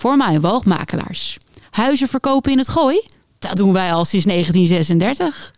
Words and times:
voor 0.00 0.40
woogmakelaars. 0.40 1.38
Huizen 1.70 2.08
verkopen 2.08 2.52
in 2.52 2.58
het 2.58 2.68
gooi? 2.68 3.02
Dat 3.38 3.56
doen 3.56 3.72
wij 3.72 3.92
al 3.92 4.04
sinds 4.04 4.26
1936. 4.26 5.50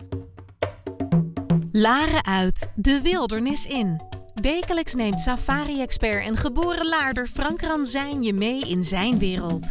Laren 1.72 2.24
uit, 2.24 2.68
de 2.74 3.00
wildernis 3.02 3.66
in. 3.66 4.02
Wekelijks 4.34 4.94
neemt 4.94 5.20
safari-expert 5.20 6.24
en 6.24 6.36
geboren 6.36 6.88
laarder 6.88 7.26
Frank 7.26 7.60
Ranzijn 7.60 8.22
je 8.22 8.32
mee 8.32 8.60
in 8.60 8.84
zijn 8.84 9.18
wereld. 9.18 9.70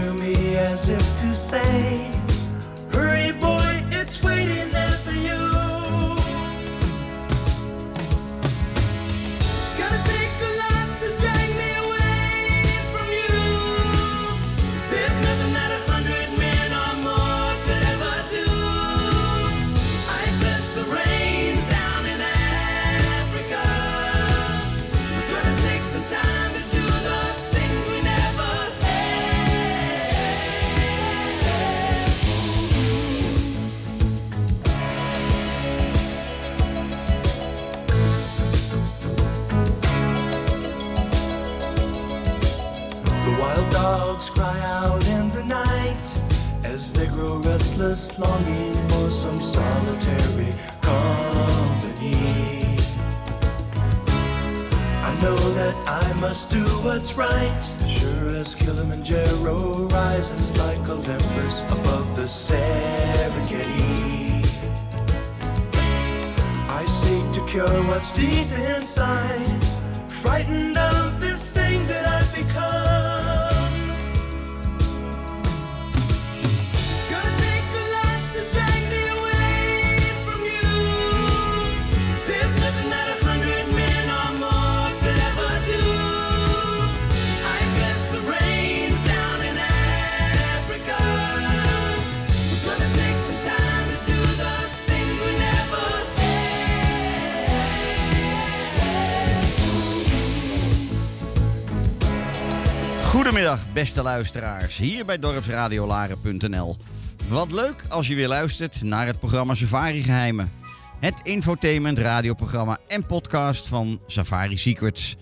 to 0.00 0.12
me 0.12 0.56
as 0.56 0.90
if 0.90 1.20
to 1.20 1.34
say 1.34 2.25
Goedemiddag, 103.16 103.72
beste 103.72 104.02
luisteraars, 104.02 104.76
hier 104.76 105.04
bij 105.04 105.18
dorpsradiolaren.nl. 105.18 106.76
Wat 107.28 107.52
leuk 107.52 107.84
als 107.88 108.08
je 108.08 108.14
weer 108.14 108.28
luistert 108.28 108.82
naar 108.82 109.06
het 109.06 109.18
programma 109.18 109.54
Safari 109.54 110.02
Geheimen. 110.02 110.52
Het 111.00 111.20
infotainment 111.22 111.98
radioprogramma 111.98 112.78
en 112.88 113.06
podcast 113.06 113.68
van 113.68 114.00
Safari 114.06 114.58
Secrets. 114.58 115.16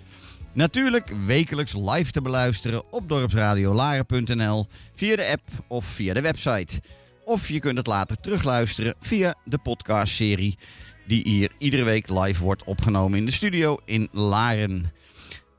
Natuurlijk 0.52 1.12
wekelijks 1.26 1.72
live 1.72 2.10
te 2.10 2.22
beluisteren 2.22 2.92
op 2.92 3.08
dorpsradiolaren.nl 3.08 4.66
via 4.94 5.16
de 5.16 5.28
app 5.32 5.48
of 5.68 5.84
via 5.84 6.14
de 6.14 6.22
website. 6.22 6.80
Of 7.24 7.48
je 7.48 7.58
kunt 7.58 7.76
het 7.76 7.86
later 7.86 8.16
terugluisteren 8.16 8.94
via 9.00 9.34
de 9.44 9.58
podcastserie 9.58 10.58
die 11.06 11.22
hier 11.28 11.50
iedere 11.58 11.84
week 11.84 12.08
live 12.08 12.42
wordt 12.42 12.64
opgenomen 12.64 13.18
in 13.18 13.24
de 13.24 13.32
studio 13.32 13.78
in 13.84 14.08
Laren. 14.12 14.92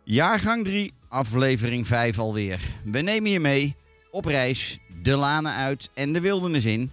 Jaargang 0.03 0.63
3, 0.63 0.93
aflevering 1.15 1.87
5 1.87 2.19
alweer. 2.19 2.59
We 2.83 3.01
nemen 3.01 3.31
je 3.31 3.39
mee 3.39 3.75
op 4.11 4.25
reis, 4.25 4.79
de 5.01 5.15
lanen 5.15 5.53
uit 5.53 5.89
en 5.93 6.13
de 6.13 6.19
wildernis 6.19 6.65
in. 6.65 6.91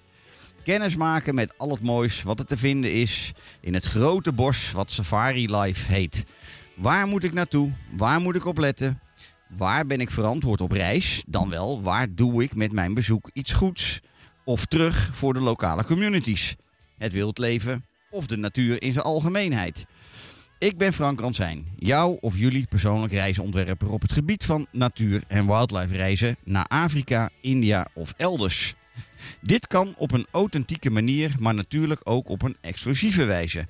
Kennis 0.65 0.97
maken 0.97 1.35
met 1.35 1.55
al 1.59 1.71
het 1.71 1.83
moois 1.83 2.23
wat 2.23 2.39
er 2.39 2.45
te 2.45 2.57
vinden 2.57 2.93
is 2.93 3.33
in 3.61 3.75
het 3.75 3.85
grote 3.85 4.33
bos 4.33 4.73
wat 4.73 4.91
Safari 4.91 5.57
Life 5.57 5.93
heet. 5.93 6.25
Waar 6.75 7.07
moet 7.07 7.25
ik 7.25 7.33
naartoe? 7.33 7.71
Waar 7.97 8.21
moet 8.21 8.35
ik 8.35 8.45
op 8.45 8.59
letten? 8.59 9.01
Waar 9.49 9.87
ben 9.87 10.01
ik 10.01 10.11
verantwoord 10.11 10.61
op 10.61 10.73
reis? 10.73 11.23
Dan 11.27 11.51
wel, 11.51 11.83
waar 11.83 12.15
doe 12.15 12.43
ik 12.43 12.55
met 12.55 12.73
mijn 12.73 12.95
bezoek 12.95 13.31
iets 13.33 13.53
goeds? 13.53 14.01
Of 14.45 14.67
terug 14.67 15.11
voor 15.13 15.35
de 15.35 15.41
lokale 15.41 15.85
communities? 15.85 16.57
Het 16.99 17.13
wildleven 17.13 17.85
of 18.11 18.27
de 18.27 18.37
natuur 18.37 18.83
in 18.83 18.93
zijn 18.93 19.05
algemeenheid? 19.05 19.87
Ik 20.63 20.77
ben 20.79 20.93
Frank 20.93 21.21
Ransijn, 21.21 21.67
jouw 21.79 22.11
of 22.11 22.39
jullie 22.39 22.67
persoonlijk 22.67 23.13
reisontwerper 23.13 23.91
op 23.91 24.03
het 24.03 24.13
gebied 24.13 24.45
van 24.45 24.67
natuur- 24.73 25.25
en 25.29 25.47
wildlife 25.47 25.97
reizen 25.97 26.37
naar 26.45 26.67
Afrika, 26.67 27.31
India 27.41 27.87
of 27.95 28.15
elders. 28.17 28.75
Dit 29.41 29.67
kan 29.67 29.95
op 29.97 30.13
een 30.13 30.27
authentieke 30.31 30.91
manier, 30.91 31.35
maar 31.41 31.55
natuurlijk 31.55 32.01
ook 32.05 32.29
op 32.29 32.43
een 32.43 32.57
exclusieve 32.61 33.25
wijze. 33.25 33.67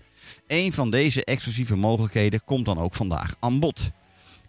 Een 0.47 0.73
van 0.73 0.91
deze 0.91 1.25
exclusieve 1.25 1.77
mogelijkheden 1.77 2.45
komt 2.45 2.65
dan 2.65 2.79
ook 2.79 2.95
vandaag 2.95 3.37
aan 3.41 3.61
bod. 3.61 3.91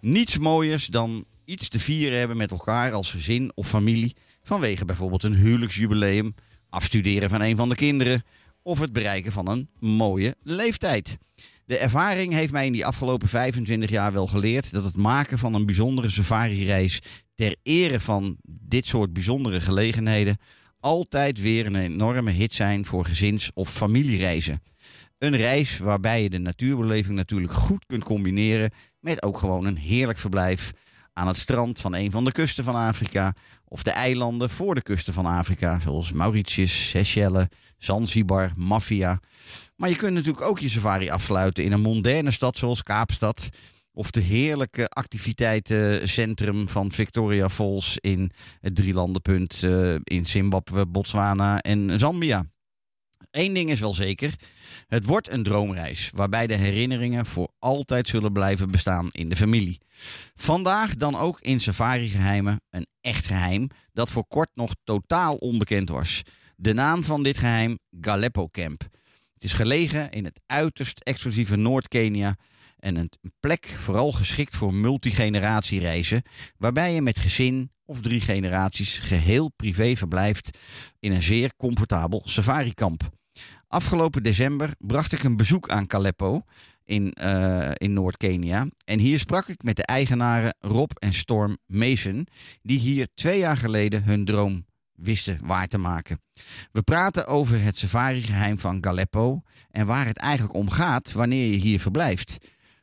Niets 0.02 0.38
mooiers 0.38 0.86
dan 0.86 1.26
iets 1.46 1.68
te 1.68 1.80
vieren 1.80 2.20
hebben 2.20 2.38
met 2.38 2.52
elkaar 2.52 2.92
als 2.92 3.12
gezin 3.12 3.52
of 3.56 3.68
familie 3.68 4.16
vanwege 4.44 4.86
bijvoorbeeld 4.86 5.24
een 5.24 5.36
huwelijksjubileum, 5.36 6.36
afstuderen 6.70 7.30
van 7.30 7.42
een 7.42 7.56
van 7.56 7.70
de 7.70 7.76
kinderen 7.76 8.24
of 8.64 8.80
het 8.80 8.94
bereiken 8.94 9.32
van 9.32 9.50
een 9.50 9.70
mooie 9.80 10.36
leeftijd. 10.44 11.18
De 11.66 11.78
ervaring 11.78 12.34
heeft 12.34 12.52
mij 12.52 12.66
in 12.66 12.72
die 12.72 12.86
afgelopen 12.86 13.28
25 13.28 13.90
jaar 13.90 14.14
wel 14.14 14.28
geleerd 14.28 14.72
dat 14.72 14.84
het 14.84 14.96
maken 14.96 15.38
van 15.38 15.54
een 15.54 15.66
bijzondere 15.66 16.10
safari-reis 16.10 17.00
ter 17.36 17.56
ere 17.64 18.00
van 18.00 18.38
dit 18.44 18.86
soort 18.86 19.14
bijzondere 19.14 19.62
gelegenheden 19.62 20.38
altijd 20.80 21.42
weer 21.42 21.66
een 21.66 21.76
enorme 21.76 22.32
hit 22.32 22.54
zijn 22.54 22.86
voor 22.86 23.06
gezins- 23.06 23.52
of 23.54 23.70
familiereizen. 23.70 24.62
Een 25.18 25.36
reis 25.36 25.78
waarbij 25.78 26.24
je 26.24 26.30
de 26.30 26.38
natuurbeleving 26.38 27.16
natuurlijk 27.16 27.54
goed 27.54 27.86
kunt 27.86 28.04
combineren 28.04 28.72
met 29.00 29.24
ook 29.24 29.38
gewoon 29.38 29.66
een 29.66 29.78
heerlijk 29.78 30.18
verblijf 30.18 30.72
aan 31.14 31.28
het 31.28 31.38
strand 31.38 31.82
van 31.82 31.96
een 31.96 32.12
van 32.12 32.26
de 32.26 32.32
kusten 32.32 32.64
van 32.64 32.76
Afrika 32.76 33.34
of 33.68 33.84
de 33.84 33.92
eilanden 33.92 34.50
voor 34.50 34.76
de 34.76 34.82
kusten 34.82 35.14
van 35.14 35.26
Afrika, 35.26 35.80
zoals 35.80 36.12
Mauritius, 36.12 36.90
Seychelles, 36.90 37.48
Zanzibar, 37.78 38.52
Mafia. 38.56 39.20
Maar 39.76 39.90
je 39.90 39.96
kunt 39.96 40.14
natuurlijk 40.14 40.46
ook 40.46 40.60
je 40.60 40.70
safari 40.70 41.10
afsluiten 41.10 41.64
in 41.64 41.72
een 41.72 41.82
moderne 41.82 42.32
stad 42.32 42.58
zoals 42.58 42.84
Kaapstad. 42.84 43.50
Of 43.96 44.12
de 44.12 44.22
heerlijke 44.22 44.88
activiteitencentrum 44.88 46.70
van 46.70 46.92
Victoria 46.92 47.50
Falls 47.50 47.98
in 48.00 48.32
het 48.60 48.76
Drielandenpunt 48.76 49.62
uh, 49.62 49.96
in 50.04 50.26
Zimbabwe, 50.26 50.86
Botswana 50.86 51.60
en 51.60 52.00
Zambia. 52.00 52.46
Eén 53.34 53.54
ding 53.54 53.70
is 53.70 53.80
wel 53.80 53.94
zeker. 53.94 54.34
Het 54.88 55.06
wordt 55.06 55.30
een 55.30 55.44
droomreis 55.44 56.10
waarbij 56.16 56.48
de 56.48 56.56
herinneringen 56.56 57.26
voor 57.26 57.52
altijd 57.60 58.08
zullen 58.08 58.34
blijven 58.34 58.72
bestaan 58.72 59.08
in 59.10 59.30
de 59.30 59.36
familie. 59.36 59.78
Vandaag 60.36 60.96
dan 60.96 61.16
ook 61.16 61.42
in 61.42 61.60
Safari 61.60 62.10
Geheimen 62.10 62.62
een 62.70 62.88
echt 63.02 63.26
geheim 63.26 63.68
dat 63.94 64.12
voor 64.12 64.28
kort 64.28 64.50
nog 64.54 64.74
totaal 64.84 65.36
onbekend 65.36 65.90
was. 65.90 66.22
De 66.56 66.74
naam 66.74 67.04
van 67.04 67.24
dit 67.24 67.38
geheim 67.38 67.80
Galeppo 68.02 68.48
Camp. 68.48 68.82
Het 69.34 69.44
is 69.44 69.54
gelegen 69.54 70.12
in 70.12 70.26
het 70.26 70.42
uiterst 70.46 71.00
exclusieve 71.00 71.56
Noord-Kenia 71.56 72.36
en 72.78 72.96
een 72.96 73.12
plek 73.40 73.68
vooral 73.68 74.12
geschikt 74.12 74.56
voor 74.56 74.74
multigeneratiereizen, 74.74 76.24
waarbij 76.58 76.94
je 76.94 77.02
met 77.02 77.20
gezin 77.20 77.72
of 77.86 78.02
drie 78.02 78.22
generaties 78.22 79.00
geheel 79.00 79.52
privé 79.56 79.96
verblijft 79.96 80.58
in 81.00 81.12
een 81.12 81.22
zeer 81.22 81.56
comfortabel 81.58 82.22
safarikamp. 82.26 83.12
Afgelopen 83.74 84.24
december 84.24 84.74
bracht 84.80 85.12
ik 85.12 85.24
een 85.24 85.38
bezoek 85.38 85.70
aan 85.70 85.88
Kaleppo 85.88 86.42
in, 86.86 87.16
uh, 87.24 87.72
in 87.74 87.94
Noord-Kenia. 87.94 88.68
En 88.86 89.00
hier 89.00 89.20
sprak 89.20 89.48
ik 89.48 89.64
met 89.64 89.76
de 89.76 89.86
eigenaren 89.86 90.56
Rob 90.60 90.92
en 90.94 91.14
Storm 91.14 91.58
Mason, 91.66 92.28
die 92.62 92.80
hier 92.80 93.08
twee 93.14 93.40
jaar 93.40 93.58
geleden 93.58 94.04
hun 94.04 94.26
droom 94.26 94.66
wisten 94.96 95.40
waar 95.42 95.68
te 95.68 95.78
maken. 95.78 96.22
We 96.72 96.82
praten 96.82 97.28
over 97.28 97.62
het 97.62 97.78
safari-geheim 97.78 98.60
van 98.60 98.78
Galeppo 98.82 99.42
en 99.72 99.86
waar 99.86 100.06
het 100.06 100.18
eigenlijk 100.18 100.54
om 100.54 100.70
gaat 100.70 101.12
wanneer 101.12 101.52
je 101.52 101.58
hier 101.58 101.80
verblijft. 101.80 102.38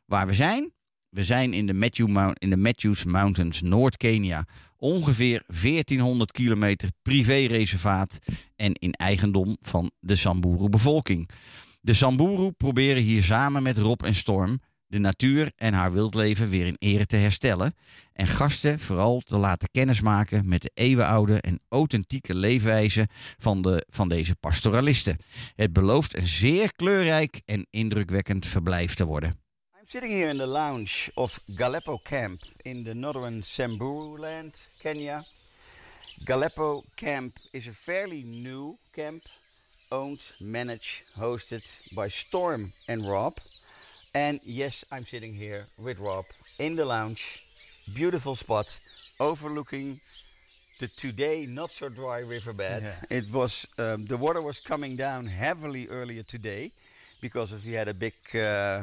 Waar 0.06 0.26
we 0.26 0.34
zijn? 0.34 0.72
We 1.08 1.24
zijn 1.24 1.52
in 1.52 1.66
de, 1.66 1.74
Matthew 1.74 2.32
in 2.38 2.50
de 2.50 2.56
Matthews 2.56 3.04
Mountains, 3.04 3.62
Noord-Kenia. 3.62 4.46
Ongeveer 4.80 5.42
1400 5.46 6.32
kilometer 6.32 6.90
privéreservaat 7.02 8.18
en 8.56 8.72
in 8.72 8.92
eigendom 8.92 9.56
van 9.60 9.90
de 10.00 10.16
Samburu-bevolking. 10.16 11.28
De 11.80 11.94
Samburu 11.94 12.50
proberen 12.50 13.02
hier 13.02 13.22
samen 13.22 13.62
met 13.62 13.78
Rob 13.78 14.02
en 14.02 14.14
Storm 14.14 14.60
de 14.90 14.98
natuur 14.98 15.52
en 15.56 15.72
haar 15.72 15.92
wildleven 15.92 16.48
weer 16.48 16.66
in 16.66 16.76
ere 16.78 17.06
te 17.06 17.16
herstellen. 17.16 17.74
En 18.12 18.26
gasten 18.26 18.80
vooral 18.80 19.20
te 19.20 19.36
laten 19.36 19.68
kennismaken 19.70 20.48
met 20.48 20.62
de 20.62 20.70
eeuwenoude 20.74 21.40
en 21.40 21.60
authentieke 21.68 22.34
leefwijze 22.34 23.08
van, 23.38 23.62
de, 23.62 23.86
van 23.90 24.08
deze 24.08 24.34
pastoralisten. 24.36 25.16
Het 25.54 25.72
belooft 25.72 26.16
een 26.16 26.26
zeer 26.26 26.72
kleurrijk 26.72 27.42
en 27.44 27.66
indrukwekkend 27.70 28.46
verblijf 28.46 28.94
te 28.94 29.04
worden. 29.06 29.39
Sitting 29.90 30.12
here 30.12 30.28
in 30.28 30.38
the 30.38 30.46
lounge 30.46 31.10
of 31.16 31.40
Galeppo 31.56 31.98
Camp 32.04 32.42
in 32.64 32.84
the 32.84 32.94
northern 32.94 33.42
Samburu 33.42 34.18
land, 34.18 34.52
Kenya. 34.80 35.24
Galeppo 36.24 36.84
Camp 36.94 37.32
is 37.52 37.66
a 37.66 37.72
fairly 37.72 38.22
new 38.22 38.78
camp, 38.94 39.24
owned, 39.90 40.20
managed, 40.40 41.02
hosted 41.18 41.64
by 41.92 42.06
Storm 42.06 42.72
and 42.86 43.04
Rob. 43.04 43.38
And 44.14 44.38
yes, 44.44 44.84
I'm 44.92 45.04
sitting 45.04 45.34
here 45.34 45.66
with 45.76 45.98
Rob 45.98 46.26
in 46.60 46.76
the 46.76 46.84
lounge. 46.84 47.42
Beautiful 47.92 48.36
spot 48.36 48.78
overlooking 49.18 50.00
the 50.78 50.86
today 50.86 51.46
not 51.46 51.72
so 51.72 51.88
dry 51.88 52.20
riverbed. 52.20 52.84
Yeah. 52.84 53.18
It 53.18 53.32
was 53.32 53.66
um, 53.76 54.06
the 54.06 54.16
water 54.16 54.40
was 54.40 54.60
coming 54.60 54.94
down 54.94 55.26
heavily 55.26 55.88
earlier 55.88 56.22
today 56.22 56.70
because 57.20 57.52
we 57.64 57.72
had 57.72 57.88
a 57.88 57.94
big 57.94 58.14
uh, 58.36 58.82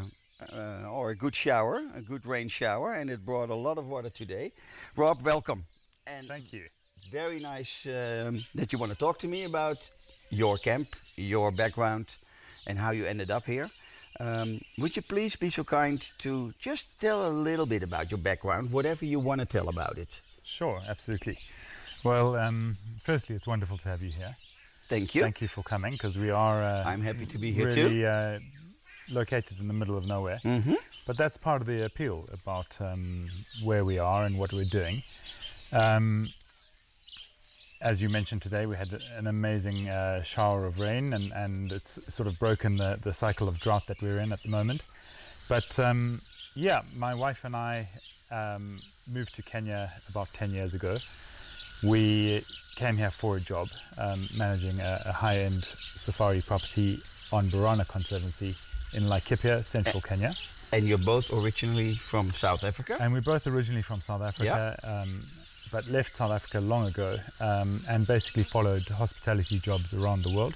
uh, 0.53 0.89
or 0.89 1.09
a 1.11 1.15
good 1.15 1.35
shower, 1.35 1.81
a 1.95 2.01
good 2.01 2.25
rain 2.25 2.47
shower, 2.47 2.93
and 2.93 3.09
it 3.09 3.25
brought 3.25 3.49
a 3.49 3.55
lot 3.55 3.77
of 3.77 3.87
water 3.87 4.09
today. 4.09 4.51
Rob, 4.95 5.21
welcome. 5.23 5.63
And 6.05 6.27
Thank 6.27 6.53
you. 6.53 6.63
Very 7.11 7.39
nice 7.39 7.85
um, 7.85 8.43
that 8.55 8.71
you 8.71 8.79
want 8.79 8.91
to 8.91 8.97
talk 8.97 9.19
to 9.19 9.27
me 9.27 9.45
about 9.45 9.77
your 10.29 10.57
camp, 10.57 10.87
your 11.15 11.51
background, 11.51 12.15
and 12.65 12.77
how 12.77 12.91
you 12.91 13.05
ended 13.05 13.31
up 13.31 13.45
here. 13.45 13.69
Um, 14.19 14.59
would 14.77 14.95
you 14.95 15.01
please 15.03 15.35
be 15.35 15.49
so 15.49 15.63
kind 15.63 16.05
to 16.19 16.53
just 16.59 16.99
tell 16.99 17.27
a 17.27 17.29
little 17.29 17.65
bit 17.65 17.83
about 17.83 18.09
your 18.11 18.17
background, 18.17 18.71
whatever 18.71 19.05
you 19.05 19.19
want 19.19 19.39
to 19.39 19.45
tell 19.45 19.69
about 19.69 19.97
it? 19.97 20.21
Sure, 20.43 20.81
absolutely. 20.87 21.37
Well, 22.03 22.35
um, 22.35 22.77
firstly, 23.01 23.35
it's 23.35 23.47
wonderful 23.47 23.77
to 23.77 23.89
have 23.89 24.01
you 24.01 24.11
here. 24.11 24.35
Thank 24.87 25.13
you. 25.13 25.21
Thank 25.21 25.41
you 25.41 25.47
for 25.47 25.61
coming 25.63 25.91
because 25.91 26.17
we 26.17 26.31
are. 26.31 26.63
Uh, 26.63 26.83
I'm 26.85 27.01
happy 27.01 27.25
to 27.25 27.37
be 27.37 27.51
here 27.51 27.67
really, 27.67 28.01
too. 28.01 28.05
Uh, 28.05 28.39
located 29.09 29.59
in 29.59 29.67
the 29.67 29.73
middle 29.73 29.97
of 29.97 30.05
nowhere, 30.05 30.39
mm-hmm. 30.43 30.75
but 31.05 31.17
that's 31.17 31.37
part 31.37 31.61
of 31.61 31.67
the 31.67 31.85
appeal 31.85 32.27
about 32.33 32.79
um, 32.81 33.29
where 33.63 33.85
we 33.85 33.99
are 33.99 34.25
and 34.25 34.37
what 34.37 34.53
we're 34.53 34.65
doing. 34.65 35.03
Um, 35.71 36.29
as 37.81 38.01
you 38.01 38.09
mentioned 38.09 38.41
today, 38.41 38.65
we 38.65 38.75
had 38.75 38.89
an 39.15 39.27
amazing 39.27 39.87
uh, 39.87 40.23
shower 40.23 40.65
of 40.65 40.79
rain, 40.79 41.13
and, 41.13 41.31
and 41.33 41.71
it's 41.71 41.99
sort 42.13 42.27
of 42.27 42.39
broken 42.39 42.77
the, 42.77 42.99
the 43.01 43.13
cycle 43.13 43.47
of 43.47 43.59
drought 43.59 43.85
that 43.87 44.01
we're 44.01 44.19
in 44.19 44.31
at 44.31 44.41
the 44.41 44.49
moment. 44.49 44.83
But 45.47 45.77
um, 45.79 46.21
yeah, 46.55 46.81
my 46.95 47.13
wife 47.13 47.45
and 47.45 47.55
I 47.55 47.87
um, 48.31 48.79
moved 49.11 49.35
to 49.35 49.43
Kenya 49.43 49.91
about 50.09 50.33
10 50.33 50.51
years 50.51 50.73
ago. 50.73 50.97
We 51.87 52.43
came 52.75 52.97
here 52.97 53.11
for 53.11 53.37
a 53.37 53.39
job, 53.39 53.67
um, 53.97 54.27
managing 54.35 54.79
a, 54.79 54.99
a 55.05 55.11
high 55.11 55.37
end 55.37 55.63
safari 55.63 56.41
property 56.41 56.99
on 57.31 57.45
Borana 57.45 57.87
Conservancy 57.87 58.55
in 58.93 59.03
Laikipia, 59.03 59.63
central 59.63 60.01
Kenya. 60.01 60.33
And 60.71 60.85
you're 60.85 60.97
both 60.97 61.31
originally 61.31 61.93
from 61.95 62.29
South 62.31 62.63
Africa? 62.63 62.97
And 62.99 63.13
we're 63.13 63.21
both 63.21 63.47
originally 63.47 63.81
from 63.81 64.01
South 64.01 64.21
Africa. 64.21 64.77
Yeah. 64.83 65.01
Um, 65.01 65.23
but 65.71 65.87
left 65.87 66.15
South 66.15 66.31
Africa 66.31 66.59
long 66.61 66.87
ago 66.87 67.17
um, 67.41 67.79
and 67.89 68.07
basically 68.07 68.43
followed 68.43 68.87
hospitality 68.87 69.59
jobs 69.59 69.93
around 69.93 70.23
the 70.23 70.29
world, 70.29 70.55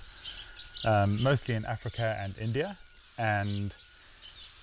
um, 0.85 1.21
mostly 1.21 1.55
in 1.55 1.65
Africa 1.65 2.17
and 2.19 2.37
India, 2.37 2.77
and 3.17 3.73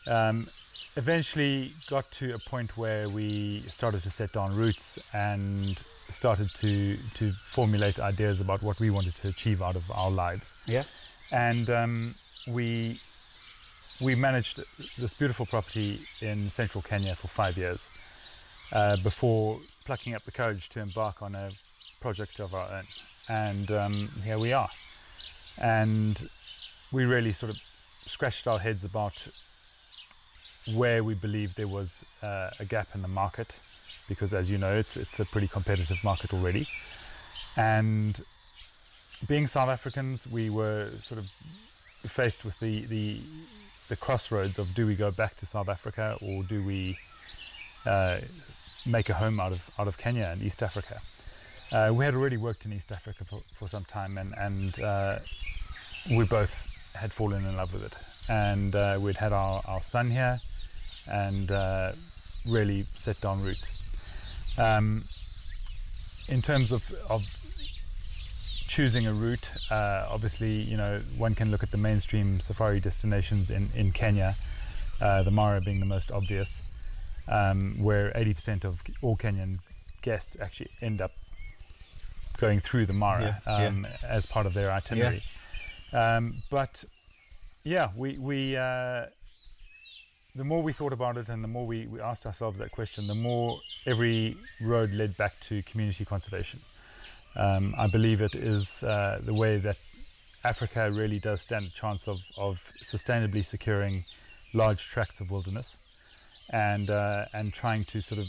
um, 0.06 0.48
eventually 0.96 1.72
got 1.88 2.10
to 2.12 2.34
a 2.34 2.38
point 2.38 2.76
where 2.76 3.08
we 3.08 3.60
started 3.60 4.02
to 4.02 4.10
set 4.10 4.32
down 4.32 4.54
roots 4.56 4.98
and 5.14 5.82
started 6.08 6.48
to 6.54 6.96
to 7.14 7.30
formulate 7.32 8.00
ideas 8.00 8.40
about 8.40 8.62
what 8.62 8.80
we 8.80 8.90
wanted 8.90 9.14
to 9.16 9.28
achieve 9.28 9.62
out 9.62 9.76
of 9.76 9.90
our 9.90 10.10
lives. 10.10 10.54
Yeah, 10.66 10.84
and 11.30 11.68
um, 11.70 12.14
we 12.46 13.00
we 14.00 14.14
managed 14.14 14.61
this 14.99 15.12
beautiful 15.12 15.47
property 15.47 15.99
in 16.21 16.49
central 16.49 16.83
Kenya 16.83 17.14
for 17.14 17.26
five 17.26 17.57
years 17.57 17.88
uh, 18.73 18.97
before 19.02 19.59
plucking 19.85 20.14
up 20.14 20.23
the 20.25 20.31
courage 20.31 20.69
to 20.69 20.81
embark 20.81 21.21
on 21.23 21.35
a 21.35 21.50
project 22.00 22.38
of 22.38 22.55
our 22.55 22.69
own. 22.73 22.85
And 23.28 23.71
um, 23.71 24.09
here 24.25 24.38
we 24.38 24.52
are. 24.52 24.69
And 25.61 26.28
we 26.93 27.05
really 27.05 27.33
sort 27.33 27.50
of 27.50 27.59
scratched 28.07 28.47
our 28.47 28.59
heads 28.59 28.85
about 28.85 29.26
where 30.75 31.02
we 31.02 31.14
believed 31.14 31.57
there 31.57 31.67
was 31.67 32.05
uh, 32.23 32.50
a 32.61 32.64
gap 32.64 32.88
in 32.95 33.02
the 33.02 33.09
market, 33.09 33.59
because 34.09 34.33
as 34.33 34.50
you 34.50 34.59
know, 34.59 34.75
it's, 34.75 34.97
it's 34.97 35.19
a 35.19 35.25
pretty 35.25 35.49
competitive 35.49 36.02
market 36.05 36.33
already. 36.33 36.69
And 37.57 38.21
being 39.26 39.49
South 39.49 39.69
Africans, 39.69 40.26
we 40.26 40.50
were 40.50 40.88
sort 41.00 41.19
of 41.19 41.26
faced 41.26 42.45
with 42.45 42.61
the, 42.61 42.85
the, 42.87 43.21
the 43.88 43.97
crossroads 43.97 44.59
of 44.59 44.75
do 44.75 44.87
we 44.87 44.95
go 44.95 45.11
back 45.11 45.37
to 45.37 45.47
South 45.47 45.68
Africa 45.68 46.16
or 46.21 46.42
do 46.45 46.62
we 46.62 46.99
uh, 47.87 48.18
make 48.87 49.09
a 49.09 49.14
home 49.14 49.40
out 49.40 49.52
of 49.52 49.71
out 49.78 49.88
of 49.88 49.99
Kenya 49.99 50.30
and 50.33 50.42
East 50.42 50.62
Africa. 50.62 51.00
Uh, 51.71 51.92
we 51.92 52.04
had 52.04 52.14
already 52.14 52.37
worked 52.37 52.64
in 52.64 52.73
East 52.73 52.90
Africa 52.90 53.25
for, 53.25 53.40
for 53.54 53.68
some 53.68 53.85
time, 53.85 54.18
and 54.18 54.35
and 54.38 54.80
uh, 54.80 55.18
we 56.11 56.25
both 56.26 56.92
had 56.95 57.12
fallen 57.12 57.45
in 57.45 57.57
love 57.57 57.73
with 57.73 57.85
it. 57.85 57.97
And 58.30 58.75
uh, 58.75 58.99
we'd 59.00 59.16
had 59.16 59.33
our, 59.33 59.62
our 59.66 59.83
son 59.83 60.11
here, 60.11 60.38
and 61.11 61.50
uh, 61.50 61.92
really 62.49 62.83
set 62.83 63.21
down 63.21 63.42
roots. 63.42 63.75
Um, 64.59 65.02
in 66.28 66.42
terms 66.42 66.73
of, 66.73 66.92
of 67.09 67.23
choosing 68.68 69.06
a 69.06 69.12
route, 69.12 69.50
uh, 69.70 70.06
obviously, 70.10 70.52
you 70.52 70.76
know, 70.76 71.00
one 71.16 71.34
can 71.34 71.50
look 71.50 71.62
at 71.62 71.70
the 71.70 71.78
mainstream 71.78 72.38
safari 72.38 72.80
destinations 72.80 73.50
in, 73.50 73.68
in 73.75 73.90
Kenya, 73.90 74.37
uh, 75.00 75.22
the 75.22 75.30
Mara 75.30 75.60
being 75.60 75.80
the 75.80 75.87
most 75.87 76.12
obvious, 76.12 76.62
um, 77.26 77.82
where 77.82 78.12
80% 78.12 78.64
of 78.64 78.82
all 79.02 79.16
Kenyan 79.16 79.58
guests 80.02 80.37
actually 80.40 80.70
end 80.80 81.00
up 81.00 81.10
going 82.37 82.60
through 82.60 82.87
the 82.87 82.92
Mara 82.92 83.40
Yeah, 83.46 83.66
um, 83.66 83.87
as 84.06 84.26
part 84.26 84.46
of 84.46 84.54
their 84.54 84.70
itinerary. 84.70 85.22
Um, 85.92 86.30
but 86.50 86.84
yeah, 87.64 87.88
we, 87.96 88.18
we 88.18 88.56
uh, 88.56 89.06
the 90.34 90.44
more 90.44 90.62
we 90.62 90.72
thought 90.72 90.92
about 90.92 91.16
it 91.16 91.28
and 91.28 91.42
the 91.42 91.48
more 91.48 91.66
we, 91.66 91.87
we 91.87 92.00
asked 92.00 92.26
ourselves 92.26 92.58
that 92.58 92.70
question, 92.70 93.06
the 93.06 93.14
more 93.14 93.58
every 93.87 94.37
road 94.60 94.92
led 94.92 95.16
back 95.16 95.38
to 95.40 95.62
community 95.62 96.04
conservation. 96.04 96.60
Um, 97.38 97.75
I 97.78 97.87
believe 97.87 98.21
it 98.21 98.35
is 98.35 98.83
uh, 98.83 99.21
the 99.23 99.33
way 99.33 99.59
that 99.59 99.76
Africa 100.45 100.90
really 100.92 101.21
does 101.21 101.40
stand 101.42 101.66
a 101.66 101.71
chance 101.71 102.09
of, 102.09 102.18
of 102.37 102.57
sustainably 102.83 103.45
securing 103.45 104.04
large 104.52 104.88
tracts 104.88 105.21
of 105.21 105.30
wilderness 105.30 105.76
and 106.52 106.90
uh, 106.90 107.25
and 107.35 107.52
trying 107.52 107.85
to 107.85 108.00
sort 108.00 108.21
of 108.21 108.26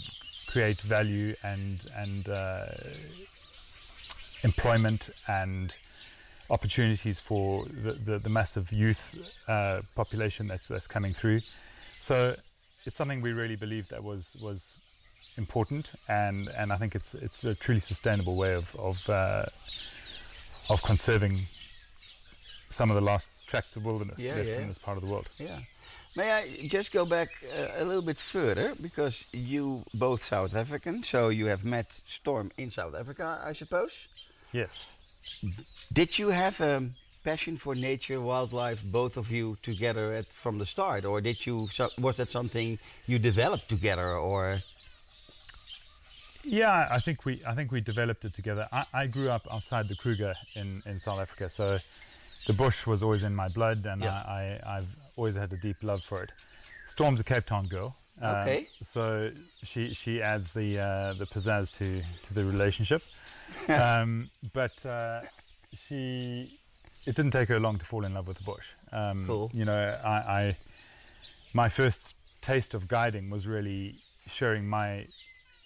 create 0.48 0.80
value 0.82 1.34
and 1.44 1.86
and 1.96 2.30
uh, 2.30 2.66
employment 4.44 5.10
and 5.28 5.76
opportunities 6.50 7.20
for 7.20 7.66
the, 7.66 7.94
the, 7.94 8.18
the 8.20 8.30
massive 8.30 8.72
youth 8.72 9.16
uh, 9.48 9.82
population 9.96 10.48
that's 10.48 10.68
that's 10.68 10.88
coming 10.88 11.14
through. 11.14 11.40
So 12.00 12.36
it's 12.86 12.96
something 12.96 13.22
we 13.22 13.34
really 13.34 13.56
believe 13.56 13.88
that 13.90 14.04
was 14.04 14.38
was 14.42 14.78
important, 15.44 15.86
and, 16.08 16.50
and 16.60 16.72
I 16.72 16.78
think 16.78 16.92
it's 17.00 17.12
it's 17.26 17.44
a 17.44 17.56
truly 17.56 17.82
sustainable 17.82 18.36
way 18.36 18.54
of 18.62 18.68
of, 18.90 18.98
uh, 19.10 19.46
of 20.74 20.82
conserving 20.92 21.36
some 22.70 22.92
of 22.92 22.96
the 23.00 23.06
last 23.12 23.28
tracts 23.48 23.76
of 23.78 23.82
wilderness 23.86 24.20
Yeah, 24.20 24.36
left 24.36 24.50
yeah. 24.50 24.62
in 24.62 24.68
this 24.68 24.78
part 24.78 24.98
of 24.98 25.04
the 25.04 25.10
world. 25.10 25.28
Yeah. 25.38 25.60
May 26.16 26.32
I 26.40 26.68
just 26.78 26.92
go 26.92 27.06
back 27.06 27.30
uh, 27.58 27.84
a 27.84 27.86
little 27.90 28.06
bit 28.12 28.18
further 28.18 28.74
because 28.82 29.16
you 29.34 29.84
both 29.94 30.22
South 30.26 30.54
African, 30.56 31.04
so 31.04 31.30
you 31.30 31.48
have 31.48 31.64
met 31.66 31.88
Storm 32.06 32.52
in 32.58 32.72
South 32.72 32.96
Africa, 33.02 33.26
I 33.52 33.54
suppose. 33.54 34.08
Yes. 34.52 34.86
Did 35.94 36.18
you 36.20 36.30
have 36.30 36.60
a 36.62 36.90
passion 37.24 37.58
for 37.58 37.76
nature, 37.76 38.20
wildlife, 38.22 38.82
both 38.84 39.18
of 39.18 39.32
you 39.32 39.58
together 39.62 40.14
at, 40.14 40.26
from 40.26 40.58
the 40.58 40.66
start, 40.66 41.06
or 41.06 41.22
did 41.22 41.46
you? 41.46 41.68
So, 41.72 41.90
was 41.98 42.16
that 42.18 42.30
something 42.30 42.80
you 43.06 43.20
developed 43.20 43.68
together, 43.70 44.10
or? 44.30 44.60
Yeah, 46.44 46.88
I 46.90 47.00
think 47.00 47.26
we 47.26 47.42
I 47.46 47.54
think 47.54 47.72
we 47.72 47.82
developed 47.82 48.26
it 48.26 48.34
together. 48.34 48.68
I, 48.72 48.86
I 48.94 49.08
grew 49.08 49.30
up 49.30 49.42
outside 49.52 49.88
the 49.88 49.96
Kruger 49.96 50.36
in, 50.56 50.82
in 50.86 51.00
South 51.00 51.20
Africa, 51.20 51.50
so 51.50 51.80
the 52.48 52.54
bush 52.54 52.88
was 52.88 53.04
always 53.04 53.24
in 53.24 53.36
my 53.36 53.50
blood, 53.50 53.86
and 53.86 54.02
Yeah. 54.02 54.12
I, 54.12 54.60
I 54.66 54.78
I've 54.78 54.90
always 55.16 55.36
had 55.36 55.52
a 55.54 55.58
deep 55.58 55.84
love 55.84 56.02
for 56.02 56.24
it. 56.24 56.32
Storm's 56.88 57.20
a 57.20 57.24
Cape 57.24 57.46
Town 57.46 57.68
girl, 57.68 57.96
um, 58.22 58.36
Okay. 58.38 58.68
so 58.82 59.30
she 59.64 59.94
she 59.94 60.22
adds 60.22 60.52
the 60.54 60.80
uh, 60.80 61.14
the 61.14 61.26
pizzazz 61.26 61.72
to 61.78 62.02
to 62.24 62.34
the 62.34 62.44
relationship. 62.46 63.04
um, 63.70 64.30
but 64.54 64.86
uh, 64.86 65.22
she 65.74 66.50
it 67.06 67.16
didn't 67.16 67.32
take 67.32 67.50
her 67.50 67.60
long 67.60 67.78
to 67.80 67.86
fall 67.86 68.06
in 68.06 68.14
love 68.14 68.28
with 68.28 68.38
the 68.38 68.44
bush. 68.44 68.68
Um, 68.92 69.26
Cool. 69.28 69.52
You 69.54 69.66
know, 69.66 70.00
I, 70.04 70.10
I 70.40 70.58
my 71.54 71.68
first 71.70 72.16
taste 72.42 72.74
of 72.74 72.88
guiding 72.88 73.30
was 73.30 73.46
really 73.48 73.96
sharing 74.28 74.68
my 74.68 75.06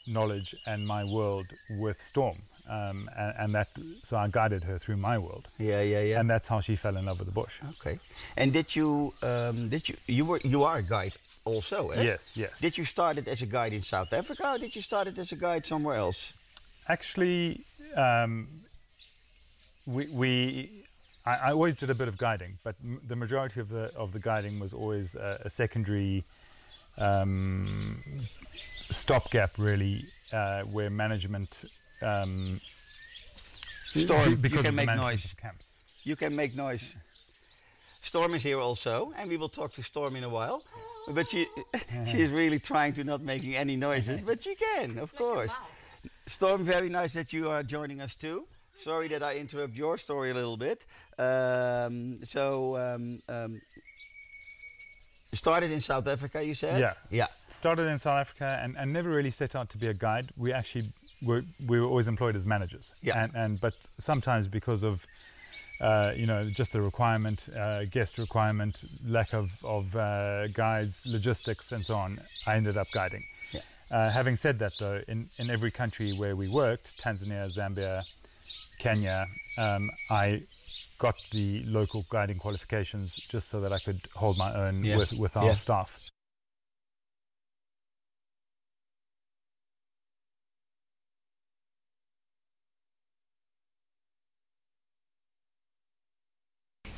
knowledge 0.07 0.55
and 0.65 0.85
my 0.87 1.03
world 1.03 1.47
with 1.69 2.01
Storm, 2.01 2.37
um, 2.69 3.09
and, 3.17 3.33
and 3.39 3.55
that 3.55 3.67
so 4.03 4.17
I 4.17 4.27
guided 4.27 4.63
her 4.63 4.77
through 4.77 4.97
my 4.97 5.17
world, 5.17 5.47
Yeah, 5.59 5.81
yeah, 5.81 6.01
yeah. 6.01 6.19
and 6.19 6.29
that's 6.29 6.47
how 6.47 6.59
she 6.61 6.75
fell 6.75 6.97
in 6.97 7.05
love 7.05 7.19
with 7.19 7.27
the 7.27 7.33
bush. 7.33 7.59
okay. 7.79 7.99
And 8.37 8.51
did 8.53 8.75
you? 8.75 9.13
Um, 9.21 9.69
did 9.69 9.87
you? 9.89 9.95
You 10.07 10.25
were 10.25 10.39
you 10.43 10.63
are 10.63 10.77
a 10.77 10.83
guide 10.83 11.13
also? 11.45 11.89
Eh? 11.91 12.03
Yes, 12.03 12.35
yes. 12.37 12.59
Did 12.59 12.77
you 12.77 12.85
start 12.85 13.17
it 13.17 13.27
as 13.27 13.41
a 13.41 13.45
guide 13.45 13.73
in 13.73 13.81
South 13.81 14.11
Africa, 14.13 14.51
or 14.53 14.57
did 14.57 14.75
you 14.75 14.81
start 14.81 15.07
it 15.07 15.17
as 15.17 15.31
a 15.31 15.35
guide 15.35 15.65
somewhere 15.65 15.95
else? 15.97 16.31
Actually, 16.89 17.61
um, 17.95 18.47
we, 19.85 20.07
we 20.07 20.69
I, 21.25 21.35
I 21.35 21.51
always 21.53 21.75
did 21.75 21.89
a 21.89 21.95
bit 21.95 22.07
of 22.09 22.17
guiding, 22.17 22.57
but 22.63 22.75
m- 22.83 22.99
the 23.07 23.15
majority 23.15 23.59
of 23.61 23.69
the 23.69 23.91
of 23.95 24.11
the 24.11 24.19
guiding 24.19 24.59
was 24.59 24.73
always 24.73 25.15
a, 25.15 25.39
a 25.45 25.49
secondary 25.49 26.23
um, 26.97 27.97
stopgap, 28.93 29.51
really, 29.57 30.05
uh, 30.31 30.63
where 30.63 30.89
management. 30.89 31.65
Um, 32.01 32.59
Storm, 33.93 34.29
you 34.31 34.35
because 34.37 34.61
can 34.65 34.69
of 34.69 34.75
make 34.75 34.95
noise. 34.95 35.35
camps. 35.39 35.69
You 36.03 36.15
can 36.15 36.35
make 36.35 36.55
noise. 36.55 36.95
Storm 38.01 38.33
is 38.33 38.43
here 38.43 38.59
also, 38.59 39.13
and 39.17 39.29
we 39.29 39.37
will 39.37 39.49
talk 39.49 39.73
to 39.73 39.83
Storm 39.83 40.15
in 40.15 40.23
a 40.23 40.29
while. 40.29 40.63
But 41.07 41.29
she, 41.29 41.47
she 42.07 42.21
is 42.21 42.31
really 42.41 42.59
trying 42.59 42.93
to 42.93 43.03
not 43.03 43.21
making 43.21 43.55
any 43.55 43.75
noises, 43.75 44.21
but 44.21 44.43
she 44.43 44.55
can, 44.55 44.97
of 44.97 45.15
course. 45.15 45.51
Storm, 46.27 46.63
very 46.63 46.89
nice 46.89 47.13
that 47.13 47.31
you 47.33 47.49
are 47.49 47.63
joining 47.63 48.01
us 48.01 48.15
too. 48.15 48.45
Sorry 48.83 49.07
that 49.09 49.23
I 49.23 49.35
interrupt 49.35 49.75
your 49.75 49.97
story 49.97 50.31
a 50.31 50.33
little 50.33 50.57
bit. 50.57 50.83
Um, 51.17 52.19
so, 52.25 52.75
um, 52.77 53.21
um, 53.29 53.61
you 53.72 53.72
started 55.33 55.71
in 55.71 55.81
South 55.81 56.07
Africa, 56.07 56.43
you 56.43 56.53
said? 56.53 56.79
Yeah. 56.79 56.93
Yeah. 57.09 57.27
started 57.49 57.87
in 57.87 57.97
South 57.97 58.19
Africa 58.19 58.59
and, 58.61 58.75
and 58.77 58.93
never 58.93 59.09
really 59.09 59.31
set 59.31 59.55
out 59.55 59.69
to 59.69 59.77
be 59.77 59.87
a 59.87 59.93
guide. 59.93 60.31
We 60.37 60.51
actually 60.53 60.89
were 61.21 61.43
we 61.67 61.79
were 61.79 61.87
always 61.87 62.07
employed 62.07 62.35
as 62.35 62.45
managers. 62.45 62.93
Yeah. 63.01 63.23
And, 63.23 63.35
and 63.35 63.61
but 63.61 63.73
sometimes 63.97 64.47
because 64.47 64.83
of 64.83 65.05
uh, 65.81 66.13
you 66.15 66.27
know 66.27 66.49
just 66.49 66.71
the 66.71 66.81
requirement, 66.81 67.47
uh, 67.57 67.85
guest 67.85 68.17
requirement, 68.17 68.83
lack 69.05 69.33
of 69.33 69.51
of 69.63 69.95
uh, 69.95 70.47
guides, 70.49 71.05
logistics, 71.05 71.71
and 71.71 71.83
so 71.83 71.95
on, 71.95 72.19
I 72.45 72.55
ended 72.55 72.77
up 72.77 72.91
guiding. 72.91 73.23
Yeah. 73.51 73.61
Uh, 73.91 74.09
having 74.09 74.35
said 74.35 74.59
that, 74.59 74.73
though, 74.79 74.99
in, 75.07 75.25
in 75.37 75.49
every 75.49 75.69
country 75.69 76.13
where 76.13 76.35
we 76.35 76.49
worked, 76.49 76.99
Tanzania, 76.99 77.45
Zambia, 77.47 78.01
Kenya, 78.79 79.27
um, 79.57 79.91
I 80.09 80.41
got 80.97 81.15
the 81.31 81.63
local 81.65 82.05
guiding 82.09 82.37
qualifications 82.37 83.15
just 83.15 83.49
so 83.49 83.61
that 83.61 83.71
I 83.71 83.79
could 83.79 84.01
hold 84.15 84.37
my 84.37 84.53
own 84.53 84.83
Yeah. 84.83 84.97
with, 84.97 85.13
with 85.13 85.37
our 85.37 85.47
Yeah. 85.47 85.53
staff. 85.53 86.09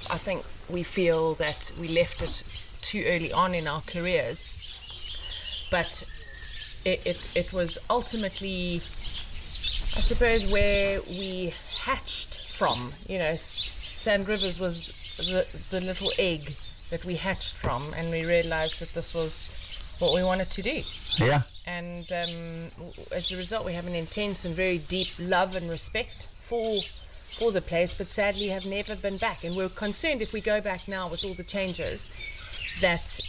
I 0.09 0.17
think 0.17 0.43
we 0.69 0.83
feel 0.83 1.33
that 1.35 1.71
we 1.79 1.87
left 1.87 2.21
it 2.21 2.43
too 2.81 3.03
early 3.07 3.31
on 3.33 3.55
in 3.55 3.67
our 3.67 3.81
careers, 3.81 4.45
but 5.71 6.03
it, 6.85 7.05
it, 7.05 7.25
it 7.35 7.53
was 7.53 7.77
ultimately, 7.89 8.75
I 8.75 9.99
suppose, 9.99 10.51
where 10.51 11.01
we 11.09 11.53
hatched 11.79 12.35
from. 12.51 12.93
You 13.07 13.17
know, 13.17 13.35
Sand 14.05 14.27
Rivers 14.27 14.59
was 14.59 14.85
the, 15.17 15.47
the 15.71 15.81
little 15.81 16.11
egg 16.19 16.53
that 16.91 17.03
we 17.05 17.15
hatched 17.15 17.55
from, 17.55 17.91
and 17.97 18.11
we 18.11 18.23
realized 18.23 18.79
that 18.79 18.89
this 18.89 19.15
was 19.15 19.75
what 19.97 20.13
we 20.13 20.23
wanted 20.23 20.51
to 20.51 20.61
do. 20.61 20.83
Yeah. 21.17 21.41
And 21.65 22.05
um, 22.11 22.85
as 23.11 23.31
a 23.31 23.35
result, 23.35 23.65
we 23.65 23.73
have 23.73 23.87
an 23.87 23.95
intense 23.95 24.45
and 24.45 24.53
very 24.53 24.77
deep 24.77 25.07
love 25.17 25.55
and 25.55 25.67
respect 25.71 26.27
for 26.39 26.81
for 27.39 27.51
the 27.51 27.61
place, 27.61 27.95
but 27.95 28.07
sadly 28.07 28.49
have 28.49 28.67
never 28.67 28.95
been 28.95 29.17
back. 29.17 29.43
And 29.43 29.57
we're 29.57 29.69
concerned 29.69 30.21
if 30.21 30.33
we 30.33 30.39
go 30.39 30.61
back 30.61 30.87
now 30.87 31.09
with 31.09 31.25
all 31.25 31.33
the 31.33 31.43
changes 31.43 32.11
that 32.81 33.19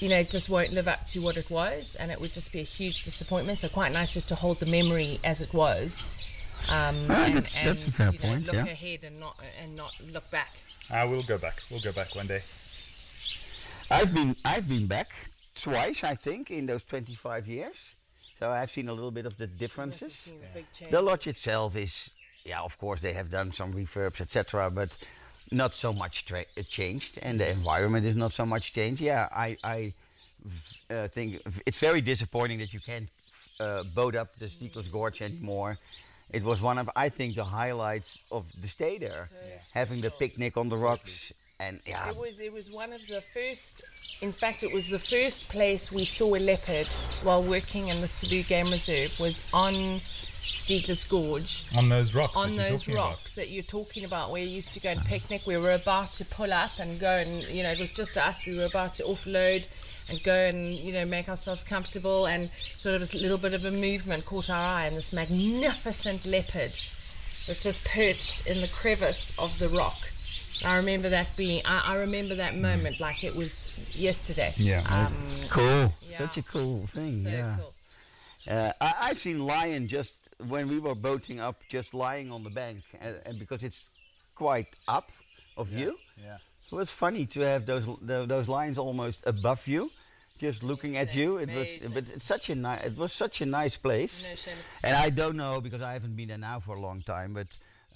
you 0.00 0.08
know 0.08 0.18
it 0.18 0.28
just 0.28 0.48
won't 0.48 0.72
live 0.72 0.88
up 0.88 1.06
to 1.12 1.20
what 1.20 1.36
it 1.36 1.48
was, 1.50 1.94
and 1.94 2.10
it 2.10 2.20
would 2.20 2.32
just 2.32 2.52
be 2.52 2.58
a 2.58 2.64
huge 2.64 3.04
disappointment. 3.04 3.58
So 3.58 3.68
quite 3.68 3.92
nice 3.92 4.12
just 4.12 4.26
to 4.26 4.34
hold 4.34 4.58
the 4.58 4.66
memory 4.66 5.20
as 5.22 5.40
it 5.40 5.54
was. 5.54 6.04
Um, 6.68 6.96
Ah, 7.10 7.24
and, 7.26 7.34
that's- 7.34 7.58
that's 7.64 7.86
a 7.86 7.92
fair 7.92 8.10
you 8.12 8.18
know, 8.18 8.26
point, 8.28 8.46
Look 8.46 8.54
yeah. 8.54 8.66
ahead 8.66 9.00
and 9.04 9.18
not 9.20 9.36
and 9.62 9.76
not 9.76 9.92
look 10.12 10.30
back. 10.30 10.52
I 10.90 11.04
will 11.04 11.22
go 11.22 11.38
back. 11.38 11.60
We'll 11.70 11.80
go 11.80 11.92
back 11.92 12.14
one 12.14 12.26
day. 12.26 12.42
I've 13.90 14.12
been 14.14 14.34
I've 14.44 14.68
been 14.68 14.86
back 14.86 15.10
twice, 15.54 16.02
I 16.04 16.14
think, 16.14 16.50
in 16.50 16.66
those 16.66 16.84
25 16.84 17.46
years. 17.46 17.94
So 18.38 18.50
I've 18.50 18.70
seen 18.70 18.88
a 18.88 18.92
little 18.92 19.10
bit 19.12 19.26
of 19.26 19.36
the 19.36 19.46
differences. 19.46 20.12
seen 20.12 20.40
the 20.40 20.46
big 20.54 20.66
change. 20.72 20.90
The 20.90 21.00
lodge 21.02 21.26
itself 21.26 21.76
is, 21.76 22.10
yeah, 22.44 22.60
of 22.62 22.76
course 22.78 23.00
they 23.00 23.12
have 23.12 23.30
done 23.30 23.52
some 23.52 23.72
refurbs, 23.72 24.20
etc., 24.20 24.70
but 24.70 24.96
not 25.52 25.72
so 25.74 25.92
much 25.92 26.24
tra- 26.26 26.46
uh, 26.58 26.62
changed, 26.62 27.18
and 27.22 27.38
the 27.38 27.48
environment 27.48 28.04
is 28.06 28.16
not 28.16 28.32
so 28.32 28.44
much 28.44 28.72
changed. 28.72 29.00
Yeah, 29.00 29.28
I, 29.30 29.56
uh, 30.90 31.08
think 31.08 31.40
it's 31.64 31.78
very 31.78 32.00
disappointing 32.00 32.58
that 32.58 32.72
you 32.74 32.80
can't 32.80 33.08
uh, 33.60 33.84
boat 33.84 34.14
up 34.16 34.34
the 34.36 34.46
Stiegler's 34.46 34.88
Gorge 34.88 35.22
anymore. 35.22 35.78
It 36.32 36.42
was 36.42 36.60
one 36.60 36.78
of, 36.78 36.90
I 36.96 37.08
think, 37.10 37.36
the 37.36 37.44
highlights 37.44 38.18
of 38.32 38.44
the 38.60 38.66
stay 38.68 38.98
there, 38.98 39.30
having 39.72 40.00
the 40.00 40.10
picnic 40.10 40.56
on 40.56 40.68
the 40.68 40.76
rocks, 40.76 41.32
and 41.60 41.80
yeah, 41.86 42.08
It 42.10 42.16
was 42.16 42.40
it 42.40 42.52
was 42.52 42.68
one 42.70 42.92
of 42.92 43.06
the 43.06 43.22
first. 43.32 43.82
In 44.20 44.32
fact, 44.32 44.62
it 44.64 44.72
was 44.72 44.88
the 44.88 44.98
first 44.98 45.48
place 45.48 45.92
we 45.92 46.04
saw 46.04 46.34
a 46.34 46.40
leopard 46.40 46.86
while 47.22 47.42
working 47.42 47.88
in 47.88 48.00
the 48.00 48.08
Selous 48.08 48.48
Game 48.48 48.70
Reserve. 48.70 49.18
Was 49.20 49.48
on 49.54 49.72
Stiegler's 49.74 51.04
Gorge, 51.04 51.66
On 51.76 51.88
those 51.88 52.14
rocks. 52.14 52.36
on 52.36 52.56
those 52.56 52.88
rocks 52.88 53.34
that 53.34 53.50
you're 53.50 53.62
talking 53.62 54.04
about, 54.04 54.30
where 54.32 54.42
you 54.42 54.48
used 54.48 54.74
to 54.74 54.80
go 54.80 54.88
and 54.90 55.00
picnic. 55.04 55.42
We 55.46 55.56
were 55.58 55.72
about 55.74 56.12
to 56.14 56.24
pull 56.24 56.52
up 56.52 56.70
and 56.80 56.98
go, 56.98 57.08
and 57.10 57.44
you 57.44 57.62
know 57.62 57.70
it 57.70 57.78
was 57.78 57.92
just 57.92 58.16
us. 58.16 58.44
We 58.46 58.56
were 58.56 58.64
about 58.66 58.94
to 58.94 59.04
offload, 59.04 59.64
and 60.10 60.22
go 60.22 60.34
and 60.34 60.74
you 60.74 60.92
know 60.92 61.04
make 61.04 61.28
ourselves 61.28 61.64
comfortable 61.64 62.26
and 62.26 62.50
sort 62.74 62.94
of 63.00 63.02
a 63.14 63.16
little 63.16 63.38
bit 63.38 63.54
of 63.54 63.64
a 63.64 63.70
movement 63.70 64.24
caught 64.26 64.50
our 64.50 64.56
eye 64.76 64.86
and 64.86 64.96
this 64.96 65.12
magnificent 65.12 66.24
leopard 66.26 66.72
was 67.48 67.60
just 67.62 67.84
perched 67.84 68.46
in 68.46 68.60
the 68.60 68.68
crevice 68.68 69.36
of 69.38 69.58
the 69.58 69.68
rock. 69.68 69.96
I 70.64 70.76
remember 70.76 71.08
that 71.10 71.28
being 71.36 71.62
I, 71.66 71.92
I 71.92 71.96
remember 71.96 72.34
that 72.36 72.56
moment 72.56 73.00
like 73.00 73.24
it 73.24 73.34
was 73.34 73.76
yesterday. 73.96 74.52
Yeah, 74.56 74.82
Um, 74.88 75.12
Cool. 75.50 75.92
Yeah. 76.10 76.18
Such 76.18 76.38
a 76.38 76.42
cool 76.42 76.86
thing. 76.86 77.24
so 77.24 77.30
yeah. 77.30 77.56
cool. 77.58 77.74
Uh, 78.56 78.72
I, 78.80 78.94
I've 79.00 79.18
seen 79.18 79.40
lion 79.40 79.88
just 79.88 80.12
when 80.48 80.68
we 80.68 80.78
were 80.78 80.94
boating 80.94 81.40
up, 81.40 81.62
just 81.68 81.94
lying 81.94 82.30
on 82.32 82.44
the 82.44 82.50
bank, 82.50 82.82
and, 83.00 83.16
and 83.24 83.38
because 83.38 83.62
it's 83.62 83.88
quite 84.34 84.68
up 84.88 85.10
of 85.56 85.70
you, 85.72 85.96
Yeah. 86.22 86.38
It 86.74 86.76
was 86.76 86.90
funny 86.90 87.24
to 87.26 87.40
have 87.40 87.66
those 87.66 87.84
tho- 88.02 88.26
those 88.26 88.48
lions 88.48 88.78
almost 88.78 89.20
above 89.24 89.68
you, 89.68 89.92
just 90.38 90.64
looking 90.64 90.96
at 90.96 91.14
you. 91.14 91.36
It 91.36 91.50
was, 91.58 91.68
but 91.94 92.04
it's 92.14 92.24
such 92.24 92.50
a 92.50 92.56
nice, 92.56 92.82
it 92.84 92.98
was 92.98 93.12
such 93.12 93.40
a 93.40 93.46
nice 93.46 93.76
place. 93.76 94.26
No 94.26 94.88
And 94.88 94.96
I 94.96 95.08
don't 95.10 95.36
know 95.36 95.60
because 95.60 95.82
I 95.82 95.92
haven't 95.92 96.16
been 96.16 96.28
there 96.28 96.44
now 96.52 96.58
for 96.58 96.74
a 96.76 96.80
long 96.80 97.02
time, 97.02 97.32
but. 97.32 97.46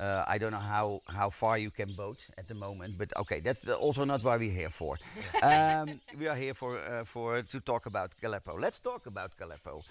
Uh, 0.01 0.25
I 0.29 0.39
don't 0.39 0.53
know 0.53 0.59
how, 0.77 1.03
how 1.09 1.29
far 1.29 1.59
you 1.59 1.73
can 1.73 1.91
boat 1.91 2.19
at 2.39 2.47
the 2.47 2.55
moment, 2.55 2.97
but 2.97 3.09
okay, 3.17 3.41
that's 3.41 3.67
also 3.67 4.05
not 4.05 4.23
why 4.23 4.37
we're 4.37 4.53
here 4.63 4.71
for. 4.71 4.95
um, 5.43 5.99
we 6.17 6.29
are 6.29 6.37
here 6.37 6.55
for 6.55 6.79
uh, 6.79 7.03
for 7.03 7.43
to 7.43 7.59
talk 7.59 7.87
about 7.87 8.13
Kalepo. 8.23 8.61
Let's 8.61 8.79
talk 8.79 9.07
about 9.07 9.33
Kalepo. 9.37 9.83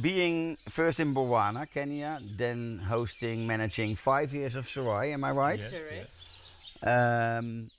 Being 0.00 0.56
first 0.68 0.98
in 0.98 1.14
Botswana, 1.14 1.70
Kenya, 1.70 2.18
then 2.36 2.82
hosting, 2.84 3.46
managing 3.46 3.94
five 3.94 4.34
years 4.34 4.56
of 4.56 4.68
Sarai, 4.68 5.12
am 5.12 5.22
I 5.22 5.30
right? 5.30 5.60
Yes, 5.60 5.70
Correct. 5.70 6.10
yes. 6.82 7.38
um, 7.38 7.70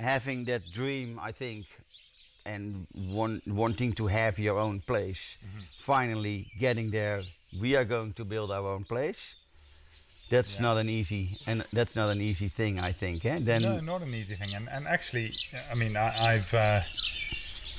having 0.00 0.44
that 0.46 0.62
dream, 0.72 1.18
I 1.22 1.32
think, 1.32 1.66
and 2.44 2.86
want, 3.08 3.46
wanting 3.46 3.92
to 3.94 4.06
have 4.06 4.38
your 4.38 4.58
own 4.58 4.80
place, 4.80 5.36
finally 5.80 6.50
getting 6.58 6.90
there, 6.90 7.22
we 7.60 7.76
are 7.76 7.84
going 7.84 8.12
to 8.14 8.24
build 8.24 8.50
our 8.50 8.66
own 8.74 8.84
place. 8.84 9.34
That's 10.30 10.54
Yeah. 10.54 10.62
not 10.62 10.76
an 10.78 10.88
easy, 10.88 11.36
and 11.46 11.64
that's 11.72 11.96
not 11.96 12.08
an 12.10 12.20
easy 12.20 12.48
thing, 12.48 12.78
I 12.78 12.92
think. 12.92 13.24
Eh? 13.24 13.38
Then 13.40 13.62
no, 13.62 13.80
not 13.80 14.02
an 14.02 14.14
easy 14.14 14.36
thing. 14.36 14.54
And, 14.54 14.68
and 14.70 14.86
actually, 14.86 15.32
I 15.70 15.74
mean, 15.74 15.96
I, 15.96 16.08
I've 16.32 16.54
uh, 16.54 16.80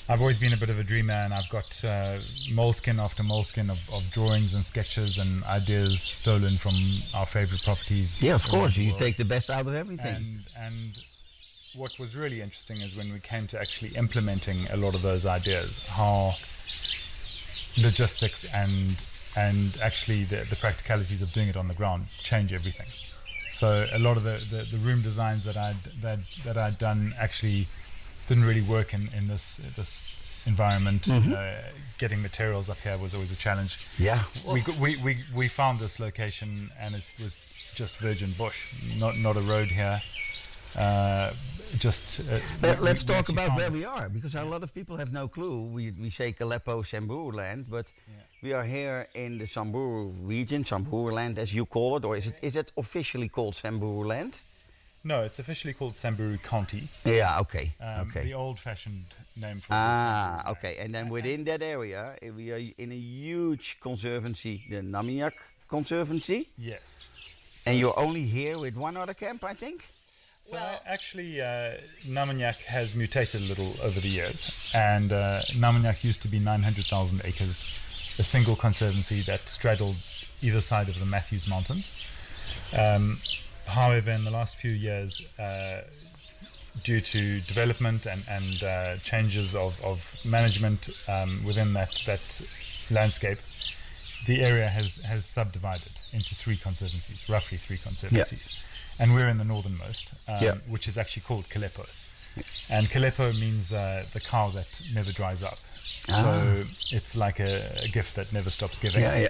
I've 0.09 0.19
always 0.19 0.37
been 0.37 0.51
a 0.51 0.57
bit 0.57 0.69
of 0.69 0.77
a 0.77 0.83
dreamer, 0.83 1.13
and 1.13 1.33
I've 1.33 1.47
got 1.47 1.81
uh, 1.85 2.17
moleskin 2.53 2.99
after 2.99 3.23
moleskin 3.23 3.69
of, 3.69 3.79
of 3.93 4.03
drawings 4.11 4.53
and 4.53 4.65
sketches 4.65 5.17
and 5.17 5.43
ideas 5.45 6.01
stolen 6.01 6.51
from 6.55 6.73
our 7.17 7.25
favorite 7.25 7.63
properties. 7.63 8.21
yeah, 8.21 8.35
of 8.35 8.45
course, 8.49 8.75
you 8.77 8.89
world. 8.89 8.99
take 8.99 9.15
the 9.15 9.23
best 9.25 9.49
out 9.49 9.65
of 9.65 9.73
everything. 9.73 10.13
and 10.13 10.39
and 10.59 11.03
what 11.75 11.97
was 11.99 12.15
really 12.15 12.41
interesting 12.41 12.77
is 12.81 12.95
when 12.95 13.11
we 13.13 13.19
came 13.19 13.47
to 13.47 13.59
actually 13.59 13.91
implementing 13.97 14.57
a 14.71 14.77
lot 14.77 14.95
of 14.95 15.01
those 15.01 15.25
ideas, 15.25 15.87
how 15.87 16.33
logistics 17.81 18.43
and 18.53 19.01
and 19.37 19.77
actually 19.81 20.23
the, 20.23 20.45
the 20.49 20.57
practicalities 20.57 21.21
of 21.21 21.31
doing 21.31 21.47
it 21.47 21.55
on 21.55 21.67
the 21.69 21.73
ground 21.73 22.05
change 22.19 22.51
everything. 22.51 22.87
So 23.49 23.85
a 23.93 23.99
lot 23.99 24.17
of 24.17 24.23
the, 24.23 24.43
the, 24.49 24.63
the 24.63 24.77
room 24.77 25.01
designs 25.01 25.43
that 25.45 25.55
I'd 25.55 25.81
that, 26.01 26.19
that 26.43 26.57
I'd 26.57 26.77
done 26.77 27.13
actually 27.17 27.67
didn't 28.27 28.43
really 28.43 28.61
work 28.61 28.93
in, 28.93 29.07
in 29.15 29.27
this 29.27 29.57
this 29.75 30.43
environment. 30.47 31.07
Uh, 31.09 31.53
getting 31.97 32.21
materials 32.21 32.69
up 32.69 32.77
here 32.79 32.97
was 32.97 33.13
always 33.13 33.31
a 33.31 33.35
challenge 33.35 33.77
yeah, 33.99 34.23
we, 34.47 34.63
we, 34.79 34.97
we, 34.97 35.15
we 35.35 35.47
found 35.47 35.77
this 35.77 35.99
location 35.99 36.69
and 36.79 36.95
it 36.95 37.07
was 37.21 37.35
just 37.75 37.95
virgin 37.97 38.31
bush, 38.37 38.73
not 38.99 39.17
not 39.17 39.37
a 39.37 39.41
road 39.41 39.67
here. 39.67 40.01
Uh, 40.77 41.31
just 41.79 42.19
uh, 42.31 42.39
Let, 42.61 42.79
us 42.79 43.03
talk 43.03 43.29
about 43.29 43.55
where 43.57 43.71
we 43.71 43.85
are 43.85 44.09
because 44.09 44.35
a 44.35 44.43
lot 44.43 44.63
of 44.63 44.73
people 44.73 44.97
have 44.97 45.11
no 45.11 45.27
clue. 45.27 45.63
We, 45.63 45.91
we 45.91 46.09
say 46.09 46.33
Kalepo 46.33 46.85
Samburu 46.85 47.31
land, 47.31 47.65
but 47.69 47.87
we 48.43 48.53
are 48.53 48.63
here 48.63 49.07
in 49.13 49.37
the 49.37 49.47
Samburu 49.47 50.09
region, 50.23 50.63
Samburu 50.63 51.11
land 51.13 51.37
as 51.39 51.53
you 51.53 51.65
call 51.65 51.97
it, 51.97 52.05
or 52.05 52.15
is 52.17 52.27
it 52.27 52.35
is 52.41 52.55
it 52.55 52.71
officially 52.77 53.29
called 53.29 53.55
Samburu 53.55 54.05
land? 54.05 54.33
No, 55.03 55.23
it's 55.23 55.39
officially 55.39 55.73
called 55.73 55.95
Samburu 55.95 56.37
County. 56.37 56.83
Yeah, 57.05 57.39
okay, 57.39 57.73
Um, 57.81 58.07
okay. 58.09 58.23
The 58.23 58.33
old-fashioned 58.35 59.03
name 59.35 59.59
for 59.59 59.73
Ah, 59.73 60.51
okay. 60.51 60.77
And 60.77 60.93
then 60.93 61.09
within 61.09 61.43
that 61.45 61.63
area, 61.63 62.15
eh, 62.21 62.29
we 62.29 62.51
are 62.51 62.61
in 62.77 62.91
a 62.91 62.95
huge 62.95 63.77
conservancy, 63.81 64.63
the 64.69 64.81
Namunyak 64.81 65.33
Conservancy, 65.67 66.49
Yes. 66.55 67.07
and 67.65 67.79
you're 67.79 67.97
only 67.97 68.25
here 68.27 68.59
with 68.59 68.75
one 68.77 68.95
other 68.95 69.15
camp, 69.15 69.43
I 69.43 69.55
think. 69.55 69.83
So 70.51 70.57
actually, 70.85 71.39
uh, 71.39 71.75
has 72.67 72.93
mutated 72.93 73.41
a 73.41 73.47
little 73.47 73.73
over 73.81 73.97
the 74.01 74.09
years, 74.09 74.73
and 74.75 75.09
uh, 75.13 75.39
used 76.03 76.21
to 76.23 76.27
be 76.27 76.39
900,000 76.39 77.21
acres, 77.23 78.17
a 78.19 78.23
single 78.23 78.57
conservancy 78.57 79.21
that 79.21 79.47
straddled 79.47 79.95
either 80.41 80.59
side 80.59 80.89
of 80.89 80.99
the 80.99 81.05
Matthews 81.05 81.47
Mountains. 81.47 82.05
Um, 82.77 83.19
however, 83.65 84.11
in 84.11 84.25
the 84.25 84.31
last 84.31 84.57
few 84.57 84.71
years, 84.71 85.21
uh, 85.39 85.83
due 86.83 86.99
to 86.99 87.39
development 87.41 88.05
and, 88.05 88.21
and 88.29 88.63
uh, 88.63 88.97
changes 88.97 89.55
of, 89.55 89.81
of 89.85 90.05
management 90.25 90.89
um, 91.07 91.39
within 91.45 91.71
that, 91.73 91.91
that 92.05 92.41
landscape, 92.91 93.37
the 94.27 94.43
area 94.43 94.67
has, 94.67 94.97
has 94.97 95.25
subdivided 95.25 95.93
into 96.11 96.35
three 96.35 96.57
conservancies, 96.57 97.29
roughly 97.29 97.57
three 97.57 97.77
conservancies. 97.77 98.61
And 99.01 99.13
we're 99.15 99.27
in 99.27 99.37
the 99.39 99.43
northernmost, 99.43 100.13
um, 100.29 100.43
Yeah. 100.43 100.55
which 100.69 100.87
is 100.87 100.97
actually 100.97 101.23
called 101.23 101.45
Kalepo. 101.49 101.85
And 102.69 102.87
Kalepo 102.87 103.37
means 103.41 103.73
uh, 103.73 104.05
the 104.13 104.21
cow 104.21 104.49
that 104.51 104.81
never 104.93 105.11
dries 105.11 105.43
up. 105.43 105.57
So 106.07 106.63
it's 106.95 107.15
like 107.15 107.39
a, 107.39 107.69
a 107.83 107.87
gift 107.87 108.15
that 108.15 108.31
never 108.31 108.49
stops 108.49 108.79
giving. 108.79 109.01
Yeah, 109.01 109.17
yeah. 109.19 109.27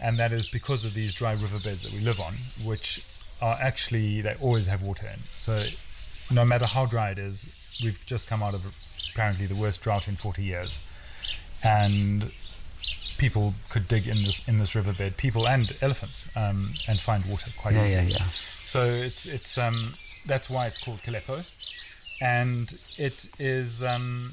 And 0.00 0.18
that 0.18 0.32
is 0.32 0.48
because 0.50 0.84
of 0.84 0.92
these 0.94 1.14
dry 1.14 1.32
riverbeds 1.32 1.82
that 1.84 1.92
we 1.98 2.00
live 2.04 2.20
on, 2.20 2.34
which 2.66 3.04
are 3.40 3.56
actually, 3.60 4.20
they 4.20 4.34
always 4.40 4.66
have 4.66 4.82
water 4.82 5.06
in. 5.06 5.18
So 5.36 5.62
no 6.34 6.44
matter 6.44 6.66
how 6.66 6.86
dry 6.86 7.10
it 7.10 7.18
is, 7.18 7.46
we've 7.82 8.02
just 8.06 8.28
come 8.28 8.42
out 8.42 8.54
of 8.54 8.62
apparently 9.12 9.46
the 9.46 9.54
worst 9.56 9.82
drought 9.82 10.08
in 10.08 10.16
40 10.16 10.42
years. 10.42 10.88
And 11.64 12.30
people 13.18 13.54
could 13.70 13.86
dig 13.88 14.06
in 14.08 14.16
this 14.24 14.46
in 14.48 14.58
this 14.58 14.74
riverbed, 14.74 15.16
people 15.16 15.46
and 15.46 15.72
elephants, 15.80 16.26
um, 16.36 16.70
and 16.88 16.98
find 16.98 17.24
water 17.26 17.50
quite 17.56 17.74
Yeah, 17.74 17.84
easily. 17.84 18.02
yeah, 18.12 18.18
yeah. 18.18 18.24
So 18.72 18.84
it's 18.84 19.26
it's 19.26 19.58
um, 19.58 19.92
that's 20.24 20.48
why 20.48 20.66
it's 20.66 20.82
called 20.82 21.02
Kalepo, 21.02 21.44
and 22.22 22.72
it 22.96 23.28
is 23.38 23.82
um, 23.82 24.32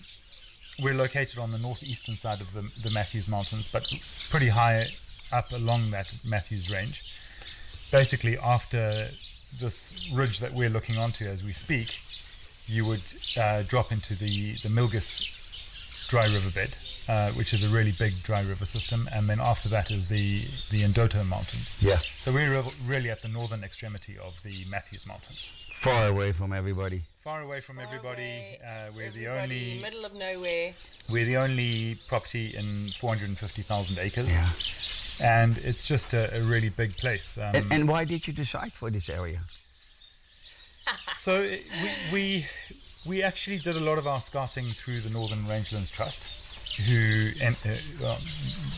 we're 0.82 0.93
located 0.93 1.39
on 1.39 1.52
the 1.52 1.58
northeastern 1.58 2.15
side 2.15 2.39
of 2.39 2.54
the, 2.54 2.62
the 2.88 2.93
Matthews 2.93 3.28
Mountains, 3.28 3.69
but 3.69 3.93
pretty 4.30 4.47
high 4.47 4.86
up 5.34 5.52
along 5.52 5.91
that 5.91 6.10
Matthews 6.25 6.71
Range. 6.71 7.04
Basically, 7.91 8.38
after 8.38 9.08
this 9.60 10.10
ridge 10.13 10.39
that 10.39 10.54
we're 10.54 10.69
looking 10.69 10.97
onto 10.97 11.25
as 11.25 11.43
we 11.43 11.52
speak, 11.52 11.99
you 12.65 12.86
would 12.86 13.04
uh, 13.36 13.63
drop 13.67 13.91
into 13.91 14.15
the 14.15 14.54
the 14.63 14.69
Milgis 14.69 15.38
dry 16.10 16.26
riverbed, 16.26 16.76
uh, 17.08 17.30
which 17.32 17.54
is 17.54 17.63
a 17.63 17.69
really 17.69 17.91
big 17.98 18.12
dry 18.24 18.41
river 18.41 18.65
system, 18.65 19.08
and 19.13 19.28
then 19.30 19.39
after 19.39 19.69
that 19.69 19.91
is 19.91 20.08
the 20.08 20.39
the 20.72 20.84
Ndoto 20.91 21.26
Mountains. 21.28 21.78
Yeah, 21.82 21.98
So 21.98 22.32
we're 22.32 22.63
really 22.86 23.10
at 23.12 23.22
the 23.22 23.28
northern 23.28 23.63
extremity 23.63 24.17
of 24.17 24.41
the 24.43 24.65
Matthews 24.69 25.06
Mountains. 25.06 25.50
far 25.74 26.08
away 26.08 26.32
from 26.34 26.52
everybody. 26.52 27.04
Far 27.24 27.41
away 27.41 27.62
from 27.62 27.80
everybody. 27.80 28.24
Away, 28.24 28.60
Uh, 28.65 28.91
we're 28.95 29.12
the 29.12 29.28
only 29.28 29.80
middle 29.82 30.04
of 30.06 30.13
nowhere. 30.13 30.74
we're 31.10 31.26
the 31.26 31.38
only 31.38 31.95
property 32.08 32.56
in 32.56 32.89
450,000 33.00 33.98
acres, 34.00 34.28
Yeah. 34.30 34.50
and 35.39 35.58
it's 35.60 35.84
just 35.86 36.13
a, 36.13 36.36
a 36.36 36.41
really 36.41 36.69
big 36.69 36.98
place. 36.98 37.38
Um, 37.38 37.56
And, 37.56 37.72
and 37.74 37.88
why 37.88 38.04
did 38.06 38.28
you 38.28 38.34
decide 38.34 38.74
for 38.74 38.89
this 38.91 39.10
area? 39.10 39.39
so 41.17 41.36
it- 41.36 41.63
we, 41.82 41.89
we 42.13 42.45
we 43.05 43.23
actually 43.23 43.59
did 43.59 43.75
a 43.75 43.79
lot 43.79 43.97
of 43.97 44.07
our 44.07 44.21
scouting 44.21 44.65
through 44.65 45.01
the 45.01 45.09
Northern 45.09 45.43
Rangelands 45.45 45.91
Trust, 45.91 46.77
who 46.81 47.31
uh, 48.05 48.17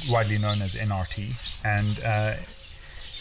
widely 0.10 0.38
known 0.38 0.62
as 0.62 0.76
NRT, 0.76 1.34
and 1.66 2.00
uh, 2.00 2.36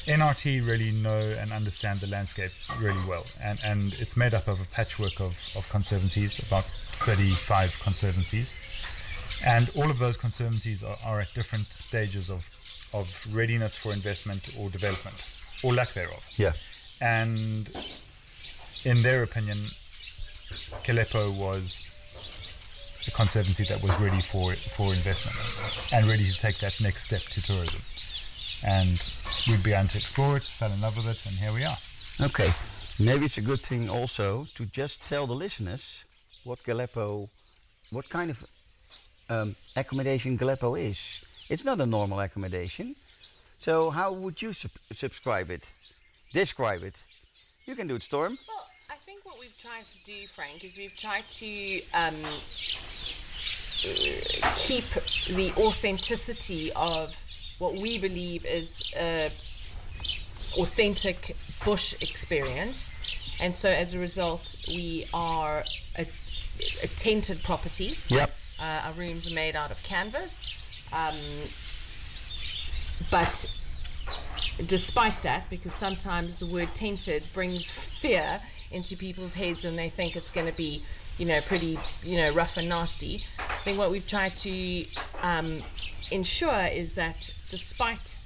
NRT 0.06 0.66
really 0.66 0.90
know 0.90 1.34
and 1.38 1.52
understand 1.52 2.00
the 2.00 2.06
landscape 2.06 2.50
really 2.80 3.00
well, 3.08 3.26
and 3.42 3.58
and 3.64 3.94
it's 3.98 4.16
made 4.16 4.34
up 4.34 4.48
of 4.48 4.60
a 4.60 4.64
patchwork 4.66 5.20
of, 5.20 5.36
of 5.56 5.66
conservancies, 5.70 6.38
about 6.46 6.64
35 6.64 7.80
conservancies, 7.82 8.54
and 9.46 9.70
all 9.76 9.90
of 9.90 9.98
those 9.98 10.16
conservancies 10.16 10.82
are, 10.82 10.96
are 11.04 11.20
at 11.20 11.32
different 11.34 11.66
stages 11.66 12.30
of 12.30 12.48
of 12.92 13.26
readiness 13.32 13.76
for 13.76 13.92
investment 13.92 14.50
or 14.58 14.68
development, 14.70 15.24
or 15.62 15.72
lack 15.72 15.92
thereof. 15.92 16.26
Yeah. 16.36 16.52
and 17.00 17.70
in 18.84 19.02
their 19.02 19.22
opinion, 19.22 19.58
Kalepo 20.84 21.36
was 21.36 21.84
a 23.06 23.10
conservancy 23.10 23.64
that 23.64 23.82
was 23.82 23.98
ready 24.00 24.20
for 24.20 24.52
for 24.52 24.92
investment 24.92 25.36
and 25.92 26.06
ready 26.06 26.24
to 26.24 26.38
take 26.38 26.58
that 26.58 26.78
next 26.80 27.06
step 27.06 27.22
to 27.22 27.42
tourism. 27.42 27.80
And 28.66 28.98
we 29.48 29.56
began 29.62 29.86
to 29.86 29.98
explore 29.98 30.36
it, 30.36 30.42
fell 30.42 30.72
in 30.72 30.80
love 30.80 30.96
with 30.96 31.08
it, 31.08 31.24
and 31.26 31.34
here 31.36 31.52
we 31.52 31.64
are. 31.64 31.78
Okay. 32.20 32.52
Maybe 32.98 33.24
it's 33.24 33.38
a 33.38 33.42
good 33.42 33.60
thing 33.60 33.88
also 33.88 34.46
to 34.54 34.66
just 34.66 35.02
tell 35.08 35.26
the 35.26 35.34
listeners 35.34 36.04
what 36.44 36.62
Kalepo 36.62 37.28
what 37.90 38.08
kind 38.08 38.30
of 38.30 38.44
um, 39.28 39.54
accommodation 39.76 40.36
Galeppo 40.36 40.78
is. 40.78 41.20
It's 41.48 41.64
not 41.64 41.80
a 41.80 41.86
normal 41.86 42.20
accommodation. 42.20 42.94
So 43.60 43.90
how 43.90 44.12
would 44.12 44.42
you 44.42 44.52
sub- 44.52 44.70
subscribe 44.92 45.50
it? 45.50 45.70
Describe 46.32 46.82
it. 46.82 46.94
You 47.66 47.74
can 47.74 47.86
do 47.86 47.96
it, 47.96 48.02
Storm. 48.02 48.38
Well, 48.48 48.58
I 48.58 48.64
think 48.64 48.79
what 49.30 49.38
we've 49.38 49.58
tried 49.58 49.84
to 49.84 49.98
do, 50.04 50.26
Frank, 50.26 50.64
is 50.64 50.76
we've 50.76 50.96
tried 50.96 51.28
to 51.28 51.80
um, 51.94 52.16
keep 54.56 54.84
the 55.36 55.52
authenticity 55.56 56.72
of 56.74 57.14
what 57.58 57.74
we 57.74 57.98
believe 57.98 58.44
is 58.44 58.92
a 58.96 59.30
authentic 60.58 61.36
bush 61.64 61.94
experience. 62.02 62.92
And 63.40 63.54
so 63.54 63.68
as 63.68 63.94
a 63.94 64.00
result, 64.00 64.56
we 64.66 65.06
are 65.14 65.62
a, 65.96 66.06
a 66.82 66.86
tented 66.96 67.40
property. 67.44 67.94
Yep. 68.08 68.34
Uh, 68.60 68.82
our 68.86 68.92
rooms 68.94 69.30
are 69.30 69.34
made 69.34 69.54
out 69.54 69.70
of 69.70 69.80
canvas. 69.84 70.90
Um, 70.92 71.14
but 73.12 73.46
despite 74.66 75.22
that, 75.22 75.48
because 75.50 75.72
sometimes 75.72 76.36
the 76.36 76.46
word 76.46 76.68
tented 76.74 77.22
brings 77.32 77.70
fear 77.70 78.40
into 78.70 78.96
people's 78.96 79.34
heads 79.34 79.64
and 79.64 79.78
they 79.78 79.88
think 79.88 80.16
it's 80.16 80.30
going 80.30 80.46
to 80.46 80.56
be, 80.56 80.82
you 81.18 81.26
know, 81.26 81.40
pretty, 81.42 81.78
you 82.02 82.16
know, 82.16 82.32
rough 82.32 82.56
and 82.56 82.68
nasty. 82.68 83.22
I 83.38 83.56
think 83.62 83.78
what 83.78 83.90
we've 83.90 84.06
tried 84.06 84.32
to 84.38 84.84
um, 85.22 85.62
ensure 86.10 86.66
is 86.72 86.94
that 86.94 87.30
despite 87.48 88.16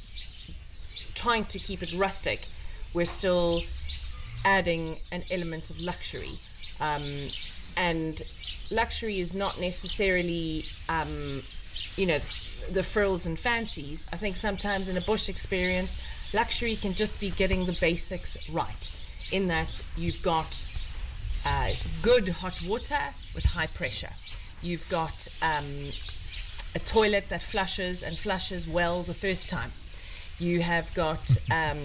trying 1.14 1.44
to 1.44 1.58
keep 1.58 1.82
it 1.82 1.92
rustic, 1.94 2.46
we're 2.92 3.06
still 3.06 3.62
adding 4.44 4.98
an 5.10 5.22
element 5.30 5.70
of 5.70 5.80
luxury. 5.80 6.38
Um, 6.80 7.02
and 7.76 8.20
luxury 8.70 9.18
is 9.20 9.34
not 9.34 9.60
necessarily, 9.60 10.64
um, 10.88 11.42
you 11.96 12.06
know, 12.06 12.18
the 12.70 12.82
frills 12.82 13.26
and 13.26 13.38
fancies. 13.38 14.06
I 14.12 14.16
think 14.16 14.36
sometimes 14.36 14.88
in 14.88 14.96
a 14.96 15.00
bush 15.00 15.28
experience, 15.28 16.32
luxury 16.34 16.76
can 16.76 16.92
just 16.92 17.20
be 17.20 17.30
getting 17.30 17.66
the 17.66 17.76
basics 17.80 18.36
right. 18.50 18.90
In 19.32 19.48
that 19.48 19.82
you've 19.96 20.22
got 20.22 20.64
uh, 21.46 21.72
good 22.02 22.28
hot 22.28 22.60
water 22.62 23.00
with 23.34 23.44
high 23.44 23.66
pressure. 23.66 24.10
You've 24.62 24.88
got 24.88 25.28
um, 25.42 25.64
a 26.74 26.78
toilet 26.78 27.28
that 27.28 27.42
flushes 27.42 28.02
and 28.02 28.16
flushes 28.16 28.66
well 28.66 29.02
the 29.02 29.14
first 29.14 29.48
time. 29.48 29.70
You 30.38 30.60
have 30.62 30.92
got, 30.94 31.36
um, 31.50 31.78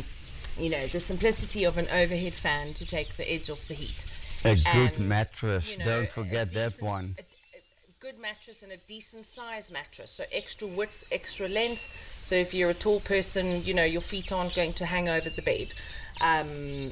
you 0.57 0.69
know, 0.69 0.87
the 0.87 0.99
simplicity 0.99 1.65
of 1.65 1.77
an 1.77 1.87
overhead 1.93 2.33
fan 2.33 2.73
to 2.75 2.85
take 2.85 3.15
the 3.15 3.31
edge 3.31 3.49
off 3.49 3.67
the 3.67 3.73
heat. 3.73 4.05
A 4.45 4.55
good 4.73 4.99
mattress. 4.99 5.73
you 5.73 5.79
know, 5.79 5.85
Don't 5.85 6.09
forget 6.09 6.51
that 6.51 6.81
one. 6.81 7.15
A, 7.17 7.21
a 7.21 7.61
good 7.99 8.17
mattress 8.19 8.63
and 8.63 8.71
a 8.71 8.77
decent 8.87 9.25
size 9.25 9.69
mattress. 9.69 10.11
So 10.11 10.23
extra 10.31 10.67
width, 10.67 11.03
extra 11.11 11.47
length. 11.49 11.83
So 12.21 12.35
if 12.35 12.53
you're 12.53 12.69
a 12.69 12.73
tall 12.73 13.01
person, 13.01 13.61
you 13.63 13.73
know, 13.73 13.83
your 13.83 14.01
feet 14.01 14.31
aren't 14.31 14.55
going 14.55 14.73
to 14.73 14.85
hang 14.85 15.09
over 15.09 15.29
the 15.29 15.41
bed. 15.41 15.67
Um, 16.21 16.91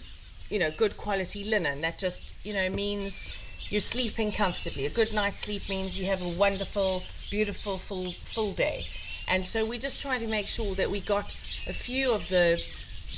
you 0.50 0.60
know, 0.60 0.72
good 0.72 0.98
quality 0.98 1.44
linen. 1.44 1.82
That 1.82 2.00
just, 2.00 2.46
you 2.46 2.54
know, 2.54 2.70
means 2.70 3.26
you're 3.70 3.82
sleeping 3.82 4.32
comfortably. 4.32 4.86
A 4.86 4.90
good 4.90 5.14
night's 5.14 5.42
sleep 5.42 5.68
means 5.70 6.00
you 6.00 6.06
have 6.06 6.22
a 6.22 6.30
wonderful, 6.30 7.04
beautiful, 7.30 7.78
full, 7.78 8.12
full 8.12 8.54
day. 8.54 8.86
And 9.28 9.46
so 9.46 9.66
we 9.66 9.78
just 9.78 10.02
try 10.02 10.18
to 10.18 10.28
make 10.28 10.48
sure 10.48 10.74
that 10.76 10.90
we 10.90 11.02
got 11.02 11.36
a 11.68 11.74
few 11.74 12.14
of 12.14 12.30
the 12.30 12.64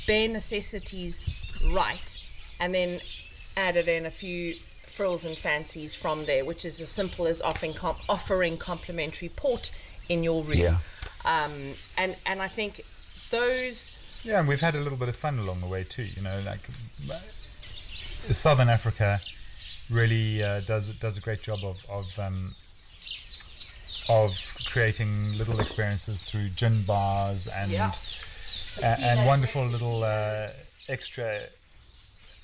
bare 0.06 0.28
necessities 0.28 1.24
right 1.72 2.18
and 2.58 2.74
then 2.74 3.00
added 3.56 3.86
in 3.86 4.06
a 4.06 4.10
few 4.10 4.54
frills 4.84 5.24
and 5.24 5.36
fancies 5.36 5.94
from 5.94 6.24
there, 6.24 6.44
which 6.44 6.64
is 6.64 6.80
as 6.80 6.88
simple 6.88 7.26
as 7.26 7.40
offering, 7.40 7.72
com- 7.72 7.96
offering 8.08 8.56
complimentary 8.56 9.30
port 9.36 9.70
in 10.08 10.24
your 10.24 10.42
room. 10.42 10.58
Yeah. 10.58 10.76
Um, 11.24 11.52
and, 11.96 12.16
and 12.26 12.42
I 12.42 12.48
think 12.48 12.84
those 13.30 13.92
Yeah, 14.24 14.38
and 14.40 14.48
we've 14.48 14.60
had 14.60 14.74
a 14.74 14.80
little 14.80 14.98
bit 14.98 15.08
of 15.08 15.16
fun 15.16 15.38
along 15.38 15.60
the 15.60 15.66
way 15.66 15.84
too. 15.84 16.04
You 16.04 16.22
know, 16.22 16.40
like 16.44 16.60
uh, 17.10 17.18
Southern 18.32 18.68
Africa 18.68 19.20
really 19.90 20.42
uh, 20.42 20.60
does 20.60 20.94
does 20.98 21.16
a 21.16 21.20
great 21.20 21.42
job 21.42 21.60
of 21.64 21.78
of 21.88 22.06
um, 22.18 22.36
of 24.08 24.30
creating 24.72 25.08
little 25.38 25.60
experiences 25.60 26.22
through 26.22 26.48
gin 26.50 26.82
bars 26.82 27.46
and 27.46 27.70
Yeah. 27.70 27.92
a- 28.82 29.00
and 29.00 29.26
wonderful 29.26 29.64
little 29.66 30.04
uh, 30.04 30.48
extra 30.88 31.40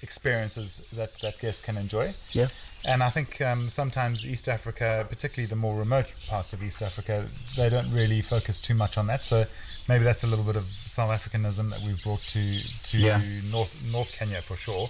experiences 0.02 0.78
that 0.92 1.12
that 1.20 1.38
guests 1.40 1.64
can 1.64 1.76
enjoy. 1.76 2.12
Yeah. 2.32 2.48
And 2.88 3.02
I 3.02 3.10
think 3.10 3.40
um, 3.40 3.68
sometimes 3.68 4.24
East 4.24 4.48
Africa, 4.48 5.04
particularly 5.08 5.48
the 5.48 5.56
more 5.56 5.76
remote 5.78 6.06
parts 6.28 6.52
of 6.52 6.62
East 6.62 6.82
Africa, 6.82 7.26
they 7.56 7.68
don't 7.68 7.90
really 7.90 8.20
focus 8.22 8.60
too 8.60 8.74
much 8.74 8.96
on 8.96 9.06
that. 9.08 9.22
So 9.22 9.44
maybe 9.88 10.04
that's 10.04 10.24
a 10.24 10.26
little 10.26 10.44
bit 10.44 10.56
of 10.56 10.62
South 10.62 11.10
Africanism 11.10 11.70
that 11.70 11.80
we've 11.86 12.02
brought 12.02 12.22
to 12.22 12.58
to 12.90 12.98
Yeah. 12.98 13.20
North 13.50 13.72
North 13.92 14.16
Kenya 14.18 14.40
for 14.42 14.56
sure. 14.56 14.88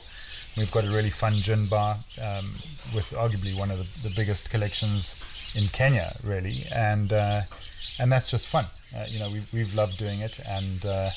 We've 0.57 0.71
got 0.71 0.85
a 0.87 0.91
really 0.91 1.11
fun 1.11 1.33
gin 1.35 1.67
bar 1.67 1.95
um, 2.23 2.47
with 2.95 3.13
arguably 3.17 3.59
one 3.59 3.71
of 3.71 3.79
the, 3.79 4.09
the 4.09 4.15
biggest 4.17 4.49
collections 4.51 5.53
in 5.55 5.67
Kenya, 5.69 6.13
really, 6.25 6.63
and 6.75 7.13
uh, 7.13 7.43
and 8.01 8.11
that's 8.11 8.27
just 8.31 8.47
fun. 8.47 8.65
Uh, 8.97 9.05
you 9.09 9.19
know, 9.19 9.29
we've 9.31 9.53
we've 9.53 9.75
loved 9.75 9.99
doing 9.99 10.21
it, 10.21 10.41
and 10.49 10.85
uh, 10.87 11.11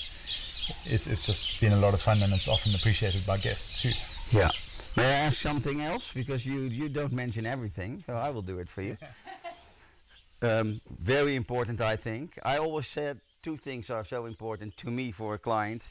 it's 0.86 1.08
it's 1.08 1.26
just 1.26 1.62
been 1.62 1.72
a 1.74 1.78
lot 1.80 1.94
of 1.94 2.02
fun, 2.02 2.22
and 2.22 2.34
it's 2.34 2.48
often 2.50 2.76
appreciated 2.76 3.26
by 3.26 3.38
guests 3.38 3.82
too. 3.82 4.38
Yeah. 4.38 4.50
May 4.98 5.06
I 5.06 5.18
ask 5.28 5.38
something 5.38 5.82
else? 5.82 6.12
Because 6.14 6.46
you, 6.46 6.62
you 6.62 6.90
don't 6.90 7.14
mention 7.14 7.46
everything, 7.46 8.04
so 8.08 8.16
I 8.16 8.32
will 8.32 8.42
do 8.42 8.58
it 8.60 8.68
for 8.68 8.82
you. 8.82 8.98
um, 10.42 10.82
very 11.00 11.36
important, 11.36 11.80
I 11.80 11.96
think. 11.96 12.38
I 12.44 12.58
always 12.58 12.88
said 12.88 13.20
two 13.42 13.58
things 13.58 13.90
are 13.90 14.04
so 14.04 14.26
important 14.26 14.76
to 14.78 14.92
me 14.92 15.12
for 15.12 15.34
a 15.34 15.38
client 15.38 15.90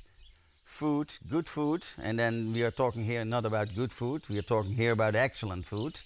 food, 0.65 1.15
good 1.31 1.47
food, 1.47 1.83
and 2.03 2.19
then 2.19 2.53
we 2.53 2.63
are 2.63 2.71
talking 2.71 3.03
here 3.03 3.25
not 3.25 3.47
about 3.47 3.75
good 3.75 3.91
food, 3.91 4.23
we 4.29 4.39
are 4.39 4.43
talking 4.43 4.75
here 4.75 4.93
about 4.93 5.15
excellent 5.15 5.65
food, 5.65 5.99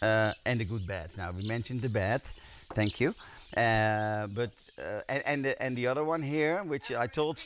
uh, 0.00 0.32
and 0.46 0.58
the 0.58 0.64
good 0.64 0.86
bad. 0.86 1.10
Now, 1.18 1.32
we 1.32 1.46
mentioned 1.46 1.82
the 1.82 1.90
bad, 1.90 2.22
thank 2.72 2.98
you. 2.98 3.14
Uh, 3.54 4.26
but 4.28 4.52
uh, 4.78 5.00
and 5.08 5.22
and 5.26 5.44
the, 5.44 5.62
and 5.62 5.76
the 5.76 5.86
other 5.86 6.02
one 6.02 6.22
here, 6.22 6.62
which 6.64 6.90
I 6.92 7.08
told, 7.08 7.38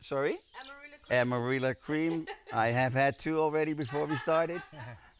sorry, 0.00 0.38
Amarula 1.10 1.74
cream. 1.78 2.26
I 2.52 2.68
have 2.68 2.94
had 2.94 3.18
two 3.18 3.38
already 3.40 3.72
before 3.72 4.06
we 4.06 4.16
started. 4.16 4.62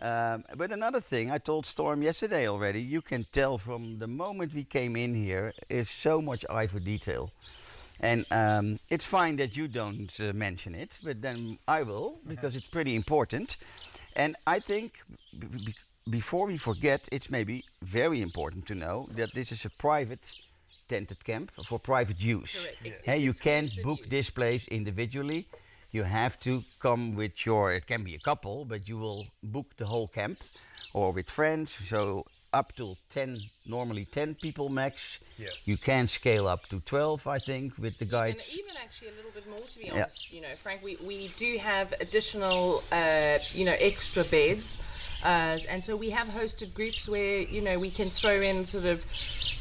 Um, 0.02 0.44
but 0.56 0.72
another 0.72 1.00
thing, 1.00 1.30
I 1.30 1.36
told 1.36 1.66
Storm 1.66 2.02
yesterday 2.02 2.48
already. 2.48 2.80
You 2.80 3.02
can 3.02 3.26
tell 3.32 3.58
from 3.58 3.98
the 3.98 4.06
moment 4.06 4.54
we 4.54 4.64
came 4.64 4.96
in 4.96 5.14
here, 5.14 5.52
is 5.68 5.90
so 5.90 6.22
much 6.22 6.42
eye 6.48 6.68
for 6.68 6.80
detail, 6.80 7.30
and 8.00 8.24
um, 8.30 8.78
it's 8.88 9.06
fine 9.06 9.36
that 9.36 9.56
you 9.56 9.68
don't 9.68 10.10
uh, 10.20 10.32
mention 10.32 10.74
it, 10.74 10.98
but 11.02 11.20
then 11.22 11.58
I 11.68 11.82
will 11.82 12.18
because 12.26 12.56
it's 12.56 12.66
pretty 12.68 12.94
important. 12.94 13.56
And 14.16 14.36
I 14.46 14.58
think 14.60 15.02
b- 15.38 15.74
before 16.08 16.46
we 16.46 16.56
forget, 16.58 17.08
it's 17.12 17.30
maybe 17.30 17.64
very 17.82 18.20
important 18.20 18.66
to 18.66 18.74
know 18.74 19.08
that 19.16 19.34
this 19.34 19.52
is 19.52 19.64
a 19.64 19.70
private 19.70 20.32
tented 20.88 21.24
camp 21.24 21.52
for 21.68 21.78
private 21.78 22.20
use. 22.20 22.68
Correct. 22.82 23.04
Hey, 23.04 23.18
you 23.18 23.32
can't 23.32 23.70
book 23.82 24.00
this 24.08 24.30
place 24.30 24.66
individually. 24.68 25.46
You 25.92 26.04
have 26.04 26.38
to 26.40 26.62
come 26.80 27.14
with 27.16 27.44
your. 27.46 27.72
It 27.72 27.86
can 27.86 28.02
be 28.04 28.14
a 28.14 28.18
couple, 28.18 28.64
but 28.64 28.88
you 28.88 28.98
will 28.98 29.26
book 29.42 29.66
the 29.76 29.86
whole 29.86 30.08
camp, 30.08 30.38
or 30.92 31.12
with 31.12 31.28
friends. 31.30 31.76
So 31.88 32.24
up 32.52 32.74
to 32.76 32.96
ten, 33.10 33.38
normally 33.66 34.04
ten 34.04 34.34
people 34.34 34.68
max. 34.68 35.18
Yes. 35.38 35.66
You 35.66 35.76
can 35.76 36.08
scale 36.08 36.46
up 36.48 36.66
to 36.68 36.80
twelve, 36.80 37.26
I 37.26 37.38
think, 37.38 37.76
with 37.78 37.98
the 37.98 38.04
And 38.04 38.10
guides. 38.10 38.52
even 38.58 38.74
actually 38.82 39.08
a 39.08 39.12
little 39.12 39.30
bit 39.32 39.48
more, 39.48 39.60
to 39.60 39.78
be 39.78 39.86
Yeah. 39.86 39.92
honest, 39.94 40.32
you 40.32 40.40
know, 40.40 40.48
Frank, 40.56 40.82
we, 40.82 40.96
we 41.04 41.28
do 41.36 41.58
have 41.58 41.92
additional, 42.00 42.82
uh, 42.92 43.38
you 43.52 43.64
know, 43.64 43.76
extra 43.78 44.24
beds. 44.24 44.86
Uh, 45.22 45.58
and 45.68 45.84
so 45.84 45.96
we 45.98 46.08
have 46.08 46.26
hosted 46.28 46.72
groups 46.72 47.06
where, 47.06 47.42
you 47.42 47.60
know, 47.60 47.78
we 47.78 47.90
can 47.90 48.08
throw 48.08 48.40
in 48.40 48.64
sort 48.64 48.86
of 48.86 49.04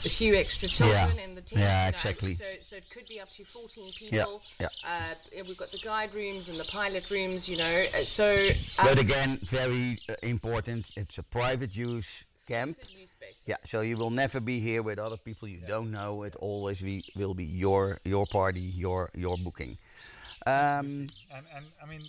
a 0.06 0.10
few 0.10 0.34
extra 0.34 0.70
children 0.70 1.18
Yeah. 1.18 1.24
in 1.24 1.36
the 1.36 1.42
tent. 1.42 1.60
Yeah, 1.60 1.86
you 1.88 1.92
know, 1.92 1.98
exactly. 1.98 2.34
So, 2.36 2.46
so 2.62 2.76
it 2.78 2.90
could 2.90 3.06
be 3.10 3.20
up 3.20 3.30
to 3.32 3.44
14 3.44 3.92
people. 3.92 4.42
yeah. 4.58 4.68
Uh, 4.88 5.16
we've 5.46 5.58
got 5.58 5.72
the 5.74 5.80
guide 5.80 6.14
rooms 6.14 6.48
and 6.48 6.58
the 6.58 6.64
pilot 6.64 7.12
rooms, 7.12 7.50
you 7.50 7.58
know. 7.58 7.86
uh, 7.94 8.06
So, 8.06 8.34
um, 8.80 8.86
but 8.86 9.00
again, 9.00 9.38
very 9.44 10.00
uh, 10.08 10.14
important. 10.22 10.92
It's 10.96 11.18
a 11.18 11.24
private 11.24 11.76
use 11.76 12.08
camp. 12.54 12.70
exclusive 12.72 13.00
use 13.02 13.14
basis. 13.20 13.44
Yeah, 13.52 13.58
so 13.72 13.78
you 13.90 13.96
will 14.02 14.10
never 14.24 14.40
be 14.42 14.58
here 14.70 14.82
with 14.90 14.98
other 15.00 15.18
people 15.28 15.46
you 15.48 15.62
don't 15.74 15.90
know. 16.00 16.12
It 16.28 16.36
always 16.50 16.80
be, 16.82 16.96
will 17.16 17.34
be 17.44 17.46
your 17.64 17.84
your 18.14 18.26
party, 18.26 18.62
your 18.86 19.10
your 19.24 19.38
booking. 19.46 19.78
Um, 20.48 21.08
And, 21.36 21.46
and 21.56 21.66
I 21.84 21.86
mean, 21.92 22.04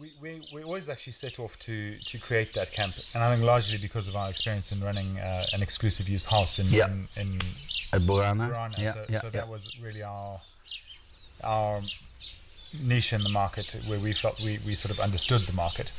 we, 0.00 0.08
we, 0.22 0.30
we 0.54 0.62
always 0.62 0.88
actually 0.88 1.14
set 1.14 1.38
off 1.38 1.52
to, 1.66 1.74
to 2.10 2.18
create 2.18 2.50
that 2.58 2.70
camp, 2.72 2.94
and 3.14 3.22
I 3.24 3.26
think 3.34 3.46
largely 3.46 3.78
because 3.78 4.08
of 4.10 4.16
our 4.16 4.28
experience 4.28 4.68
in 4.74 4.80
running 4.88 5.10
uh, 5.18 5.54
an 5.54 5.62
exclusive 5.62 6.06
use 6.16 6.26
house 6.26 6.58
in 6.62 6.66
Yeah. 6.70 6.88
in, 6.90 6.96
in 7.22 7.28
at 7.92 8.02
Borana. 8.02 8.46
Borana. 8.50 8.78
Yeah, 8.78 8.92
so 8.92 9.04
yeah, 9.08 9.20
so 9.20 9.26
yeah. 9.26 9.30
that 9.38 9.48
was 9.48 9.62
really 9.84 10.02
our 10.02 10.40
our 11.44 11.80
niche 12.82 13.12
in 13.12 13.22
the 13.22 13.30
market, 13.42 13.76
where 13.88 14.00
we 14.00 14.12
felt 14.12 14.36
we, 14.40 14.58
we 14.66 14.74
sort 14.74 14.92
of 14.92 15.00
understood 15.00 15.40
the 15.42 15.56
market. 15.64 15.92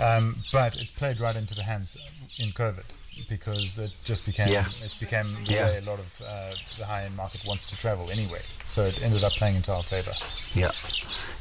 Um, 0.00 0.36
but 0.52 0.76
it 0.82 0.88
played 0.96 1.20
right 1.20 1.36
into 1.36 1.54
the 1.54 1.62
hands 1.62 1.96
in 2.38 2.48
COVID. 2.52 2.84
Because 3.28 3.78
it 3.78 3.94
just 4.04 4.24
became 4.26 4.48
Yeah. 4.48 4.66
it 4.84 4.94
became 5.00 5.26
the 5.46 5.52
Yeah. 5.52 5.66
way 5.66 5.78
a 5.78 5.90
lot 5.90 5.98
of 5.98 6.20
uh, 6.22 6.54
the 6.78 6.84
high 6.86 7.04
end 7.04 7.16
market 7.16 7.44
wants 7.44 7.66
to 7.66 7.76
travel 7.76 8.10
anyway. 8.10 8.40
So 8.64 8.82
it 8.82 9.02
ended 9.02 9.24
up 9.24 9.32
playing 9.32 9.56
into 9.56 9.72
our 9.72 9.82
favor. 9.82 10.12
Yeah, 10.54 10.70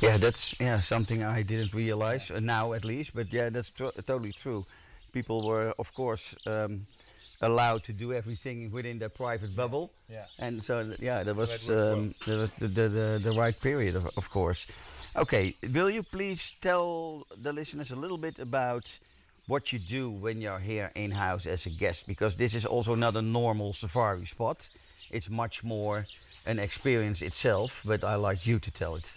yeah, 0.01 0.17
that's 0.17 0.59
yeah 0.59 0.79
something 0.81 1.23
I 1.23 1.43
didn't 1.43 1.73
realize 1.73 2.31
uh, 2.31 2.39
now 2.39 2.73
at 2.73 2.83
least. 2.85 3.13
But 3.13 3.31
yeah, 3.33 3.49
that's 3.49 3.69
tr- 3.71 3.93
totally 4.05 4.33
true. 4.33 4.65
People 5.13 5.41
were, 5.45 5.73
of 5.77 5.93
course, 5.93 6.35
um, 6.45 6.85
allowed 7.41 7.83
to 7.83 7.93
do 7.93 8.13
everything 8.13 8.71
within 8.71 8.99
their 8.99 9.09
private 9.09 9.55
bubble. 9.55 9.91
Yeah. 10.09 10.25
And 10.37 10.63
so 10.63 10.93
yeah, 10.99 11.23
that 11.23 11.35
was 11.35 11.51
um, 11.69 12.13
the, 12.25 12.49
the, 12.59 12.67
the, 12.67 12.89
the 12.89 13.19
the 13.23 13.31
right 13.31 13.59
period, 13.59 13.95
of, 13.95 14.05
of 14.17 14.29
course. 14.29 14.67
Okay, 15.15 15.55
will 15.73 15.89
you 15.89 16.03
please 16.03 16.53
tell 16.61 17.25
the 17.43 17.51
listeners 17.51 17.91
a 17.91 17.95
little 17.95 18.17
bit 18.19 18.39
about 18.39 18.85
what 19.49 19.73
you 19.73 19.79
do 19.79 20.09
when 20.09 20.39
you're 20.41 20.59
here 20.59 20.91
in 20.95 21.11
house 21.11 21.45
as 21.45 21.65
a 21.65 21.69
guest? 21.69 22.07
Because 22.07 22.35
this 22.35 22.53
is 22.53 22.65
also 22.65 22.95
not 22.95 23.15
a 23.15 23.21
normal 23.21 23.73
safari 23.73 24.25
spot. 24.25 24.69
It's 25.11 25.29
much 25.29 25.63
more 25.63 26.05
an 26.45 26.59
experience 26.59 27.21
itself. 27.21 27.81
But 27.83 28.03
I 28.03 28.15
like 28.15 28.45
you 28.45 28.59
to 28.59 28.71
tell 28.71 28.95
it. 28.95 29.11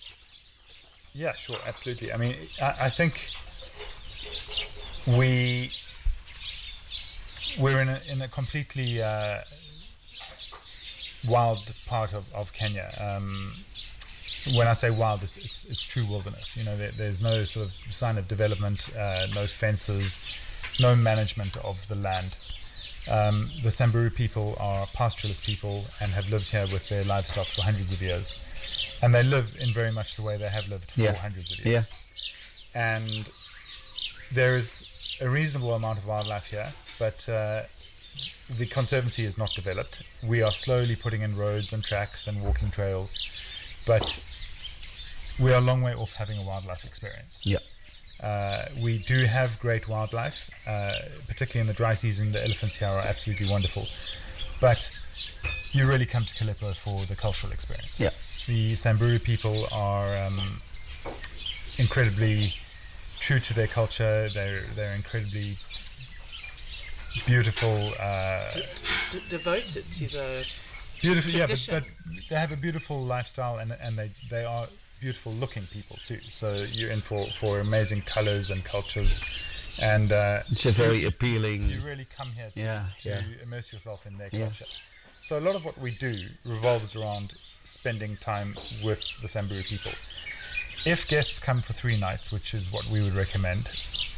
Yeah, 1.14 1.35
sure, 1.35 1.59
absolutely. 1.66 2.12
I 2.12 2.16
mean, 2.16 2.35
I, 2.61 2.87
I 2.87 2.90
think 2.90 3.14
we 5.18 5.71
we're 7.62 7.83
in 7.83 7.88
a, 7.88 7.99
in 8.11 8.23
a 8.23 8.29
completely 8.29 9.03
uh, 9.03 9.38
wild 11.29 11.71
part 11.87 12.14
of, 12.14 12.25
of 12.35 12.53
Kenya. 12.55 12.88
Um, 12.99 13.53
when 14.57 14.67
I 14.67 14.73
say 14.73 14.91
wild, 14.91 15.23
it's, 15.23 15.37
it's, 15.45 15.65
it's 15.67 15.83
true 15.83 16.05
wilderness. 16.05 16.57
You 16.57 16.65
know, 16.65 16.77
there, 16.77 16.91
there's 16.91 17.23
no 17.23 17.45
sort 17.45 17.67
of 17.69 17.73
sign 17.93 18.19
of 18.19 18.27
development, 18.29 18.89
uh, 18.99 19.27
no 19.35 19.47
fences, 19.47 20.19
no 20.81 20.95
management 20.97 21.57
of 21.59 21.87
the 21.89 21.95
land. 21.97 22.35
Um, 23.11 23.49
the 23.63 23.71
Samburu 23.71 24.11
people 24.11 24.57
are 24.61 24.87
pastoralist 24.87 25.45
people 25.45 25.85
and 26.01 26.13
have 26.13 26.29
lived 26.31 26.51
here 26.51 26.67
with 26.73 26.89
their 26.89 27.05
livestock 27.05 27.47
for 27.47 27.63
hundreds 27.63 27.93
of 27.93 28.01
years. 28.01 29.01
And 29.03 29.13
they 29.15 29.23
live 29.25 29.57
in 29.61 29.71
very 29.73 29.91
much 29.93 30.17
the 30.17 30.23
way 30.23 30.37
they 30.37 30.49
have 30.49 30.69
lived 30.69 30.91
for 30.93 31.01
Yeah. 31.03 31.15
hundreds 31.15 31.53
of 31.53 31.59
Yeah. 31.61 31.69
years. 31.73 31.93
And 32.75 33.29
there 34.33 34.57
is 34.57 35.19
a 35.21 35.29
reasonable 35.29 35.75
amount 35.75 35.99
of 35.99 36.07
wildlife 36.07 36.47
here, 36.47 36.73
but 36.99 37.29
uh, 37.29 37.63
the 38.57 38.67
conservancy 38.67 39.25
is 39.25 39.37
not 39.37 39.53
developed. 39.55 40.03
We 40.25 40.43
are 40.43 40.53
slowly 40.53 40.97
putting 40.97 41.23
in 41.23 41.37
roads 41.37 41.73
and 41.73 41.85
tracks 41.85 42.27
and 42.29 42.41
walking 42.43 42.71
trails, 42.71 43.29
but 43.87 44.21
we 45.40 45.53
are 45.53 45.59
a 45.59 45.61
long 45.61 45.83
way 45.83 45.95
off 45.95 46.14
having 46.14 46.38
a 46.38 46.42
wildlife 46.42 46.85
experience. 46.85 47.40
Yeah. 47.45 47.59
Uh, 48.23 48.64
we 48.83 48.99
do 48.99 49.25
have 49.25 49.59
great 49.59 49.88
wildlife, 49.88 50.51
uh, 50.66 50.92
particularly 51.27 51.61
in 51.61 51.66
the 51.66 51.77
dry 51.77 51.95
season. 51.95 52.33
The 52.33 52.42
elephants 52.45 52.77
here 52.77 52.88
are 52.88 53.01
absolutely 53.01 53.51
wonderful, 53.51 53.83
but 54.61 54.90
you 55.73 55.88
really 55.88 56.07
come 56.07 56.23
to 56.23 56.35
Kalepo 56.35 56.75
for 56.77 57.05
the 57.07 57.16
cultural 57.16 57.53
experience. 57.53 57.99
Yeah. 57.99 58.11
The 58.47 58.75
Samburu 58.75 59.18
people 59.18 59.64
are 59.73 60.27
um, 60.27 60.38
incredibly 61.79 62.53
true 63.18 63.40
to 63.40 63.55
their 63.55 63.66
culture. 63.66 64.29
They're 64.29 64.62
they're 64.75 64.95
incredibly 64.95 65.55
beautiful. 67.27 67.92
Uh, 68.01 68.53
D- 69.11 69.23
devoted 69.29 69.85
to 69.92 70.07
the 70.12 70.47
beautiful, 71.01 71.33
yeah, 71.33 71.47
but, 71.47 71.68
but 71.71 71.85
they 72.29 72.37
have 72.37 72.53
a 72.53 72.57
beautiful 72.57 73.03
lifestyle 73.03 73.59
and 73.59 73.73
and 73.83 73.97
they 73.97 74.11
they 74.31 74.45
are 74.45 74.66
beautiful 75.03 75.33
looking 75.33 75.65
people 75.67 75.97
too. 76.07 76.21
So 76.41 76.65
you're 76.71 76.91
in 76.91 77.01
for 77.01 77.27
for 77.41 77.59
amazing 77.61 78.03
colors 78.03 78.51
and 78.51 78.65
cultures, 78.65 79.19
and 79.83 80.12
uh, 80.12 80.41
It's 80.53 80.65
a 80.67 80.71
very 80.73 81.05
appealing. 81.05 81.69
you 81.69 81.81
really 81.81 82.07
come 82.17 82.29
here 82.38 82.49
to, 82.55 82.61
Yeah, 82.61 82.85
to 83.03 83.09
yeah. 83.09 83.23
immerse 83.43 83.73
yourself 83.73 84.07
in 84.07 84.17
their 84.17 84.31
Yeah. 84.33 84.47
culture. 84.47 84.67
So 85.21 85.38
a 85.38 85.45
lot 85.49 85.57
of 85.57 85.65
what 85.65 85.77
we 85.79 85.91
do 85.91 86.15
revolves 86.47 86.95
around 86.97 87.35
spending 87.65 88.17
time 88.17 88.55
with 88.83 89.03
the 89.23 89.29
Samburu 89.29 89.62
people. 89.62 89.93
If 90.85 91.09
guests 91.09 91.38
come 91.38 91.61
for 91.62 91.73
three 91.73 91.97
nights, 91.97 92.31
which 92.33 92.55
is 92.55 92.73
what 92.73 92.85
we 92.87 93.03
would 93.03 93.15
recommend, 93.15 93.65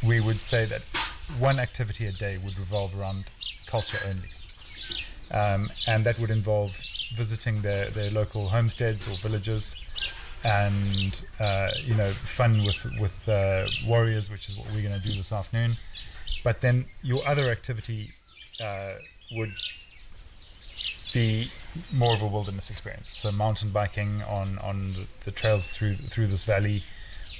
we 0.02 0.20
would 0.20 0.40
say 0.40 0.64
that 0.66 0.82
one 1.38 1.58
activity 1.58 2.06
a 2.06 2.12
day 2.12 2.36
would 2.44 2.58
revolve 2.58 2.98
around 2.98 3.24
culture 3.66 3.98
only. 4.10 4.30
Um, 5.30 5.68
and 5.86 6.04
that 6.06 6.18
would 6.18 6.30
involve 6.30 6.70
visiting 7.14 7.60
their, 7.62 7.90
their 7.90 8.10
local 8.10 8.48
homesteads 8.48 9.06
or 9.06 9.14
villages 9.16 9.74
and, 10.44 11.24
uh, 11.40 11.70
you 11.84 11.94
know, 11.94 12.12
fun 12.12 12.64
with, 12.64 12.84
with 13.00 13.28
uh, 13.28 13.66
warriors, 13.86 14.30
which 14.30 14.48
is 14.48 14.56
what 14.56 14.66
we're 14.72 14.82
going 14.82 15.00
to 15.00 15.06
do 15.06 15.14
this 15.14 15.32
afternoon. 15.32 15.76
But 16.42 16.60
then 16.60 16.84
your 17.02 17.26
other 17.26 17.50
activity 17.50 18.10
uh, 18.62 18.92
would 19.32 19.54
be 21.14 21.48
more 21.94 22.14
of 22.14 22.22
a 22.22 22.26
wilderness 22.26 22.70
experience. 22.70 23.08
So 23.08 23.32
mountain 23.32 23.70
biking 23.70 24.22
on, 24.28 24.58
on 24.58 24.92
the, 25.24 25.30
trails 25.30 25.70
through 25.70 25.94
through 25.94 26.26
this 26.26 26.44
valley, 26.44 26.82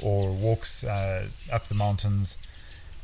or 0.03 0.33
walks 0.33 0.85
uh, 0.85 1.27
up 1.53 1.69
the 1.69 1.75
mountains. 1.75 2.39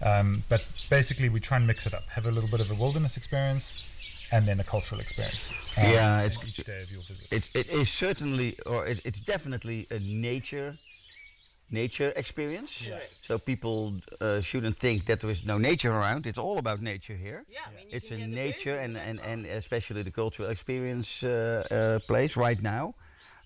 Um, 0.03 0.43
but 0.49 0.65
basically, 0.89 1.29
we 1.29 1.41
try 1.41 1.59
and 1.59 1.67
mix 1.67 1.87
it 1.87 1.93
up. 1.93 2.09
Have 2.11 2.25
a 2.25 2.31
little 2.31 2.49
bit 2.49 2.61
of 2.61 2.71
a 2.71 2.75
wilderness 2.75 3.17
experience, 3.17 3.85
and 4.33 4.47
then 4.47 4.61
a 4.61 4.65
cultural 4.65 5.01
experience. 5.01 5.51
um, 5.77 5.85
Yeah, 5.85 6.23
it's- 6.27 6.39
each 6.49 6.65
day 6.65 6.83
of 6.83 6.91
your 6.91 7.03
visit. 7.03 7.33
It, 7.33 7.51
it 7.55 7.69
is 7.73 7.89
certainly, 7.91 8.57
or 8.67 8.87
it, 8.87 9.01
it's 9.05 9.21
definitely 9.21 9.87
a 9.91 9.99
nature 9.99 10.75
nature 11.73 12.13
experience. 12.17 12.83
Correct. 12.85 13.15
So 13.23 13.39
people 13.39 13.95
uh, 14.21 14.41
shouldn't 14.41 14.77
think 14.79 15.05
that 15.07 15.21
there 15.21 15.31
is 15.31 15.47
no 15.47 15.57
nature 15.57 15.93
around. 15.93 16.27
It's 16.27 16.39
all 16.39 16.59
about 16.59 16.81
nature 16.83 17.15
here. 17.15 17.45
Yeah, 17.49 17.61
I 17.65 17.71
mean, 17.77 17.87
it's 17.93 18.11
a 18.11 18.17
nature 18.19 18.77
and, 18.77 18.97
and, 18.97 19.21
and 19.21 19.47
especially 19.47 20.03
the 20.03 20.11
cultural 20.11 20.51
experience 20.51 21.23
uh, 21.23 21.31
uh, 21.71 21.99
place 22.09 22.37
right 22.37 22.61
now. 22.61 22.95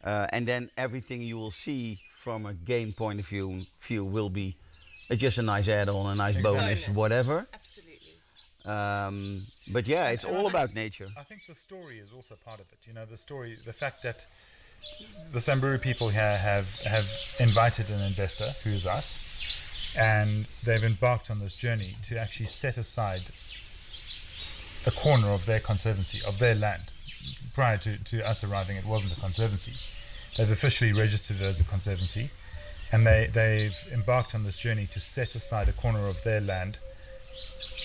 Uh, 0.02 0.26
and 0.32 0.46
then 0.48 0.70
everything 0.78 1.20
you 1.20 1.36
will 1.36 1.50
see 1.50 1.98
from 2.18 2.46
a 2.46 2.54
game 2.54 2.92
point 2.94 3.20
of 3.20 3.26
view, 3.26 3.66
view 3.82 4.04
will 4.06 4.30
be 4.30 4.54
uh, 5.10 5.14
just 5.16 5.36
a 5.36 5.42
nice 5.42 5.68
add-on, 5.68 6.06
a 6.12 6.14
nice 6.14 6.36
Exactly. 6.36 6.60
bonus, 6.60 6.80
Bonus. 6.84 6.96
whatever. 6.96 7.46
Absolutely. 7.52 7.83
Um, 8.64 9.42
but 9.68 9.86
yeah, 9.86 10.08
it's 10.08 10.24
all 10.24 10.46
about 10.46 10.74
nature. 10.74 11.08
I 11.18 11.22
think 11.22 11.46
the 11.46 11.54
story 11.54 11.98
is 11.98 12.12
also 12.12 12.34
part 12.44 12.60
of 12.60 12.66
it. 12.72 12.78
You 12.86 12.94
know, 12.94 13.04
the 13.04 13.18
story, 13.18 13.58
the 13.64 13.72
fact 13.72 14.02
that 14.02 14.26
the 15.32 15.40
Samburu 15.40 15.78
people 15.78 16.08
here 16.08 16.38
have 16.38 16.80
have 16.82 17.10
invited 17.40 17.90
an 17.90 18.02
investor, 18.02 18.50
who 18.64 18.70
is 18.70 18.86
us, 18.86 19.94
and 19.98 20.46
they've 20.64 20.84
embarked 20.84 21.30
on 21.30 21.40
this 21.40 21.52
journey 21.52 21.96
to 22.04 22.18
actually 22.18 22.46
set 22.46 22.78
aside 22.78 23.22
a 24.86 24.90
corner 24.90 25.28
of 25.28 25.46
their 25.46 25.60
conservancy, 25.60 26.20
of 26.26 26.38
their 26.38 26.54
land. 26.54 26.82
Prior 27.54 27.78
to, 27.78 28.02
to 28.04 28.26
us 28.26 28.44
arriving, 28.44 28.76
it 28.76 28.84
wasn't 28.84 29.16
a 29.16 29.20
conservancy. 29.20 29.72
They've 30.36 30.50
officially 30.50 30.92
registered 30.92 31.36
it 31.36 31.42
as 31.42 31.60
a 31.60 31.64
conservancy, 31.64 32.30
and 32.92 33.06
they, 33.06 33.30
they've 33.32 33.76
embarked 33.92 34.34
on 34.34 34.44
this 34.44 34.56
journey 34.56 34.86
to 34.88 35.00
set 35.00 35.34
aside 35.34 35.68
a 35.68 35.72
corner 35.72 36.06
of 36.06 36.22
their 36.24 36.40
land 36.40 36.78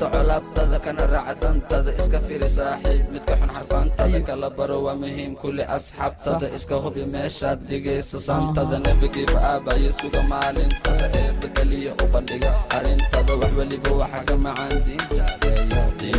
soco 0.00 0.22
laabtada 0.22 0.78
kana 0.84 1.04
raaca 1.12 1.34
dantada 1.42 1.90
iska 2.00 2.18
saaxiib. 2.56 3.04
Midka 3.12 3.34
xun 3.40 3.50
xarfaantada 3.56 4.20
kala 4.28 4.48
baro 4.56 4.78
waa 4.86 4.96
muhiim. 5.02 5.32
Kuli 5.40 5.64
asxaabtada 5.76 6.46
iska 6.56 6.76
hubi 6.84 7.04
meeshaad 7.14 7.58
dhigaysa 7.68 8.18
santada. 8.28 8.78
Nebigiiba 8.84 9.38
aabayo 9.50 9.90
suga 10.00 10.22
maalintada. 10.30 11.06
Eeba 11.20 11.46
keliya 11.56 11.92
u 12.02 12.06
bandhiga 12.12 12.50
arrintada 12.76 13.32
wax 13.40 13.52
weliba 13.58 13.90
ka 14.28 14.34
macaan 14.44 14.76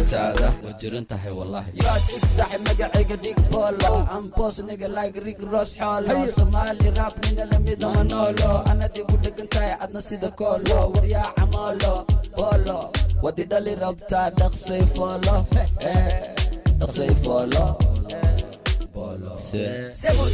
diintaada 0.01 0.49
waa 0.65 0.73
jiran 0.81 1.05
tahay 1.05 1.31
wallahi 1.39 1.69
yaa 1.83 1.99
sig 2.05 2.23
saaxib 2.35 2.61
magacayga 2.67 3.15
dhig 3.23 3.37
bolo. 3.53 3.93
Ambos 4.17 4.57
niga 4.67 4.87
like 4.97 5.19
rig 5.25 5.39
ros 5.51 5.71
xoolo 5.77 6.15
soomaali 6.35 6.89
rap 6.97 7.13
nina 7.25 7.45
lamida 7.51 7.87
manolo. 7.95 8.51
Anad 8.71 8.95
igu 9.01 9.15
dhegan 9.23 9.47
tahay 9.53 9.73
adna 9.83 10.01
sida 10.01 10.29
koolo 10.39 10.79
waryaa 10.93 11.29
camolo 11.37 11.93
bolo. 12.37 12.79
Wadi 13.23 13.43
dhali 13.51 13.73
rabtaa 13.83 14.29
dhaqsay 14.39 14.83
foolo 14.95 15.35
dhaqsay 16.79 17.13
foolo 17.23 17.65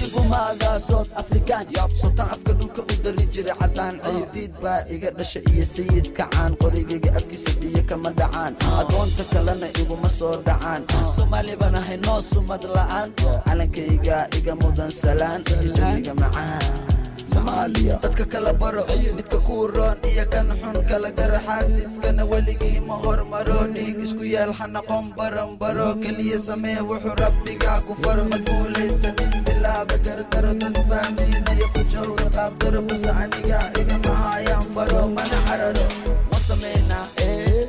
igumaadaa 0.06 0.80
sood 0.80 1.08
afrikaan 1.16 1.66
sultaan 1.94 2.30
afka 2.32 2.54
dhulka 2.54 2.82
u 2.82 2.96
dari 3.04 3.26
jiray 3.34 3.56
caddaan. 3.60 4.00
Ciidiid 4.04 4.54
baa 4.64 4.82
iga 4.90 5.12
dhasha 5.12 5.40
iyo 5.52 5.66
sayid 5.66 6.14
kacaan. 6.18 6.56
Qorigayga 6.58 7.12
afkiisa 7.18 7.52
biyo 7.60 7.84
kama 7.90 8.12
dhacaan. 8.12 8.56
Adoonta 8.80 9.24
kalena 9.34 9.68
iguma 9.82 10.10
soo 10.10 10.36
dhacaan. 10.46 10.84
Soomaali 11.16 11.56
baan 11.60 11.76
ahay 11.76 11.98
noo 11.98 12.22
sumad 12.22 12.64
la'aan. 12.64 13.10
Calankayga 13.46 14.28
iga 14.38 14.56
mudan 14.56 14.92
salaan. 14.92 15.42
Ijaniga 15.66 16.14
macaan 16.14 16.97
dadka 17.32 18.26
kala 18.26 18.54
baro 18.54 18.84
midka 19.16 19.38
kuu 19.44 19.68
roon 19.68 19.98
iyo 20.08 20.24
kan 20.32 20.48
xun 20.62 20.78
kala 20.90 21.12
gara 21.12 21.40
xaasidkana 21.48 22.24
weligii 22.26 22.80
ma 22.88 22.96
hormaro 23.04 23.60
dhiig 23.74 24.00
isku 24.00 24.24
yeel 24.24 24.54
ha 24.54 24.66
noqon 24.68 25.12
baranbaro 25.18 25.96
keliya 26.04 26.38
samee 26.40 26.80
wuxuu 26.90 27.16
rabbigaa 27.20 27.82
ku 27.88 27.94
faro 28.02 28.24
ma 28.32 28.38
guulaysta 28.48 29.10
nin 29.20 29.34
bilaaba 29.46 29.96
gardaro 30.06 30.54
dad 30.62 30.76
fahmaynayo 30.90 31.68
ku 31.76 31.82
jooga. 31.92 32.26
Qaabdaro 32.38 32.82
balse 32.88 33.10
aniga 33.22 33.60
igama 33.80 34.14
hayaan 34.24 34.66
faro. 34.74 35.02
Mana 35.16 35.38
cararo 35.48 35.86
ma 36.32 36.38
sameynaa? 36.48 37.06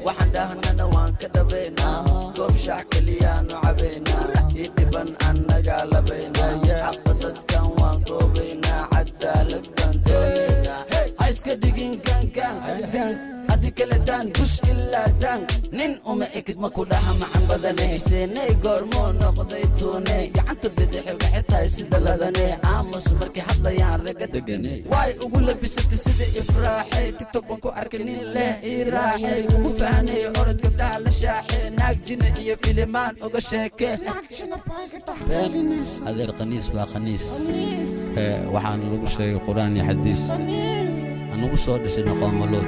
Waxaan 0.06 0.30
dhahnana 0.34 0.84
waan 0.94 1.12
ka 1.20 1.26
dhabaynaa. 1.34 1.98
Goob 2.36 2.54
shaax 2.64 2.84
keliyaanu 2.92 3.54
cabaynaa. 3.64 4.24
Kii 4.52 4.68
dhiban 4.76 5.08
annagaa 5.28 5.84
labaynaa 5.92 6.52
goobaynaa 9.20 9.77
kale 13.78 13.98
daan 14.08 14.26
bush 14.36 14.56
ilaa 14.70 15.08
daan. 15.22 15.40
Nin 15.78 15.92
uma 16.10 16.26
ekid 16.38 16.58
ma 16.62 16.68
ku 16.76 16.82
dhaha 16.90 17.12
macan 17.20 17.44
badane. 17.48 17.86
Xuseeney 17.94 18.50
goormuu 18.64 19.12
noqday 19.20 19.64
tuune. 19.78 20.16
Gacanta 20.34 20.68
bidixi 20.76 21.12
waxay 21.20 21.42
tahay 21.50 21.68
sida 21.74 21.98
ladane. 22.06 22.46
Aamus 22.72 23.06
markay 23.20 23.42
hadlayaan 23.48 24.00
raga 24.06 24.26
degane. 24.34 24.74
Waay 24.92 25.12
ugu 25.24 25.38
labisatay 25.46 25.98
sida 26.04 26.26
ifraaxay. 26.40 27.06
Tiktok 27.18 27.44
baan 27.48 27.60
ku 27.64 27.68
arkay 27.80 28.02
nin 28.08 28.20
leh 28.34 28.52
ii 28.70 28.84
raaxay 28.94 29.40
ugu 29.54 29.70
fahanay 29.78 30.22
orod 30.40 30.58
gabdhaha 30.64 30.96
la 31.04 31.10
shaaxay. 31.20 31.64
Naag 31.78 31.96
jina 32.06 32.28
iyo 32.42 32.54
filimaan 32.62 33.14
uga 33.26 33.40
sheeke 33.48 33.88
adeer 36.08 36.30
khaniis 36.38 36.66
waa 36.74 36.86
khaniis. 36.92 37.26
Waxaana 38.54 38.84
lagu 38.92 39.06
sheegay 39.14 39.38
qur'aan 39.46 39.76
iyo 39.76 39.84
xadiis. 39.88 40.22
Anugu 41.34 41.56
soo 41.64 41.78
dhisay 41.82 42.02
noqoomalood 42.08 42.66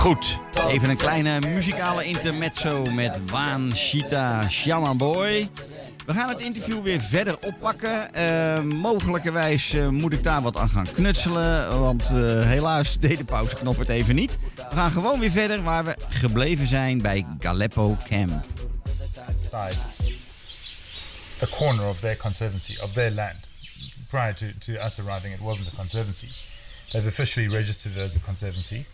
Goed, 0.00 0.38
even 0.68 0.90
een 0.90 0.96
kleine 0.96 1.40
muzikale 1.40 2.04
intermezzo 2.04 2.84
met 2.84 3.30
Waan 3.30 3.76
Shita 3.76 4.48
Shaman 4.48 4.96
Boy. 4.96 5.50
We 6.06 6.12
gaan 6.12 6.28
het 6.28 6.38
interview 6.38 6.82
weer 6.82 7.00
verder 7.00 7.38
oppakken. 7.40 8.10
Uh, 8.16 8.60
mogelijkerwijs 8.60 9.74
uh, 9.74 9.88
moet 9.88 10.12
ik 10.12 10.22
daar 10.22 10.42
wat 10.42 10.56
aan 10.56 10.68
gaan 10.68 10.92
knutselen. 10.92 11.80
Want 11.80 12.10
uh, 12.12 12.42
helaas 12.42 12.98
deed 12.98 13.18
de 13.18 13.24
pauzeknop 13.24 13.78
het 13.78 13.88
even 13.88 14.14
niet. 14.14 14.38
We 14.54 14.76
gaan 14.76 14.90
gewoon 14.90 15.20
weer 15.20 15.30
verder 15.30 15.62
waar 15.62 15.84
we 15.84 15.96
gebleven 16.08 16.66
zijn 16.66 17.02
bij 17.02 17.26
Galeppo 17.38 17.96
Camp. 18.08 18.44
Side, 19.42 19.76
a 21.42 21.46
corner 21.56 21.88
of 21.88 22.00
their 22.00 22.16
conservancy, 22.16 22.76
of 22.82 22.92
their 22.92 23.10
land. 23.10 23.38
Prior 24.08 24.34
to, 24.34 24.46
to 24.58 24.72
us 24.72 24.98
arriving, 24.98 25.34
it 25.34 25.40
wasn't 25.40 25.68
a 25.72 25.76
conservancy. 25.76 26.28
They've 26.90 27.08
officially 27.08 27.48
registered 27.48 27.96
it 27.96 28.02
as 28.02 28.16
a 28.16 28.20
conservancy. 28.24 28.84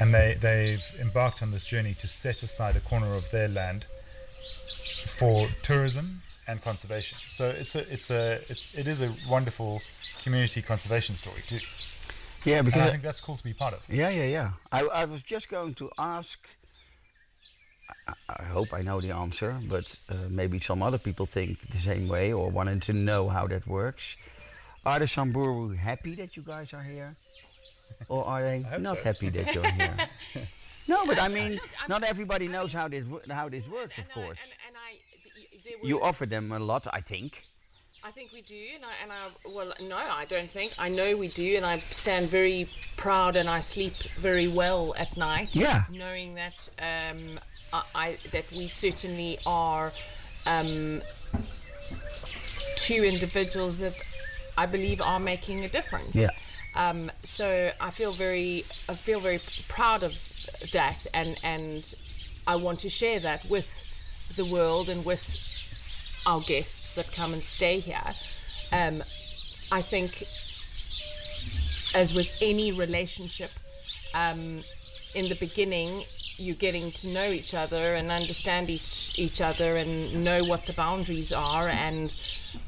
And 0.00 0.12
they, 0.12 0.36
they've 0.40 0.82
embarked 1.00 1.42
on 1.42 1.50
this 1.50 1.64
journey 1.64 1.94
to 1.94 2.08
set 2.08 2.42
aside 2.42 2.76
a 2.76 2.80
corner 2.80 3.14
of 3.14 3.30
their 3.30 3.48
land 3.48 3.84
for 5.06 5.48
tourism 5.62 6.22
and 6.48 6.60
conservation. 6.62 7.18
So 7.28 7.48
it's 7.48 7.74
a, 7.74 7.92
it's 7.92 8.10
a, 8.10 8.32
it's, 8.48 8.76
it 8.76 8.86
is 8.86 9.00
a 9.02 9.30
wonderful 9.30 9.80
community 10.22 10.62
conservation 10.62 11.14
story 11.14 11.42
too. 11.46 11.60
Yeah, 12.44 12.58
And 12.58 12.66
because 12.66 12.82
I 12.82 12.90
think 12.90 13.02
that's 13.02 13.20
cool 13.20 13.36
to 13.36 13.44
be 13.44 13.52
part 13.52 13.74
of. 13.74 13.84
Yeah, 13.88 14.08
yeah, 14.08 14.24
yeah. 14.24 14.50
I, 14.72 14.82
I 14.82 15.04
was 15.04 15.22
just 15.22 15.48
going 15.48 15.74
to 15.74 15.90
ask. 15.98 16.38
I, 18.08 18.14
I 18.28 18.44
hope 18.44 18.72
I 18.72 18.82
know 18.82 19.00
the 19.00 19.12
answer, 19.12 19.56
but 19.68 19.84
uh, 20.08 20.14
maybe 20.28 20.58
some 20.58 20.82
other 20.82 20.98
people 20.98 21.26
think 21.26 21.58
the 21.58 21.78
same 21.78 22.08
way 22.08 22.32
or 22.32 22.50
wanted 22.50 22.82
to 22.82 22.92
know 22.92 23.28
how 23.28 23.46
that 23.46 23.66
works. 23.66 24.16
Are 24.84 24.98
the 24.98 25.06
Samburu 25.06 25.68
happy 25.70 26.16
that 26.16 26.36
you 26.36 26.42
guys 26.42 26.74
are 26.74 26.82
here? 26.82 27.14
Or 28.08 28.24
are 28.26 28.42
they 28.42 28.64
not 28.78 28.98
so. 28.98 29.04
happy 29.04 29.28
that 29.30 29.54
you're 29.54 29.70
here? 29.70 29.96
no, 30.88 31.06
but 31.06 31.18
I 31.20 31.28
mean, 31.28 31.60
not 31.88 32.02
everybody 32.04 32.48
knows 32.48 32.72
how 32.72 32.88
this 32.88 33.06
how 33.30 33.48
this 33.48 33.68
works, 33.68 33.98
of 33.98 34.08
course. 34.10 34.38
And, 34.66 34.76
I, 34.76 35.86
You 35.86 36.02
offer 36.02 36.26
them 36.26 36.52
a 36.52 36.58
lot, 36.58 36.86
I 36.92 37.00
think. 37.00 37.44
I 38.04 38.10
think 38.10 38.32
we 38.32 38.42
do, 38.42 38.54
and 38.74 38.84
I, 38.84 38.90
and 39.02 39.12
I, 39.12 39.28
well, 39.54 39.72
no, 39.88 39.96
I 39.96 40.24
don't 40.28 40.50
think. 40.50 40.72
I 40.76 40.88
know 40.88 41.16
we 41.16 41.28
do, 41.28 41.54
and 41.56 41.64
I 41.64 41.76
stand 41.78 42.26
very 42.28 42.66
proud, 42.96 43.36
and 43.36 43.48
I 43.48 43.60
sleep 43.60 43.94
very 44.18 44.48
well 44.48 44.92
at 44.98 45.16
night. 45.16 45.54
Yeah. 45.54 45.84
knowing 45.88 46.34
that 46.34 46.68
um, 46.80 47.20
I, 47.72 47.82
I 47.94 48.16
that 48.32 48.50
we 48.50 48.66
certainly 48.66 49.38
are 49.46 49.92
um, 50.46 51.00
two 52.76 53.04
individuals 53.04 53.78
that 53.78 53.94
I 54.58 54.66
believe 54.66 55.00
are 55.00 55.20
making 55.20 55.64
a 55.64 55.68
difference. 55.68 56.16
Yeah. 56.16 56.30
Um, 56.74 57.10
so 57.22 57.70
I 57.80 57.90
feel 57.90 58.12
very, 58.12 58.64
I 58.88 58.94
feel 58.94 59.20
very 59.20 59.40
proud 59.68 60.02
of 60.02 60.14
that, 60.72 61.06
and 61.12 61.38
and 61.44 61.94
I 62.46 62.56
want 62.56 62.80
to 62.80 62.88
share 62.88 63.20
that 63.20 63.44
with 63.50 64.34
the 64.36 64.44
world 64.44 64.88
and 64.88 65.04
with 65.04 66.22
our 66.26 66.40
guests 66.40 66.94
that 66.94 67.12
come 67.12 67.32
and 67.32 67.42
stay 67.42 67.78
here. 67.78 67.98
Um, 68.72 69.02
I 69.70 69.82
think, 69.82 70.22
as 71.94 72.14
with 72.14 72.34
any 72.40 72.72
relationship, 72.72 73.50
um, 74.14 74.60
in 75.14 75.28
the 75.28 75.36
beginning, 75.38 76.02
you're 76.42 76.54
getting 76.56 76.90
to 76.92 77.08
know 77.08 77.28
each 77.30 77.54
other 77.54 77.94
and 77.94 78.10
understand 78.10 78.68
each 78.68 79.18
each 79.18 79.40
other 79.40 79.76
and 79.76 80.24
know 80.24 80.42
what 80.44 80.66
the 80.66 80.72
boundaries 80.72 81.32
are 81.32 81.68
and 81.68 82.14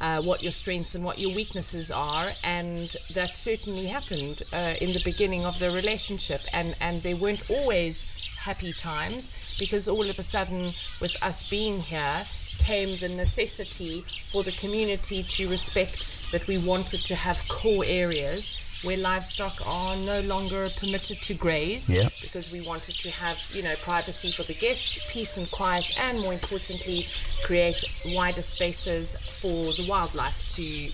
uh, 0.01 0.23
what 0.23 0.43
your 0.43 0.53
strengths 0.53 0.95
and 0.95 1.05
what 1.05 1.19
your 1.19 1.35
weaknesses 1.35 1.91
are. 1.91 2.29
And 2.45 2.95
that 3.15 3.35
certainly 3.35 3.87
happened 3.87 4.43
uh, 4.53 4.75
in 4.81 4.93
the 4.93 5.03
beginning 5.05 5.45
of 5.45 5.59
the 5.59 5.71
relationship. 5.71 6.43
And 6.53 6.77
and 6.81 7.03
there 7.03 7.17
weren't 7.17 7.51
always 7.51 7.95
happy 8.39 8.73
times 8.73 9.31
because 9.59 9.89
all 9.89 10.09
of 10.09 10.19
a 10.19 10.23
sudden, 10.23 10.65
with 11.01 11.17
us 11.23 11.49
being 11.49 11.81
here, 11.81 12.25
came 12.59 12.97
the 12.97 13.09
necessity 13.09 14.01
for 14.31 14.43
the 14.43 14.53
community 14.53 15.23
to 15.23 15.49
respect 15.51 16.31
that 16.33 16.47
we 16.47 16.59
wanted 16.59 17.01
to 17.05 17.15
have 17.15 17.39
core 17.49 17.85
areas 17.87 18.61
where 18.83 18.97
livestock 18.99 19.55
are 19.67 19.97
no 19.97 20.21
longer 20.23 20.67
permitted 20.79 21.21
to 21.23 21.35
graze 21.35 21.89
because 22.21 22.53
we 22.53 22.61
wanted 22.67 22.95
to 22.97 23.11
have 23.11 23.39
you 23.53 23.63
know 23.63 23.75
privacy 23.83 24.31
for 24.31 24.43
the 24.43 24.55
guests 24.55 25.11
peace 25.11 25.37
and 25.37 25.51
quiet 25.51 25.95
and 26.01 26.21
more 26.21 26.33
importantly 26.33 27.07
create 27.43 27.83
wider 28.07 28.43
spaces 28.43 29.17
for 29.17 29.73
the 29.75 29.87
wildlife 29.89 30.49
to 30.51 30.91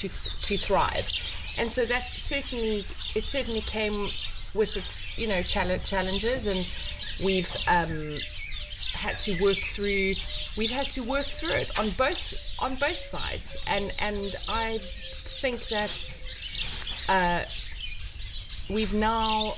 to, 0.00 0.08
to 0.08 0.56
thrive. 0.56 1.06
And 1.58 1.70
so 1.70 1.84
that 1.84 2.02
certainly 2.02 2.78
it 2.78 3.24
certainly 3.24 3.60
came 3.62 4.04
with 4.54 4.76
its 4.76 5.18
you 5.18 5.28
know 5.28 5.42
challenges 5.42 6.46
and 6.46 6.64
we've 7.24 7.50
um, 7.68 8.14
had 8.94 9.18
to 9.20 9.42
work 9.42 9.56
through 9.56 10.12
we've 10.56 10.70
had 10.70 10.86
to 10.86 11.02
work 11.02 11.26
through 11.26 11.54
it 11.54 11.78
on 11.78 11.90
both 11.90 12.58
on 12.62 12.74
both 12.76 13.02
sides. 13.02 13.64
And 13.68 13.92
and 14.00 14.34
I 14.48 14.78
think 14.78 15.68
that 15.68 15.90
uh, 17.10 17.44
we've 18.74 18.94
now 18.94 19.54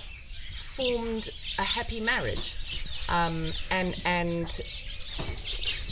formed 0.74 1.28
a 1.58 1.62
happy 1.62 2.00
marriage 2.00 2.56
um, 3.08 3.46
and 3.70 3.94
and 4.04 4.46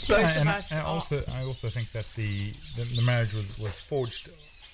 both 0.07 0.19
Yeah, 0.19 0.41
of 0.41 0.47
us 0.47 0.71
and 0.71 0.81
are, 0.81 0.87
also, 0.87 1.23
I 1.35 1.43
also 1.43 1.69
think 1.69 1.91
that 1.91 2.05
the, 2.15 2.51
the, 2.75 2.83
the 2.95 3.01
marriage 3.03 3.33
was, 3.33 3.57
was 3.59 3.79
forged 3.79 4.29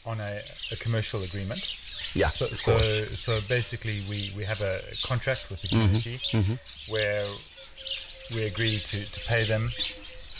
on 0.05 0.19
a, 0.19 0.39
a 0.71 0.75
commercial 0.77 1.21
agreement. 1.23 1.59
Yeah, 2.13 2.29
So, 2.29 2.45
so, 2.45 2.77
so 3.15 3.41
basically, 3.49 3.99
we, 4.09 4.31
we 4.37 4.43
have 4.45 4.61
a 4.61 4.79
contract 5.03 5.49
with 5.49 5.61
the 5.61 5.67
Mm-hmm, 5.67 5.99
community 5.99 6.19
where 6.89 7.25
we 8.35 8.45
agree 8.45 8.79
to, 8.79 9.11
to 9.11 9.19
pay 9.27 9.43
them. 9.43 9.67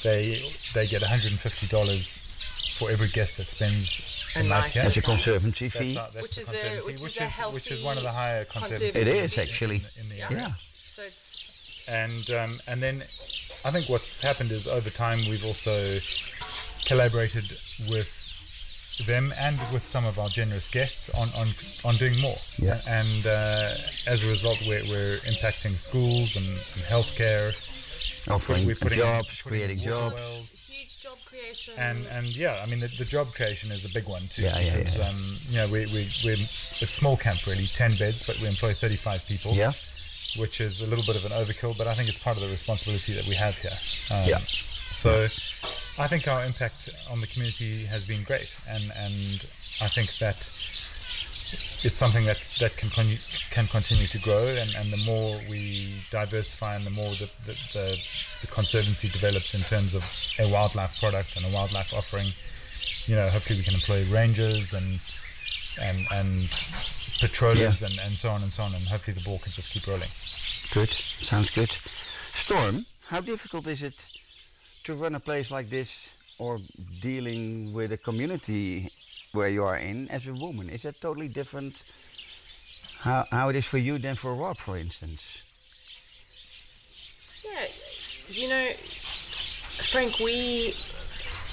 They 0.04 0.40
they 0.74 0.86
get 0.88 1.02
$150 1.02 2.78
for 2.80 2.90
every 2.92 3.08
guest 3.10 3.38
that 3.38 3.48
spends 3.48 4.17
a 4.36 4.40
A 4.40 4.44
night 4.44 4.50
night. 4.50 4.74
That's 4.74 4.98
a 4.98 5.02
conservancy 5.02 5.70
fee. 5.70 5.98
our- 5.98 6.10
that's 6.12 6.22
Which 6.24 6.36
the 6.36 6.42
is 6.42 6.48
a- 6.48 6.86
which 6.88 7.02
which 7.02 7.12
is 7.22 7.40
a 7.40 7.48
is 7.48 7.54
which 7.54 7.72
is 7.72 7.82
one 7.84 7.98
of 7.98 8.04
the 8.04 8.12
higher 8.12 8.46
conservancies 8.46 8.94
conservancy 8.94 9.20
It 9.20 9.24
is 9.26 9.38
actually. 9.38 9.82
in 10.00 10.10
the 10.10 10.16
Yeah. 10.16 10.26
area. 10.32 10.38
Yeah. 10.48 10.54
So 10.96 11.02
it's 11.04 11.86
and 11.88 12.30
um, 12.32 12.60
and 12.68 12.82
then 12.82 12.96
I 13.66 13.72
think 13.72 13.88
what's 13.90 14.20
happened 14.22 14.52
is 14.52 14.68
over 14.68 14.90
time 14.90 15.20
we've 15.30 15.46
also 15.46 16.00
collaborated 16.86 17.46
with 17.90 18.14
them 19.06 19.32
and 19.38 19.58
with 19.72 19.86
some 19.86 20.06
of 20.06 20.18
our 20.20 20.28
generous 20.30 20.70
guests 20.70 21.10
on 21.12 21.30
on, 21.36 21.48
on 21.86 21.96
doing 21.98 22.20
more. 22.20 22.38
Yeah. 22.58 22.80
And 22.88 23.26
uh, 23.28 23.70
as 24.08 24.24
a 24.24 24.28
result, 24.28 24.60
we're, 24.68 24.84
we're 24.90 25.18
impacting 25.32 25.72
schools 25.72 26.36
and, 26.36 26.46
and 26.48 26.84
healthcare. 26.90 27.54
Offering 28.30 28.66
We're 28.66 28.76
putting 28.76 29.00
in- 29.00 29.06
jobs, 29.06 29.42
putting 29.42 29.62
in 29.62 29.68
creating 29.68 29.86
jobs. 29.86 30.16
wells. 30.16 30.57
Huge 31.48 31.66
job 31.66 31.76
creation. 31.76 32.08
And 32.12 32.26
and 32.26 32.36
yeah, 32.36 32.62
I 32.64 32.66
mean 32.70 32.80
the, 32.80 32.88
the 32.98 33.06
job 33.06 33.34
creation 33.34 33.72
is 33.72 33.86
a 33.86 33.94
big 33.94 34.08
one 34.08 34.22
too. 34.30 34.44
Yeah, 34.44 34.60
yeah, 34.60 34.78
because, 34.78 34.98
yeah. 34.98 35.08
Um, 35.10 35.18
you 35.50 35.58
know, 35.58 35.68
we 35.74 35.80
we 35.94 36.02
we're 36.24 36.34
a 36.34 36.88
small 36.88 37.18
camp 37.18 37.46
really, 37.48 37.66
ten 37.68 37.92
beds, 37.98 38.26
but 38.28 38.40
we 38.40 38.48
employ 38.48 38.74
thirty 38.74 38.98
five 38.98 39.26
people. 39.28 39.54
Yeah. 39.54 39.72
which 40.38 40.60
is 40.62 40.82
a 40.82 40.88
little 40.88 41.06
bit 41.06 41.16
of 41.16 41.26
an 41.26 41.32
overkill, 41.32 41.76
but 41.78 41.88
I 41.88 41.94
think 41.96 42.10
it's 42.10 42.20
part 42.20 42.38
of 42.38 42.44
the 42.44 42.50
responsibility 42.50 43.14
that 43.14 43.26
we 43.28 43.36
have 43.36 43.56
here. 43.58 43.72
Um, 44.12 44.28
Yeah. 44.28 44.42
So 44.98 45.10
I 46.04 46.08
think 46.08 46.28
our 46.28 46.44
impact 46.46 46.90
on 47.12 47.22
the 47.22 47.28
community 47.28 47.86
has 47.86 48.08
been 48.08 48.24
great, 48.24 48.50
and 48.70 48.84
and 49.06 49.38
I 49.82 49.88
think 49.88 50.18
that 50.18 50.38
it's 51.84 51.96
something 51.98 52.26
that 52.26 52.40
that 52.60 52.76
can 52.78 52.90
con- 52.90 53.18
can 53.52 53.68
continue 53.68 54.08
to 54.08 54.20
grow, 54.20 54.46
and, 54.48 54.70
and 54.78 54.92
the 54.92 55.04
more 55.06 55.38
we 55.50 55.96
diversify, 56.12 56.76
and 56.76 56.86
the 56.86 56.90
more 56.92 57.10
the 57.16 57.30
the, 57.46 57.54
the 57.74 57.88
the 58.42 58.48
conservancy 58.48 59.10
develops 59.10 59.54
in 59.54 59.62
terms 59.62 59.94
of 59.96 60.04
a 60.40 60.52
wildlife 60.52 61.00
product 61.00 61.36
and 61.38 61.46
a 61.46 61.50
wildlife 61.50 61.94
offering. 61.94 62.28
You 63.08 63.16
know, 63.16 63.30
hopefully 63.30 63.60
we 63.60 63.64
can 63.64 63.74
employ 63.76 64.04
rangers 64.14 64.74
and 64.74 65.00
and 65.82 66.00
and 66.12 66.30
patrollers 67.20 67.82
Yeah. 67.82 67.88
and, 67.88 68.00
and 68.06 68.14
so 68.18 68.30
on 68.30 68.42
and 68.44 68.52
so 68.52 68.64
on, 68.64 68.74
and 68.74 68.84
hopefully 68.84 69.16
the 69.16 69.24
ball 69.24 69.40
can 69.40 69.52
just 69.52 69.72
keep 69.72 69.88
rolling. 69.88 70.10
Good. 70.74 70.90
Sounds 70.90 71.50
good. 71.52 71.72
Storm, 72.34 72.86
how 73.08 73.22
difficult 73.22 73.66
is 73.68 73.82
it 73.84 74.08
to 74.84 74.94
run 74.96 75.16
a 75.16 75.20
place 75.20 75.50
like 75.52 75.70
this 75.70 76.10
or 76.40 76.60
dealing 77.02 77.74
with 77.74 77.92
a 77.92 77.98
community 77.98 78.92
where 79.38 79.50
you 79.50 79.64
are 79.64 79.78
in 79.78 80.10
as 80.10 80.28
a 80.28 80.34
woman? 80.34 80.70
Is 80.70 80.82
that 80.82 81.00
totally 81.00 81.28
different 81.28 81.84
how, 83.02 83.26
how 83.32 83.50
it 83.50 83.56
is 83.56 83.66
for 83.66 83.78
you 83.78 83.98
than 83.98 84.16
for 84.16 84.34
Rob, 84.34 84.58
for 84.58 84.78
instance? 84.78 85.42
Yeah, 87.46 87.66
you 88.30 88.50
know, 88.50 88.68
Frank, 89.92 90.20
we 90.20 90.76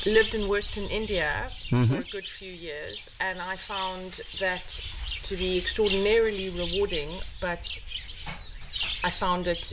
lived 0.07 0.35
and 0.35 0.49
worked 0.49 0.77
in 0.77 0.89
India 0.91 1.31
for 1.69 1.77
a 1.77 2.11
good 2.11 2.25
few 2.25 2.53
years, 2.53 3.11
and 3.21 3.39
I 3.41 3.57
found 3.57 4.21
that 4.41 4.81
to 5.23 5.37
be 5.37 5.57
extraordinarily 5.59 6.51
rewarding, 6.51 7.09
but 7.41 7.79
I 9.05 9.11
found 9.11 9.47
it 9.47 9.73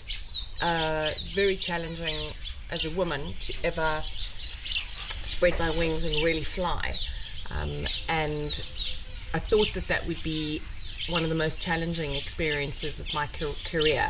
uh, 0.61 1.09
very 1.33 1.57
challenging 1.57 2.31
as 2.71 2.85
a 2.85 2.89
woman 2.91 3.21
to 3.41 3.53
ever 3.63 3.99
spread 4.03 5.57
my 5.59 5.69
wings 5.71 6.05
and 6.05 6.13
really 6.23 6.43
fly. 6.43 6.93
Um, 7.59 7.69
and 8.09 8.63
I 9.33 9.39
thought 9.39 9.73
that 9.73 9.87
that 9.87 10.05
would 10.07 10.21
be 10.23 10.61
one 11.09 11.23
of 11.23 11.29
the 11.29 11.35
most 11.35 11.61
challenging 11.61 12.13
experiences 12.15 12.99
of 12.99 13.13
my 13.13 13.27
career, 13.69 14.07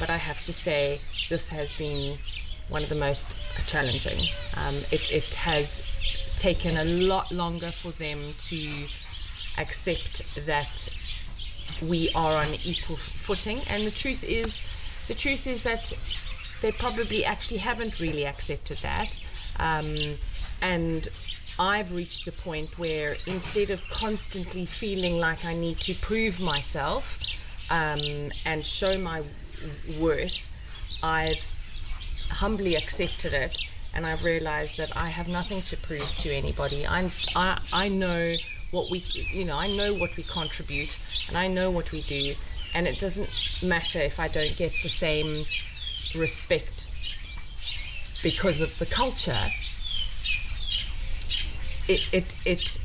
but 0.00 0.10
I 0.10 0.16
have 0.16 0.40
to 0.42 0.52
say 0.52 0.98
this 1.28 1.48
has 1.50 1.72
been 1.78 2.16
one 2.68 2.82
of 2.82 2.88
the 2.88 2.96
most 2.96 3.36
challenging. 3.66 4.26
Um, 4.56 4.74
it, 4.90 5.10
it 5.12 5.34
has 5.34 5.82
taken 6.36 6.76
a 6.76 6.84
lot 6.84 7.30
longer 7.30 7.70
for 7.70 7.92
them 7.92 8.18
to 8.48 8.86
accept 9.58 10.46
that 10.46 10.88
we 11.80 12.10
are 12.14 12.42
on 12.42 12.54
equal 12.64 12.96
footing, 12.96 13.60
and 13.70 13.86
the 13.86 13.90
truth 13.90 14.24
is, 14.24 15.06
the 15.08 15.14
truth 15.14 15.46
is 15.46 15.62
that 15.62 15.92
they 16.60 16.72
probably 16.72 17.24
actually 17.24 17.58
haven't 17.58 18.00
really 18.00 18.26
accepted 18.26 18.78
that. 18.78 19.20
Um, 19.58 20.16
and 20.60 21.08
I've 21.58 21.94
reached 21.94 22.26
a 22.26 22.32
point 22.32 22.78
where 22.78 23.16
instead 23.26 23.70
of 23.70 23.82
constantly 23.90 24.64
feeling 24.64 25.18
like 25.18 25.44
I 25.44 25.54
need 25.54 25.78
to 25.80 25.94
prove 25.94 26.40
myself 26.40 27.20
um, 27.70 28.30
and 28.44 28.64
show 28.64 28.98
my 28.98 29.22
worth, 30.00 31.00
I've 31.02 31.50
humbly 32.30 32.76
accepted 32.76 33.32
it 33.32 33.60
and 33.94 34.06
I've 34.06 34.24
realized 34.24 34.78
that 34.78 34.96
I 34.96 35.08
have 35.08 35.28
nothing 35.28 35.62
to 35.62 35.76
prove 35.76 36.08
to 36.18 36.30
anybody. 36.30 36.86
I, 36.86 37.10
I, 37.36 37.58
I 37.72 37.88
know 37.88 38.34
what 38.70 38.90
we, 38.90 38.98
you 38.98 39.44
know, 39.44 39.58
I 39.58 39.68
know 39.76 39.94
what 39.94 40.16
we 40.16 40.22
contribute 40.22 40.96
and 41.28 41.36
I 41.36 41.48
know 41.48 41.70
what 41.70 41.92
we 41.92 42.00
do. 42.02 42.34
And 42.74 42.88
it 42.88 42.98
doesn't 42.98 43.62
matter 43.62 43.98
if 43.98 44.18
I 44.18 44.28
don't 44.28 44.56
get 44.56 44.72
the 44.82 44.88
same 44.88 45.44
respect 46.18 46.86
because 48.22 48.62
of 48.62 48.78
the 48.78 48.86
culture. 48.86 49.48
It, 51.88 52.06
it, 52.12 52.34
it, 52.44 52.78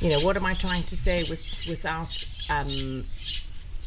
you 0.00 0.10
know, 0.10 0.20
what 0.20 0.36
am 0.36 0.44
I 0.46 0.54
trying 0.54 0.82
to 0.84 0.96
say 0.96 1.24
with, 1.28 1.66
without, 1.68 2.24
um, 2.48 3.04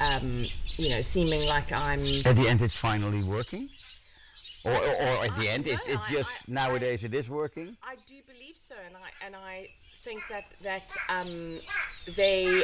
um, 0.02 0.46
you 0.78 0.90
know, 0.92 1.02
seeming 1.02 1.46
like 1.48 1.72
I'm 1.72 2.02
At 2.26 2.36
the 2.36 2.48
end, 2.48 2.62
it's 2.62 2.78
finally 2.78 3.24
working? 3.24 3.70
Or, 4.64 4.72
or, 4.72 4.78
or 4.78 5.26
at 5.26 5.36
the 5.38 5.50
I- 5.50 5.54
end, 5.54 5.68
it's, 5.68 5.88
no, 5.88 5.94
it's 5.96 6.08
I- 6.10 6.12
just 6.12 6.32
I- 6.32 6.44
nowadays 6.48 7.04
it 7.04 7.14
is 7.14 7.30
working? 7.30 7.76
I 7.84 7.96
do 8.08 8.16
believe 8.32 8.56
so, 8.58 8.76
and 8.86 8.96
I 8.96 9.26
and 9.26 9.36
I 9.36 9.68
think 10.06 10.22
that 10.30 10.46
that 10.62 10.96
um, 11.10 11.60
they, 12.16 12.64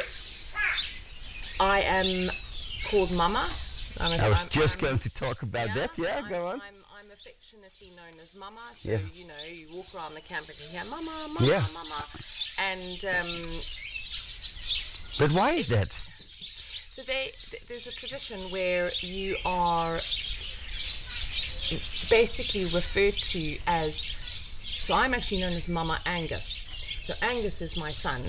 I 1.60 1.80
am 1.82 2.30
called 2.88 3.12
Mama. 3.12 3.46
I 4.00 4.08
was 4.08 4.38
I'm- 4.40 4.48
just 4.50 4.76
I'm- 4.78 4.84
going 4.86 4.98
to 5.00 5.10
talk 5.10 5.42
about 5.42 5.68
that. 5.74 5.90
Yeah, 5.98 6.22
I'm, 6.24 6.28
go 6.30 6.46
on. 6.48 6.60
I'm, 7.82 7.88
I'm 7.88 7.92
affectionately 7.92 7.96
known 7.96 8.20
as 8.22 8.34
Mama. 8.34 8.60
So 8.74 8.90
Yeah. 8.90 8.98
you 9.14 9.26
know, 9.26 9.34
you 9.50 9.66
walk 9.76 9.86
around 9.94 10.14
the 10.14 10.20
camp 10.20 10.48
and 10.48 10.58
you 10.60 10.66
hear 10.68 10.84
Mama, 10.90 11.10
Mama, 11.34 11.46
Yeah. 11.46 11.64
Mama, 11.72 12.04
and 12.58 13.04
um, 13.04 13.60
But 15.18 15.32
why 15.32 15.52
is 15.52 15.68
that? 15.68 15.92
so 15.92 17.02
they 17.02 17.30
th- 17.50 17.62
there's 17.68 17.86
a 17.86 17.92
tradition 17.92 18.38
where 18.50 18.90
you 19.00 19.36
are 19.46 19.98
basically 22.10 22.64
referred 22.74 23.14
to 23.14 23.58
as. 23.66 24.16
So 24.62 24.94
I'm 24.94 25.14
actually 25.14 25.40
known 25.40 25.52
as 25.52 25.68
Mama 25.68 25.98
Angus. 26.06 26.58
So 27.02 27.14
Angus 27.22 27.62
is 27.62 27.76
my 27.76 27.90
son. 27.90 28.22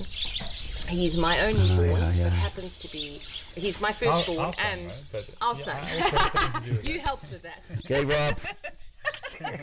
He's 0.87 1.17
my 1.17 1.39
only 1.41 1.71
Oh, 1.71 1.75
born, 1.77 1.89
yeah, 2.01 2.11
yeah. 2.13 2.23
but 2.25 2.33
happens 2.33 2.77
to 2.79 2.91
be. 2.91 3.19
He's 3.55 3.81
my 3.81 3.87
Our- 3.89 3.93
firstborn 3.93 4.39
our 4.39 4.53
son, 4.53 4.65
and 4.71 4.85
right? 4.87 5.01
But- 5.11 5.29
our 5.41 5.55
yeah, 5.55 5.63
son. 5.63 5.75
I 5.75 5.79
also 5.81 6.17
have 6.17 6.31
something 6.31 6.61
to 6.63 6.69
do 6.69 6.75
with 6.77 6.89
you 6.89 6.99
helped 6.99 7.31
with 7.31 7.41
that. 7.43 7.61
Okay, 7.85 8.05
Rob. 8.05 8.37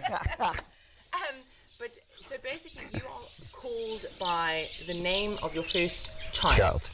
Um, 1.15 1.37
but 1.79 1.91
so 2.27 2.37
basically, 2.43 2.85
you 2.93 3.05
are 3.07 3.21
called 3.53 4.05
by 4.21 4.67
the 4.87 4.95
name 4.95 5.37
of 5.43 5.55
your 5.55 5.65
first 5.65 6.11
child. 6.35 6.59
Child. 6.59 6.91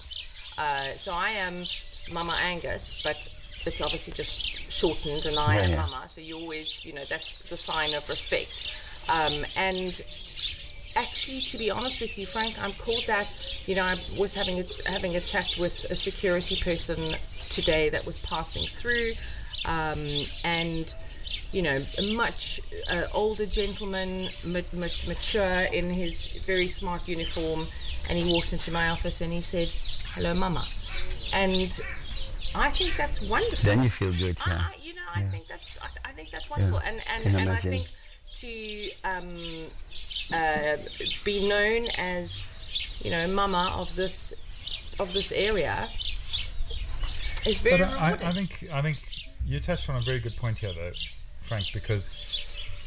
Uh, 0.56 0.92
so 0.94 1.12
I 1.12 1.30
am 1.30 1.54
Mama 2.12 2.34
Angus, 2.44 3.02
but 3.02 3.28
it's 3.66 3.80
obviously 3.80 4.12
just 4.12 4.70
shortened, 4.72 5.26
and 5.26 5.36
I 5.38 5.56
Yeah, 5.56 5.62
am 5.64 5.70
yeah. 5.70 5.76
Mama. 5.76 6.02
So 6.08 6.20
you 6.20 6.38
always, 6.38 6.84
you 6.84 6.92
know, 6.92 7.04
that's 7.10 7.42
the 7.50 7.56
sign 7.56 7.92
of 7.94 8.08
respect. 8.08 8.80
Um, 9.12 9.44
and 9.56 10.00
actually, 10.96 11.40
to 11.40 11.58
be 11.58 11.70
honest 11.72 12.00
with 12.00 12.16
you, 12.16 12.26
Frank, 12.26 12.54
I'm 12.62 12.72
called 12.72 13.04
that. 13.08 13.28
You 13.66 13.74
know, 13.74 13.84
I 13.84 13.96
was 14.16 14.32
having 14.32 14.60
a, 14.60 14.64
having 14.90 15.16
a 15.16 15.20
chat 15.20 15.56
with 15.58 15.84
a 15.90 15.94
security 15.96 16.56
person 16.62 16.96
today 17.50 17.88
that 17.90 18.06
was 18.06 18.18
passing 18.18 18.68
through, 18.68 19.12
um, 19.66 20.06
and 20.44 20.94
you 21.52 21.62
know, 21.62 21.82
a 21.98 22.14
much 22.14 22.60
uh, 22.92 23.04
older 23.12 23.46
gentleman, 23.46 24.28
ma- 24.44 24.60
ma- 24.72 24.86
mature 25.06 25.66
in 25.72 25.90
his 25.90 26.28
very 26.46 26.68
smart 26.68 27.06
uniform, 27.08 27.66
and 28.08 28.18
he 28.18 28.32
walked 28.32 28.52
into 28.52 28.70
my 28.70 28.88
office 28.90 29.20
and 29.20 29.32
he 29.32 29.40
said, 29.40 29.68
"Hello, 30.14 30.34
Mama," 30.34 30.64
and 31.32 31.80
I 32.54 32.70
think 32.70 32.96
that's 32.96 33.22
wonderful. 33.28 33.64
Then 33.64 33.82
you 33.82 33.90
feel 33.90 34.12
good, 34.12 34.36
I, 34.44 34.50
yeah. 34.50 34.64
I, 34.68 34.74
you 34.82 34.94
know, 34.94 35.02
I 35.14 35.22
think 35.22 35.46
that's 35.48 35.78
I, 35.82 36.10
I 36.10 36.12
think 36.12 36.30
that's 36.30 36.48
wonderful, 36.50 36.78
and 36.78 37.00
and, 37.14 37.22
can 37.24 37.36
and 37.36 37.50
I 37.50 37.56
think 37.56 37.88
to 38.36 38.90
um, 39.04 39.36
uh, 40.32 40.76
be 41.24 41.48
known 41.48 41.86
as 41.98 42.42
you 43.04 43.10
know 43.10 43.26
mama 43.28 43.72
of 43.76 43.94
this 43.96 44.34
of 45.00 45.12
this 45.12 45.32
area 45.32 45.88
is 47.46 47.58
very 47.58 47.78
But 47.78 47.88
I. 47.92 48.12
I 48.22 48.32
think 48.32 48.64
I 48.72 48.82
think 48.82 48.98
you 49.46 49.60
touched 49.60 49.88
on 49.90 49.96
a 49.96 50.00
very 50.00 50.20
good 50.20 50.36
point 50.36 50.58
here, 50.58 50.72
though, 50.72 50.92
Frank, 51.44 51.66
because 51.72 52.08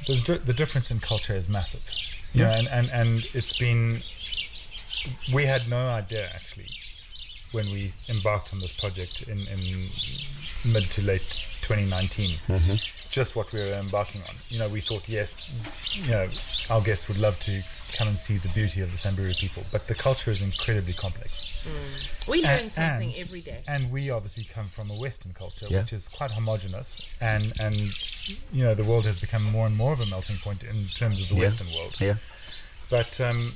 the, 0.08 0.42
the 0.44 0.54
difference 0.54 0.92
in 0.92 1.00
culture 1.00 1.34
is 1.34 1.48
massive. 1.48 1.84
You 2.34 2.44
know, 2.44 2.50
and, 2.50 2.68
and, 2.68 2.90
and 2.92 3.28
it's 3.34 3.58
been 3.58 4.02
we 5.34 5.46
had 5.46 5.70
no 5.70 5.78
idea 5.78 6.28
actually 6.34 6.68
when 7.52 7.66
we 7.72 7.94
embarked 8.10 8.54
on 8.54 8.60
this 8.60 8.78
project 8.78 9.28
in, 9.28 9.40
in 9.40 10.74
mid 10.74 10.84
to 10.92 11.02
late 11.02 11.48
2019 11.62 12.30
mm-hmm. 12.32 13.10
just 13.10 13.36
what 13.36 13.50
we 13.54 13.60
were 13.60 13.80
embarking 13.84 14.22
on. 14.22 14.36
You 14.50 14.60
know 14.60 14.70
we 14.70 14.82
thought 14.82 15.08
yes 15.08 15.34
you 15.96 16.12
know 16.12 16.28
our 16.70 16.82
guests 16.82 17.08
would 17.08 17.20
love 17.20 17.40
to 17.42 17.62
come 17.96 18.08
and 18.08 18.18
see 18.20 18.38
the 18.38 18.50
beauty 18.50 18.82
of 18.82 18.92
the 18.92 18.98
samburu 18.98 19.32
people 19.34 19.64
but 19.72 19.88
the 19.88 19.96
culture 19.96 20.30
is 20.32 20.42
incredibly 20.42 20.94
complex 20.94 21.54
We 22.28 22.42
learn 22.44 22.60
And- 22.62 22.72
something 22.72 23.14
and- 23.14 23.20
every 23.22 23.42
day. 23.42 23.62
and 23.68 23.92
we 23.92 24.10
obviously 24.10 24.44
come 24.44 24.70
from 24.70 24.90
a 24.92 24.96
Western 24.96 25.34
culture, 25.34 25.68
Yeah. 25.70 25.80
which 25.82 25.94
is 25.94 26.08
quite 26.08 26.32
homogenous, 26.32 27.02
and 27.22 27.52
and 27.60 27.76
you 28.52 28.64
know 28.66 28.74
the 28.76 28.84
world 28.84 29.06
has 29.06 29.18
become 29.20 29.44
more 29.44 29.66
and 29.66 29.76
more 29.78 29.94
of 29.94 30.02
a 30.02 30.06
melting 30.08 30.38
point 30.38 30.64
in 30.64 30.88
terms 30.90 31.22
of 31.22 31.30
the 31.30 31.36
Yeah. 31.36 31.42
Western 31.42 31.70
world. 31.74 31.96
Yeah. 32.00 32.16
But 32.90 33.20
um, 33.22 33.56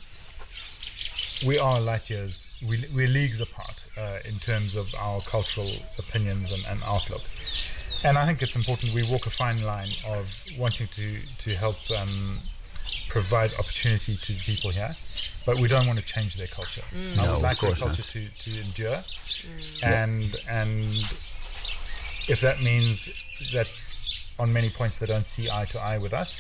we 1.45 1.57
are 1.57 1.79
light 1.81 2.09
years, 2.09 2.47
we, 2.67 2.77
we're 2.93 3.07
leagues 3.07 3.39
apart 3.41 3.77
uh, 3.97 4.19
in 4.29 4.35
terms 4.39 4.75
of 4.75 4.93
our 4.95 5.19
cultural 5.21 5.71
opinions 5.99 6.51
and, 6.51 6.63
and 6.67 6.81
outlook. 6.83 7.21
And 8.03 8.17
I 8.17 8.25
think 8.25 8.41
it's 8.41 8.55
important 8.55 8.93
we 8.93 9.03
walk 9.03 9.25
a 9.25 9.29
fine 9.29 9.61
line 9.63 9.91
of 10.07 10.23
wanting 10.57 10.87
to 10.87 11.07
to 11.43 11.49
help 11.55 11.77
um, 11.91 12.37
provide 13.11 13.51
opportunity 13.59 14.15
to 14.15 14.33
people 14.45 14.69
here, 14.71 14.89
but 15.45 15.57
we 15.59 15.67
don't 15.67 15.85
want 15.87 15.99
to 15.99 16.05
change 16.05 16.35
their 16.37 16.47
culture. 16.47 16.83
I 16.91 16.95
Mm. 16.95 17.17
No, 17.17 17.23
would 17.23 17.35
of 17.35 17.41
like 17.41 17.59
their 17.59 17.69
course 17.69 17.79
not. 17.81 17.87
culture 17.87 18.03
to, 18.13 18.21
to 18.43 18.49
endure, 18.65 18.99
and 19.83 20.23
and 20.49 20.71
if 22.33 22.39
that 22.41 22.61
means 22.61 23.09
that 23.53 23.67
on 24.39 24.53
many 24.53 24.69
points 24.69 24.97
they 24.99 25.05
don't 25.13 25.25
see 25.25 25.49
eye 25.49 25.65
to 25.73 25.79
eye 25.79 25.97
with 25.97 26.13
us, 26.13 26.31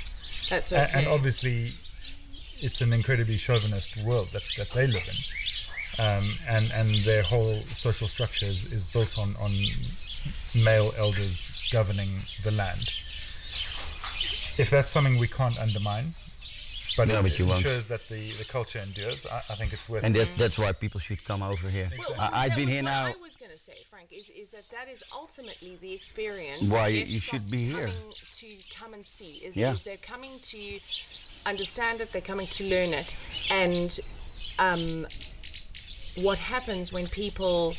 That's 0.49 0.71
a- 0.71 0.83
okay. 0.83 0.91
and 0.97 1.07
obviously 1.07 1.71
it's 2.59 2.79
an 2.81 2.93
incredibly 2.93 3.37
chauvinist 3.37 3.97
world 4.05 4.27
that, 4.29 4.43
that 4.57 4.69
they 4.69 4.87
live 4.87 5.07
in, 5.13 5.19
um, 6.05 6.25
and 6.47 6.65
and 6.79 6.89
their 7.03 7.23
whole 7.23 7.53
social 7.85 8.07
structure 8.07 8.45
is, 8.45 8.71
is 8.71 8.83
built 8.85 9.17
on 9.17 9.35
on 9.45 9.51
male 10.63 10.91
elders 10.97 11.69
governing 11.73 12.11
the 12.43 12.51
land. 12.51 12.85
If 14.57 14.69
that's 14.69 14.91
something 14.91 15.17
we 15.17 15.27
can't 15.27 15.57
undermine, 15.59 16.13
but 16.97 17.07
No, 17.07 17.19
it, 17.19 17.23
but 17.23 17.39
you 17.39 17.45
it 17.45 17.47
won't. 17.47 17.57
ensures 17.59 17.87
that 17.87 18.07
the, 18.09 18.31
the 18.33 18.43
culture 18.45 18.79
endures, 18.79 19.25
I, 19.25 19.37
I 19.49 19.55
think 19.55 19.73
it's 19.73 19.87
worth 19.89 20.03
And 20.03 20.15
it. 20.15 20.19
that, 20.27 20.37
that's 20.37 20.57
why 20.57 20.71
people 20.71 20.99
should 20.99 21.23
come 21.25 21.41
over 21.41 21.69
here. 21.69 21.89
Well, 21.97 22.15
I, 22.19 22.45
I've 22.45 22.55
been 22.55 22.65
was 22.65 22.73
here 22.75 22.83
what 22.83 22.91
now. 22.91 23.05
I 23.07 23.15
was 23.21 23.35
going 23.35 23.51
to 23.51 23.57
say, 23.57 23.77
Frank, 23.89 24.09
is, 24.11 24.29
is 24.29 24.49
that 24.49 24.63
that 24.71 24.87
is 24.89 25.03
ultimately 25.13 25.77
the 25.81 25.93
experience. 25.93 26.69
Why 26.69 26.87
you- 26.89 27.03
you 27.05 27.19
should 27.19 27.49
be 27.49 27.65
here. 27.65 27.89
To 28.37 28.47
come 28.79 28.93
and 28.93 29.05
see 29.05 29.33
is, 29.45 29.55
Yeah. 29.55 29.71
is 29.71 29.81
they're 29.83 29.97
coming 29.97 30.39
to 30.43 30.79
understand 31.45 32.01
it, 32.01 32.11
they're 32.11 32.21
coming 32.21 32.47
to 32.47 32.63
learn 32.65 32.93
it, 32.93 33.15
and 33.49 33.99
um, 34.59 35.07
what 36.15 36.37
happens 36.37 36.91
when 36.93 37.07
people. 37.07 37.75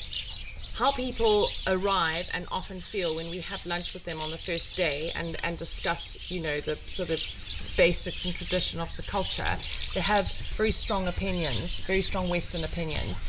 How 0.75 0.91
people 0.91 1.49
arrive 1.67 2.31
and 2.33 2.47
often 2.51 2.81
feel 2.81 3.15
when 3.15 3.29
we 3.29 3.41
have 3.43 3.65
lunch 3.67 3.93
with 3.93 4.05
them 4.07 4.19
on 4.21 4.31
the 4.31 4.39
first 4.39 4.75
day 4.75 5.11
and, 5.15 5.37
and 5.45 5.59
discuss, 5.59 6.31
you 6.31 6.41
know, 6.41 6.61
the 6.61 6.77
sort 6.77 7.11
of 7.11 7.19
basics 7.77 8.25
and 8.25 8.35
tradition 8.35 8.81
of 8.81 8.95
the 8.97 9.03
culture, 9.03 9.57
they 9.95 10.01
have 10.01 10.31
very 10.57 10.71
strong 10.71 11.09
opinions, 11.09 11.79
very 11.87 12.03
strong 12.03 12.29
Western 12.29 12.65
opinions. 12.65 13.23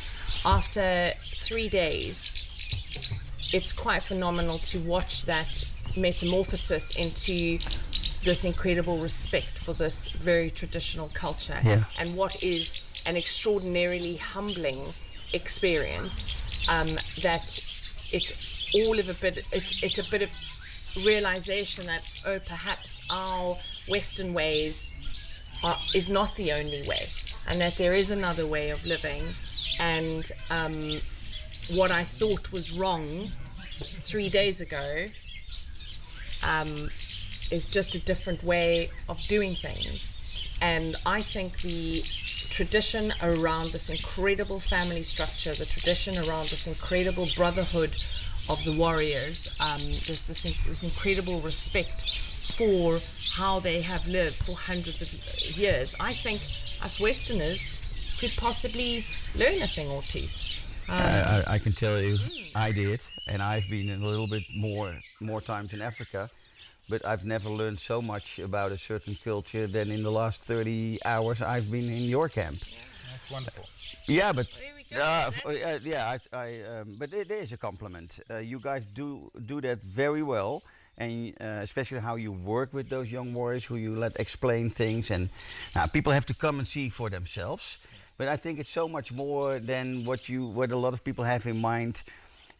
After 0.46 1.12
three 1.18 1.70
days, 1.70 2.30
it's 3.54 3.72
quite 3.72 4.04
phenomenal 4.04 4.58
to 4.60 4.80
watch 4.80 5.26
that 5.26 5.64
metamorphosis 5.96 6.96
into 6.96 7.60
this 8.24 8.46
incredible 8.46 8.98
respect 8.98 9.48
for 9.48 9.74
this 9.74 10.08
very 10.10 10.50
traditional 10.50 11.10
culture 11.14 11.58
Yeah. 11.64 11.84
and 12.00 12.16
what 12.16 12.42
is 12.42 13.04
an 13.06 13.16
extraordinarily 13.18 14.16
humbling 14.16 14.82
experience 15.34 16.28
um, 16.70 16.96
that 17.22 17.60
it's 18.12 18.34
all 18.74 18.98
of 18.98 19.10
a 19.10 19.14
bit 19.16 19.44
it's 19.52 19.84
it's 19.84 20.00
a 20.00 20.10
bit 20.10 20.22
of 20.22 20.30
realization 21.06 21.86
that 21.88 22.02
oh 22.26 22.40
perhaps 22.40 23.02
our 23.12 23.56
western 23.90 24.34
ways 24.34 24.90
are, 25.64 25.78
is 25.94 26.10
not 26.10 26.36
the 26.36 26.52
only 26.52 26.88
way 26.88 27.06
and 27.50 27.60
that 27.60 27.76
there 27.76 27.94
is 27.94 28.12
another 28.12 28.46
way 28.46 28.70
of 28.70 28.86
living 28.86 29.22
and 29.80 30.32
um, 30.52 31.00
what 31.72 31.92
I 31.92 32.04
thought 32.04 32.52
was 32.52 32.78
wrong 32.78 33.06
three 34.02 34.30
days 34.30 34.62
ago 34.62 35.08
um, 36.46 36.90
is 37.52 37.70
just 37.70 37.96
a 37.96 38.00
different 38.00 38.44
way 38.44 38.90
of 39.10 39.20
doing 39.28 39.56
things. 39.56 40.12
And 40.62 40.96
I 41.06 41.22
think 41.22 41.62
the 41.62 42.02
tradition 42.50 43.14
around 43.22 43.72
this 43.72 43.90
incredible 43.90 44.60
family 44.60 45.04
structure, 45.04 45.54
the 45.54 45.66
tradition 45.66 46.18
around 46.18 46.50
this 46.50 46.68
incredible 46.68 47.28
brotherhood 47.36 47.96
of 48.50 48.64
the 48.66 48.74
warriors, 48.78 49.48
um, 49.60 49.80
this, 50.08 50.28
this, 50.28 50.44
this 50.44 50.84
incredible 50.84 51.40
respect 51.40 52.20
for 52.44 53.00
how 53.36 53.60
they 53.60 53.82
have 53.82 54.08
lived 54.08 54.36
for 54.44 54.56
hundreds 54.56 55.02
of 55.02 55.58
years, 55.58 55.96
I 56.00 56.14
think 56.14 56.42
us 56.84 57.00
Westerners 57.00 57.70
could 58.20 58.34
possibly 58.38 59.06
learn 59.36 59.62
a 59.62 59.68
thing 59.68 59.90
or 59.90 60.02
two. 60.02 60.28
I, 60.90 61.44
I, 61.48 61.54
I 61.56 61.60
can 61.60 61.74
tell 61.74 62.02
you, 62.02 62.18
I 62.56 62.72
did, 62.72 63.02
and 63.28 63.42
I've 63.42 63.70
been 63.70 63.90
in 63.90 64.04
a 64.04 64.06
little 64.06 64.28
bit 64.28 64.44
more 64.54 64.94
more 65.22 65.42
times 65.42 65.74
in 65.74 65.82
Africa, 65.82 66.30
but 66.90 67.06
I've 67.06 67.26
never 67.26 67.50
learned 67.50 67.80
so 67.80 68.02
much 68.02 68.40
about 68.40 68.72
a 68.72 68.78
certain 68.78 69.18
culture 69.24 69.66
than 69.66 69.92
in 69.92 70.04
the 70.04 70.12
last 70.12 70.44
30 70.44 71.00
hours 71.06 71.42
I've 71.42 71.72
been 71.72 71.86
in 71.86 72.04
your 72.04 72.28
camp. 72.28 72.58
That's 73.12 73.32
wonderful. 73.32 73.66
Yeah, 74.08 74.34
but 74.34 74.48
There 74.60 74.74
we 74.76 74.84
go, 74.96 75.02
uh, 75.02 75.32
uh, 75.46 75.80
yeah, 75.84 76.18
I, 76.34 76.38
I 76.38 76.80
um, 76.80 76.96
but 77.00 77.14
it 77.14 77.32
is 77.32 77.54
a 77.54 77.58
compliment. 77.58 78.20
Uh, 78.30 78.40
you 78.40 78.60
guys 78.60 78.84
do 78.94 79.32
do 79.46 79.62
that 79.62 79.82
very 79.82 80.24
well, 80.24 80.64
and 80.98 81.34
uh, 81.42 81.62
especially 81.64 82.00
how 82.00 82.16
you 82.16 82.32
work 82.32 82.74
with 82.74 82.90
those 82.90 83.08
young 83.12 83.34
warriors, 83.34 83.66
who 83.66 83.76
you 83.76 83.96
let 83.96 84.20
explain 84.20 84.70
things, 84.70 85.12
and 85.12 85.30
now 85.76 85.86
people 85.88 86.12
have 86.14 86.26
to 86.28 86.34
come 86.34 86.60
and 86.60 86.68
see 86.68 86.90
for 86.90 87.10
themselves. 87.10 87.78
But 88.18 88.28
I 88.28 88.38
think 88.38 88.60
it's 88.60 88.70
so 88.70 88.88
much 88.88 89.12
more 89.12 89.60
than 89.60 90.06
what 90.06 90.30
you 90.30 90.46
what 90.46 90.72
a 90.72 90.78
lot 90.78 90.94
of 90.94 91.04
people 91.04 91.24
have 91.26 91.46
in 91.48 91.58
mind. 91.60 92.04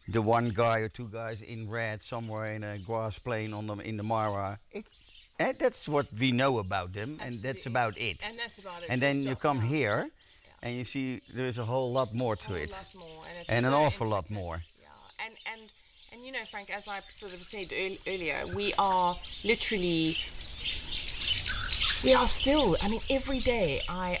The 0.08 0.20
one 0.20 0.50
guy 0.50 0.80
or 0.80 0.88
two 0.88 1.08
guys 1.08 1.40
in 1.40 1.70
red 1.70 2.02
somewhere 2.02 2.52
in 2.54 2.62
a 2.62 2.76
grass 2.78 3.18
plain 3.18 3.54
on 3.54 3.66
the 3.66 3.76
in 3.78 3.96
the 3.96 4.02
Mara. 4.02 4.58
It, 4.72 4.84
and 5.38 5.56
that's 5.58 5.88
what 5.88 6.06
we 6.12 6.30
know 6.32 6.58
about 6.58 6.92
them, 6.92 7.18
and 7.20 7.36
that's 7.36 7.66
about 7.66 7.96
it. 7.98 8.22
And 8.28 8.38
that's 8.38 8.58
about 8.58 8.82
it. 8.82 8.90
And 8.90 9.00
then 9.00 9.22
you 9.22 9.34
come 9.36 9.60
Yeah. 9.62 9.68
here, 9.76 10.10
and 10.62 10.76
you 10.76 10.84
see 10.84 11.20
there's 11.32 11.58
a 11.58 11.64
whole 11.64 11.90
lot 11.92 12.12
more 12.14 12.36
to 12.36 12.52
a 12.54 12.56
it, 12.64 12.70
lot 12.70 12.94
more, 12.94 13.24
and, 13.48 13.48
and 13.48 13.66
an 13.66 13.72
awful 13.72 14.06
lot 14.08 14.28
more. 14.30 14.62
Yeah, 14.80 15.24
and 15.24 15.34
and 15.52 15.70
you 16.24 16.32
know, 16.32 16.44
Frank, 16.50 16.70
as 16.74 16.88
I 16.88 17.00
sort 17.10 17.34
of 17.34 17.42
said 17.42 17.68
earl- 17.78 17.98
earlier, 18.06 18.40
we 18.54 18.72
are 18.78 19.16
literally, 19.44 20.16
we 22.02 22.14
are 22.14 22.26
still. 22.26 22.76
I 22.82 22.88
mean, 22.88 23.00
every 23.10 23.40
day 23.40 23.80
I. 23.88 24.18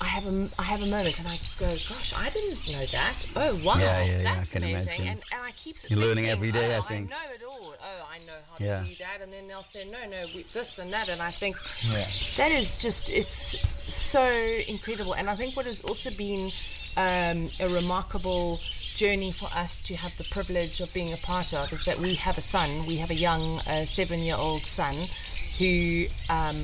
I 0.00 0.04
have 0.04 0.26
a 0.32 0.48
I 0.60 0.62
have 0.62 0.80
a 0.80 0.86
moment 0.86 1.18
and 1.18 1.26
I 1.26 1.36
go, 1.58 1.66
gosh, 1.88 2.14
I 2.16 2.30
didn't 2.30 2.70
know 2.70 2.84
that. 2.86 3.16
Oh 3.34 3.58
wow, 3.64 3.78
Yeah, 3.78 4.04
yeah, 4.04 4.04
yeah, 4.04 4.30
I 4.30 4.34
that's 4.36 4.52
can 4.52 4.62
amazing. 4.62 4.86
imagine. 4.92 5.08
And, 5.08 5.22
and 5.32 5.42
I 5.42 5.50
keep 5.56 5.76
You're 5.88 5.98
learning 5.98 6.26
thinking, 6.26 6.30
every 6.30 6.52
day, 6.52 6.76
I 6.76 6.78
oh, 6.78 6.82
think. 6.82 7.10
I 7.10 7.16
know 7.16 7.34
it 7.34 7.42
all. 7.42 7.74
Oh, 7.82 8.08
I 8.08 8.18
know 8.24 8.38
how 8.48 8.58
to 8.58 8.88
do 8.88 8.94
that. 9.00 9.18
And 9.22 9.32
then 9.32 9.48
they'll 9.48 9.64
say, 9.64 9.90
no, 9.90 9.98
no, 10.08 10.24
we, 10.36 10.44
this 10.52 10.78
and 10.78 10.92
that. 10.92 11.08
And 11.08 11.20
I 11.20 11.32
think 11.32 11.56
Yeah. 11.90 12.06
that 12.36 12.52
is 12.52 12.78
just 12.80 13.10
it's 13.10 13.58
so 13.82 14.22
incredible 14.68 15.14
and 15.16 15.28
i 15.28 15.34
think 15.34 15.56
what 15.56 15.66
has 15.66 15.80
also 15.80 16.10
been 16.16 16.48
um, 16.96 17.48
a 17.58 17.68
remarkable 17.74 18.60
journey 18.98 19.30
for 19.30 19.46
us 19.56 19.80
to 19.82 19.94
have 19.94 20.16
the 20.18 20.24
privilege 20.24 20.80
of 20.80 20.92
being 20.92 21.12
a 21.12 21.16
part 21.18 21.54
of 21.54 21.72
is 21.72 21.84
that 21.84 21.96
we 22.00 22.14
have 22.14 22.36
a 22.36 22.40
son. 22.40 22.84
We 22.84 22.96
have 22.96 23.10
a 23.10 23.14
young 23.14 23.60
uh, 23.60 23.84
seven 23.84 24.18
year 24.18 24.34
old 24.36 24.66
son 24.66 24.96
who 25.56 26.06
um, 26.28 26.56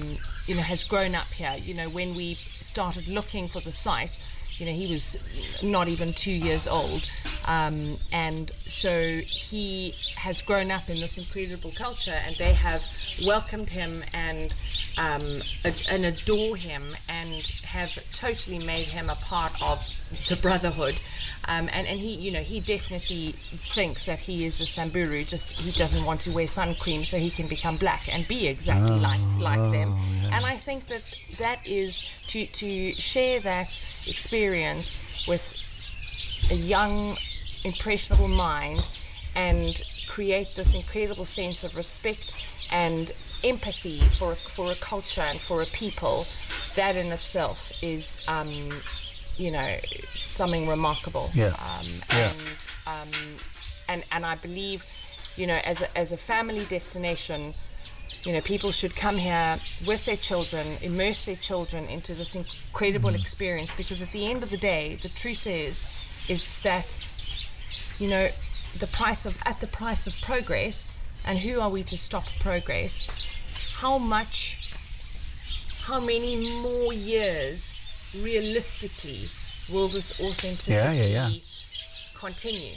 you 0.47 0.57
know 0.57 0.63
has 0.63 0.83
grown 0.83 1.15
up 1.15 1.29
here. 1.29 1.55
You 1.63 1.75
know 1.75 1.89
when 1.91 2.13
we 2.13 2.35
started 2.35 3.07
looking 3.07 3.47
for 3.47 3.61
the 3.61 3.71
site 3.71 4.19
you 4.59 4.67
know 4.67 4.73
he 4.73 4.91
was 4.91 5.17
not 5.63 5.87
even 5.87 6.13
two 6.13 6.33
years 6.33 6.67
old 6.67 7.09
um, 7.47 7.97
and 8.13 8.51
so 8.67 9.19
he 9.19 9.95
has 10.17 10.41
grown 10.41 10.71
up 10.71 10.89
in 10.89 11.01
this 11.01 11.19
incredible 11.19 11.73
culture 11.77 12.19
and 12.27 12.35
they 12.37 12.53
have 12.55 12.85
welcomed 13.25 13.69
him 13.69 14.03
and 14.15 14.53
um, 14.99 15.43
ad- 15.65 15.87
and 15.91 16.05
adore 16.07 16.57
him 16.57 16.83
and 17.09 17.43
have 17.65 17.91
totally 18.15 18.59
made 18.59 18.87
him 18.87 19.11
a 19.11 19.15
part 19.17 19.53
of 19.63 19.79
the 20.29 20.37
brotherhood. 20.37 20.97
Um, 21.47 21.69
and, 21.75 21.87
and 21.87 22.01
he 22.01 22.15
you 22.15 22.31
know 22.31 22.41
he 22.41 22.61
definitely 22.61 23.33
thinks 23.33 24.07
that 24.07 24.19
he 24.19 24.47
is 24.47 24.63
a 24.63 24.67
Samburu 24.67 25.25
just 25.25 25.61
he 25.61 25.73
doesn't 25.73 26.05
want 26.05 26.21
to 26.23 26.31
wear 26.31 26.47
sun 26.49 26.75
cream 26.77 27.05
so 27.05 27.19
he 27.19 27.29
can 27.29 27.49
become 27.49 27.77
black 27.77 28.09
and 28.11 28.27
be 28.27 28.47
exactly 28.47 28.99
like 28.99 29.21
like 29.41 29.59
them. 29.73 29.93
and 30.33 30.47
I 30.47 30.57
think 30.57 30.87
that 30.89 31.03
that 31.39 31.67
is 31.67 32.03
to 32.29 32.47
to 32.47 32.93
share 32.93 33.41
that 33.41 33.69
experience 34.07 35.27
with 35.29 35.61
a 36.51 36.55
young, 36.55 37.17
impressionable 37.65 38.29
mind 38.29 38.87
and 39.37 39.83
create 40.09 40.55
this 40.55 40.75
incredible 40.75 41.25
sense 41.25 41.65
of 41.65 41.77
respect 41.77 42.35
and 42.73 43.11
empathy 43.43 44.01
for, 44.19 44.35
for 44.35 44.73
a 44.73 44.75
culture 44.77 45.21
and 45.23 45.39
for 45.39 45.63
a 45.63 45.67
people, 45.67 46.27
that 46.77 46.97
in 46.97 47.07
itself 47.13 47.73
is 47.83 48.25
um, 48.29 48.49
you 49.37 49.51
know, 49.51 49.77
something 49.83 50.69
remarkable. 50.69 51.31
Yeah. 51.35 51.47
Um, 51.47 51.87
Yeah. 52.11 52.31
And, 52.31 52.41
um, 52.87 53.09
and, 53.89 54.05
and 54.13 54.27
I 54.27 54.37
believe, 54.37 54.85
you 55.37 55.47
know, 55.47 55.59
as 55.65 55.83
a, 55.83 55.99
as 55.99 56.13
a 56.13 56.17
family 56.17 56.65
destination, 56.67 57.55
you 58.23 58.33
know, 58.33 58.41
people 58.41 58.71
should 58.73 58.95
come 58.97 59.17
here 59.17 59.59
with 59.87 60.05
their 60.07 60.17
children, 60.17 60.67
immerse 60.83 61.23
their 61.23 61.37
children 61.37 61.87
into 61.89 62.15
this 62.15 62.37
incredible 62.37 63.15
experience 63.15 63.75
because 63.75 64.01
at 64.01 64.11
the 64.13 64.31
end 64.31 64.43
of 64.43 64.51
the 64.51 64.57
day, 64.57 64.99
the 65.03 65.09
truth 65.11 65.47
is, 65.47 65.85
is 66.31 66.63
that, 66.63 66.97
you 67.99 68.09
know, 68.09 68.27
the 68.79 68.87
price 68.89 69.27
of, 69.27 69.41
at 69.47 69.61
the 69.61 69.67
price 69.67 70.07
of 70.07 70.21
progress, 70.21 70.93
and 71.27 71.39
who 71.39 71.61
are 71.61 71.71
we 71.71 71.83
to 71.85 71.97
stop 71.97 72.25
progress? 72.41 73.09
How 73.79 73.99
much, 73.99 74.73
how 75.83 76.01
many 76.01 76.61
more 76.63 76.93
years 76.93 78.19
realistically 78.23 79.29
will 79.75 79.89
this 79.89 80.21
authenticity 80.21 81.11
yeah. 81.13 81.31
continue? 82.19 82.75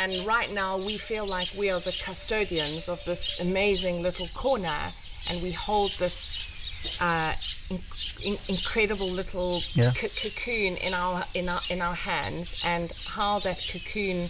And 0.00 0.24
right 0.26 0.52
now, 0.52 0.78
we 0.78 0.96
feel 0.96 1.26
like 1.26 1.48
we 1.58 1.70
are 1.70 1.80
the 1.80 1.96
custodians 2.04 2.88
of 2.88 3.04
this 3.04 3.40
amazing 3.40 4.02
little 4.02 4.28
corner, 4.28 4.92
and 5.28 5.42
we 5.42 5.50
hold 5.50 5.90
this 5.98 7.00
uh, 7.00 7.34
in, 7.70 7.78
in, 8.24 8.38
incredible 8.48 9.08
little 9.08 9.60
Yeah. 9.74 9.92
co- 9.92 10.08
cocoon 10.08 10.76
in 10.76 10.94
our 10.94 11.24
in 11.34 11.48
our 11.48 11.60
in 11.68 11.82
our 11.82 11.94
hands, 11.94 12.62
and 12.64 12.92
how 13.08 13.40
that 13.40 13.66
cocoon 13.72 14.28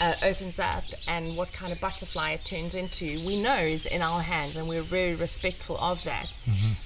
uh, 0.00 0.14
opens 0.22 0.58
up 0.58 0.84
and 1.08 1.36
what 1.36 1.52
kind 1.52 1.72
of 1.72 1.80
butterfly 1.80 2.32
it 2.32 2.44
turns 2.44 2.74
into, 2.74 3.20
we 3.26 3.40
know 3.40 3.56
is 3.56 3.86
in 3.86 4.00
our 4.02 4.20
hands, 4.20 4.56
and 4.56 4.68
we're 4.68 4.82
very 4.82 5.14
respectful 5.14 5.76
of 5.78 6.02
that. 6.04 6.36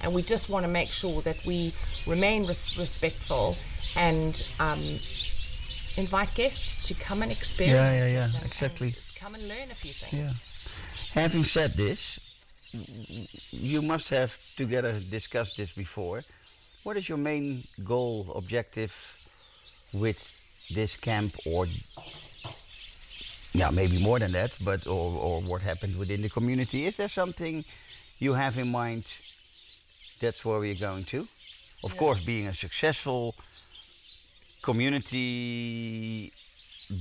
And 0.01 0.13
we 0.13 0.21
just 0.23 0.49
want 0.49 0.65
to 0.65 0.71
make 0.71 0.89
sure 0.89 1.21
that 1.21 1.45
we 1.45 1.73
remain 2.07 2.45
res- 2.47 2.77
respectful 2.77 3.55
and 3.95 4.41
um, 4.59 4.79
invite 5.97 6.33
guests 6.35 6.87
to 6.87 6.93
come 6.95 7.21
and 7.21 7.31
experience 7.31 7.75
yeah, 7.77 8.05
it 8.07 8.13
yeah, 8.13 8.23
and- 8.25 8.35
and 8.35 8.45
exactly. 8.45 8.93
come 9.19 9.35
and 9.35 9.47
learn 9.47 9.69
a 9.71 9.75
few 9.75 9.93
things. 9.93 10.39
Yeah. 11.15 11.21
Having 11.21 11.43
said 11.45 11.71
this, 11.71 12.33
you 13.51 13.81
must 13.83 14.09
have 14.09 14.35
together 14.55 14.99
discussed 15.11 15.57
this 15.57 15.71
before. 15.71 16.23
What 16.83 16.97
is 16.97 17.07
your 17.07 17.19
main 17.19 17.63
goal, 17.83 18.33
objective 18.35 18.91
with 19.93 20.17
this 20.73 20.97
camp, 20.97 21.35
or 21.45 21.67
yeah, 23.53 23.69
maybe 23.71 23.99
more 24.01 24.19
than 24.19 24.31
that, 24.33 24.55
but 24.63 24.87
or, 24.87 25.11
or 25.25 25.41
what 25.41 25.61
happened 25.61 25.97
within 25.97 26.21
the 26.21 26.29
community? 26.29 26.85
Is 26.85 26.97
there 26.97 27.07
something 27.09 27.63
you 28.19 28.33
have 28.33 28.57
in 28.57 28.69
mind? 28.71 29.05
That's 30.19 30.43
where 30.45 30.59
we're 30.59 30.75
going 30.75 31.05
to. 31.05 31.27
Of 31.83 31.97
course, 31.97 32.23
being 32.23 32.47
a 32.47 32.53
successful 32.53 33.35
community 34.61 36.31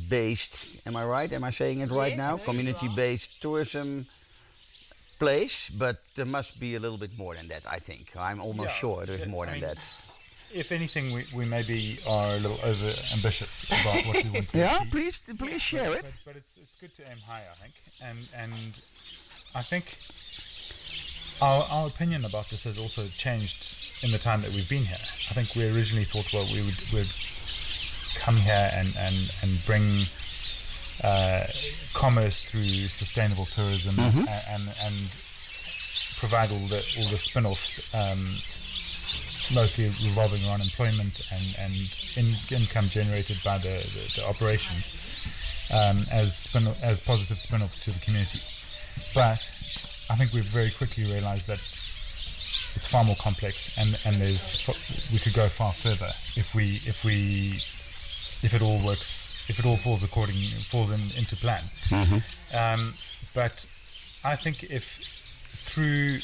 based 0.09 0.57
am 0.87 0.97
i 0.97 1.05
right 1.05 1.33
am 1.33 1.45
i 1.45 1.51
saying 1.51 1.81
it 1.81 1.91
right 1.91 2.17
Yes, 2.17 2.19
now 2.19 2.37
community 2.39 2.89
based 2.89 3.41
tourism 3.43 4.07
place 5.19 5.71
but 5.79 5.97
there 6.17 6.25
must 6.27 6.59
be 6.59 6.75
a 6.75 6.81
little 6.81 6.99
bit 6.99 7.17
more 7.19 7.35
than 7.35 7.49
that 7.49 7.63
i 7.69 7.79
think 7.79 8.17
i'm 8.17 8.41
almost 8.41 8.71
Yeah, 8.71 8.81
sure 8.83 9.07
there's 9.07 9.21
yeah, 9.21 9.27
more 9.27 9.45
I 9.47 9.51
than 9.51 9.61
mean, 9.61 9.69
that 9.69 9.79
If 10.55 10.71
anything, 10.73 11.13
we, 11.13 11.25
we 11.35 11.45
maybe 11.47 11.99
are 12.07 12.27
a 12.35 12.37
little 12.39 12.59
over 12.65 12.87
ambitious 13.15 13.65
about 13.71 14.05
what 14.07 14.23
we 14.25 14.31
want 14.31 14.47
to 14.49 14.53
do. 14.53 14.59
yeah 14.59 14.77
achieve. 14.77 14.91
please 14.91 15.21
please 15.39 15.63
share 15.63 15.93
it 15.95 16.03
But, 16.03 16.13
but 16.27 16.37
it's 16.37 16.59
it's 16.59 16.75
good 16.77 16.95
to 16.95 17.03
aim 17.11 17.19
high, 17.27 17.43
I 17.51 17.55
think, 17.63 17.75
and 18.03 18.19
and 18.37 18.53
I 19.55 19.63
think 19.63 19.85
our 21.41 21.65
our 21.71 21.87
opinion 21.89 22.25
about 22.25 22.49
this 22.51 22.65
has 22.65 22.77
also 22.79 23.07
changed 23.09 23.77
in 24.03 24.11
the 24.11 24.19
time 24.19 24.43
that 24.43 24.51
we've 24.51 24.69
been 24.69 24.85
here. 24.85 24.99
I 25.31 25.35
think 25.35 25.55
we 25.57 25.65
originally 25.75 26.05
thought, 26.05 26.33
well, 26.33 26.45
we 26.53 26.61
would 26.61 26.79
we'd 26.93 27.13
come 28.21 28.37
here 28.37 28.71
and 28.75 28.95
and 28.99 29.17
and 29.43 29.65
bring 29.67 29.85
uh, 31.03 31.45
commerce 31.95 32.43
through 32.43 32.89
sustainable 32.89 33.47
tourism 33.47 33.99
a- 33.99 34.51
and 34.53 34.63
and 34.85 34.97
provide 36.19 36.51
all 36.53 36.67
the 36.69 36.83
all 36.99 37.09
the 37.11 37.19
spin-offs. 37.19 37.95
Um, 37.95 38.21
mostly 39.55 39.85
revolving 40.09 40.45
around 40.49 40.61
employment 40.61 41.21
and, 41.33 41.57
and 41.59 41.73
in, 42.17 42.27
income 42.57 42.87
generated 42.89 43.37
by 43.45 43.59
the, 43.59 43.69
the, 43.69 44.21
the 44.21 44.23
operation 44.29 44.75
um, 45.73 46.05
as 46.13 46.37
spin, 46.37 46.67
as 46.85 47.01
positive 47.01 47.37
spin-offs 47.37 47.79
to 47.85 47.91
the 47.91 48.01
community. 48.01 48.41
But 49.15 49.41
I 50.11 50.17
think 50.17 50.33
we've 50.33 50.45
very 50.45 50.71
quickly 50.71 51.05
realised 51.05 51.49
that 51.49 51.61
it's 52.75 52.87
far 52.87 53.05
more 53.05 53.17
complex, 53.17 53.77
and 53.79 53.99
and 54.07 54.21
there's 54.21 54.65
we 55.13 55.19
could 55.19 55.35
go 55.35 55.47
far 55.47 55.73
further 55.73 56.09
if 56.41 56.55
we 56.55 56.65
if 56.89 57.05
we 57.05 57.57
if 58.47 58.55
it 58.55 58.63
all 58.63 58.81
works 58.85 59.47
if 59.49 59.59
it 59.59 59.67
all 59.67 59.77
falls 59.77 60.03
according 60.03 60.37
falls 60.71 60.91
in, 60.91 61.01
into 61.19 61.37
plan. 61.37 61.63
Um, 62.55 62.95
but 63.35 63.67
I 64.25 64.37
think 64.37 64.65
if 64.65 64.85
through 64.85 66.19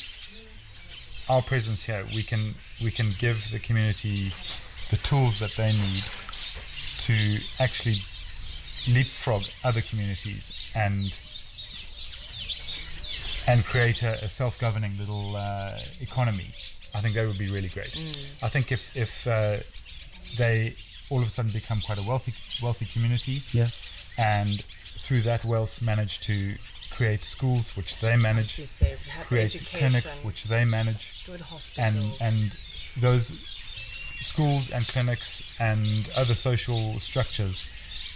our 1.28 1.42
presence 1.42 1.84
here, 1.84 2.04
we 2.14 2.22
can 2.22 2.54
we 2.82 2.90
can 2.90 3.08
give 3.18 3.50
the 3.50 3.58
community 3.58 4.32
the 4.90 4.96
tools 5.02 5.38
that 5.40 5.52
they 5.56 5.72
need 5.72 6.04
to 7.06 7.62
actually 7.62 7.98
leapfrog 8.94 9.42
other 9.64 9.80
communities 9.80 10.72
and 10.74 11.12
and 13.48 13.64
create 13.64 14.02
a, 14.02 14.24
a 14.24 14.28
self-governing 14.28 14.92
little 14.98 15.34
uh, 15.36 15.72
economy. 16.00 16.48
I 16.94 17.00
think 17.00 17.14
that 17.14 17.26
would 17.26 17.38
be 17.38 17.50
really 17.50 17.68
great. 17.68 17.96
I 18.42 18.48
think 18.48 18.72
if 18.72 18.96
if 18.96 19.26
uh, 19.26 19.58
they 20.36 20.74
all 21.10 21.20
of 21.20 21.26
a 21.26 21.30
sudden 21.30 21.50
become 21.52 21.80
quite 21.80 21.98
a 21.98 22.02
wealthy 22.02 22.34
wealthy 22.62 22.86
community, 22.86 23.40
yeah 23.52 23.68
and 24.18 24.62
through 24.98 25.22
that 25.22 25.44
wealth 25.44 25.80
manage 25.80 26.20
to 26.20 26.54
create 26.90 27.22
schools 27.22 27.76
which 27.76 28.00
they 28.00 28.16
manage, 28.16 28.64
say 28.66 28.96
create 29.22 29.54
education, 29.54 29.78
clinics 29.78 30.18
which 30.24 30.44
they 30.44 30.64
manage, 30.64 31.24
good 31.26 31.40
and 31.78 31.96
and 32.20 32.56
those 33.00 33.26
schools 34.20 34.70
and 34.70 34.86
clinics 34.88 35.60
and 35.60 36.10
other 36.16 36.34
social 36.34 36.94
structures 36.98 37.64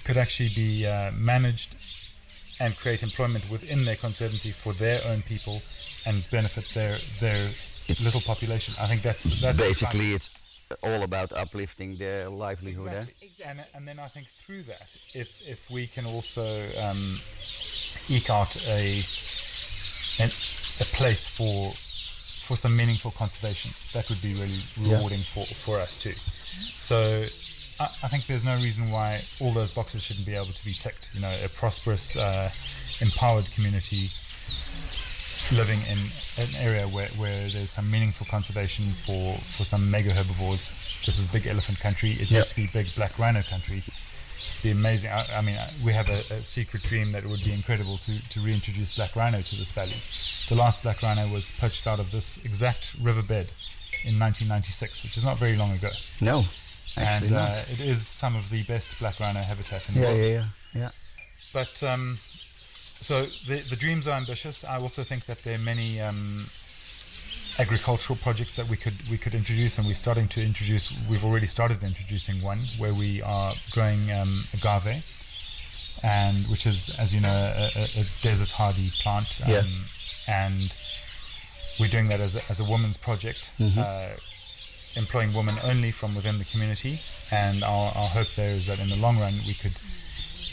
could 0.04 0.16
actually 0.16 0.50
be 0.50 0.86
uh, 0.86 1.10
managed 1.12 1.76
and 2.60 2.76
create 2.76 3.02
employment 3.02 3.48
within 3.50 3.84
their 3.84 3.96
conservancy 3.96 4.50
for 4.50 4.72
their 4.74 5.00
own 5.06 5.22
people 5.22 5.62
and 6.06 6.24
benefit 6.30 6.64
their 6.74 6.96
their 7.20 7.48
little 8.02 8.20
population. 8.20 8.74
I 8.80 8.86
think 8.86 9.02
that's 9.02 9.24
that's 9.40 9.58
basically 9.58 10.14
it's 10.14 10.30
all 10.82 11.02
about 11.02 11.32
uplifting 11.32 11.96
their 11.96 12.28
livelihood 12.28 12.92
eh? 12.92 13.04
Exactly. 13.20 13.44
and, 13.46 13.64
and 13.74 13.88
then 13.88 13.98
I 13.98 14.08
think 14.08 14.26
through 14.26 14.62
that, 14.62 14.88
if 15.14 15.46
if 15.48 15.70
we 15.70 15.86
can 15.86 16.06
also 16.06 16.46
um, 16.82 17.18
eke 18.08 18.30
out 18.30 18.56
a, 18.68 19.02
an, 20.22 20.30
a 20.80 20.86
place 20.96 21.26
for 21.26 21.72
for 22.52 22.68
some 22.68 22.76
meaningful 22.76 23.10
conservation, 23.16 23.72
that 23.96 24.04
would 24.12 24.20
be 24.20 24.36
really 24.36 24.60
rewarding 24.84 25.24
for, 25.24 25.48
for 25.64 25.80
us 25.80 25.96
too. 25.96 26.12
So 26.12 27.00
I, 27.80 27.84
I 28.04 28.08
think 28.12 28.26
there's 28.26 28.44
no 28.44 28.56
reason 28.60 28.92
why 28.92 29.24
all 29.40 29.52
those 29.52 29.72
boxes 29.74 30.02
shouldn't 30.02 30.26
be 30.26 30.36
able 30.36 30.52
to 30.52 30.64
be 30.64 30.76
ticked. 30.76 31.16
You 31.16 31.22
know, 31.22 31.32
a 31.42 31.48
prosperous, 31.48 32.12
uh, 32.14 32.52
empowered 33.00 33.48
community 33.56 34.12
living 35.56 35.80
in 35.88 35.96
an 36.44 36.52
area 36.60 36.84
where, 36.92 37.08
where 37.16 37.48
there's 37.48 37.72
some 37.72 37.90
meaningful 37.90 38.28
conservation 38.28 38.84
for, 38.84 39.32
for 39.56 39.64
some 39.64 39.90
mega 39.90 40.12
herbivores. 40.12 40.68
This 41.08 41.16
is 41.16 41.32
big 41.32 41.46
elephant 41.46 41.80
country. 41.80 42.10
It 42.20 42.30
used 42.30 42.50
to 42.50 42.56
be 42.56 42.68
big 42.68 42.94
black 42.96 43.18
rhino 43.18 43.40
country. 43.48 43.80
Be 44.62 44.70
amazing. 44.70 45.10
I, 45.10 45.24
I 45.36 45.40
mean, 45.40 45.56
we 45.84 45.92
have 45.92 46.08
a, 46.08 46.20
a 46.34 46.38
secret 46.38 46.82
dream 46.84 47.12
that 47.12 47.24
it 47.24 47.28
would 47.28 47.42
be 47.44 47.52
incredible 47.52 47.98
to, 47.98 48.28
to 48.30 48.40
reintroduce 48.40 48.96
black 48.96 49.16
rhino 49.16 49.38
to 49.40 49.56
this 49.56 49.74
valley. 49.74 49.98
The 50.48 50.60
last 50.60 50.82
black 50.82 51.02
rhino 51.02 51.26
was 51.32 51.50
poached 51.58 51.86
out 51.86 51.98
of 51.98 52.10
this 52.12 52.38
exact 52.44 52.94
riverbed 53.00 53.48
in 54.04 54.18
1996, 54.18 55.02
which 55.02 55.16
is 55.16 55.24
not 55.24 55.38
very 55.38 55.56
long 55.56 55.72
ago. 55.72 55.88
no 56.20 56.44
And 56.96 57.24
uh, 57.32 57.62
it 57.70 57.80
is 57.80 58.06
some 58.06 58.36
of 58.36 58.48
the 58.50 58.62
best 58.68 58.98
black 58.98 59.18
rhino 59.20 59.40
habitat 59.40 59.88
in 59.88 59.94
the 59.94 60.00
yeah 60.00 60.06
world. 60.08 60.18
yeah 60.20 60.26
yeah 60.26 60.44
yeah 60.82 60.90
But 61.52 61.82
um, 61.82 62.16
so 62.18 63.22
the 63.22 63.56
the 63.68 63.76
dreams 63.76 64.06
are 64.06 64.16
ambitious. 64.16 64.64
I 64.64 64.78
also 64.78 65.02
think 65.02 65.24
that 65.26 65.38
there 65.42 65.54
are 65.56 65.62
many 65.62 66.00
um, 66.00 66.46
agricultural 67.58 68.18
projects 68.22 68.56
that 68.56 68.68
we 68.68 68.76
could 68.76 68.94
we 69.10 69.18
could 69.18 69.34
introduce, 69.34 69.78
and 69.78 69.86
we're 69.86 69.94
starting 69.94 70.28
to 70.28 70.40
introduce. 70.42 70.92
We've 71.08 71.24
already 71.24 71.46
started 71.46 71.82
introducing 71.82 72.42
one 72.42 72.58
where 72.78 72.94
we 72.94 73.22
are 73.22 73.52
growing 73.72 74.00
um, 74.12 74.44
agave, 74.54 75.04
and 76.02 76.36
which 76.46 76.66
is, 76.66 76.96
as 76.98 77.12
you 77.14 77.20
know, 77.20 77.28
a, 77.28 77.68
a, 77.78 77.84
a 78.00 78.04
desert 78.22 78.50
hardy 78.50 78.90
plant. 79.02 79.40
Um, 79.44 79.50
Yeah. 79.50 79.62
And 80.28 80.72
we're 81.80 81.88
doing 81.90 82.08
that 82.08 82.20
as 82.20 82.36
a, 82.36 82.42
as 82.50 82.60
a 82.60 82.64
women's 82.64 82.96
project. 82.96 83.50
Uh, 83.60 84.14
employing 84.94 85.32
women 85.32 85.54
only 85.64 85.90
from 85.90 86.14
within 86.14 86.38
the 86.38 86.44
community. 86.44 86.98
And 87.32 87.64
our, 87.64 87.86
our 87.96 88.08
hope 88.08 88.28
there 88.36 88.54
is 88.54 88.66
that 88.66 88.78
in 88.78 88.88
the 88.88 88.96
long 88.96 89.18
run 89.18 89.32
we 89.46 89.54
could 89.54 89.72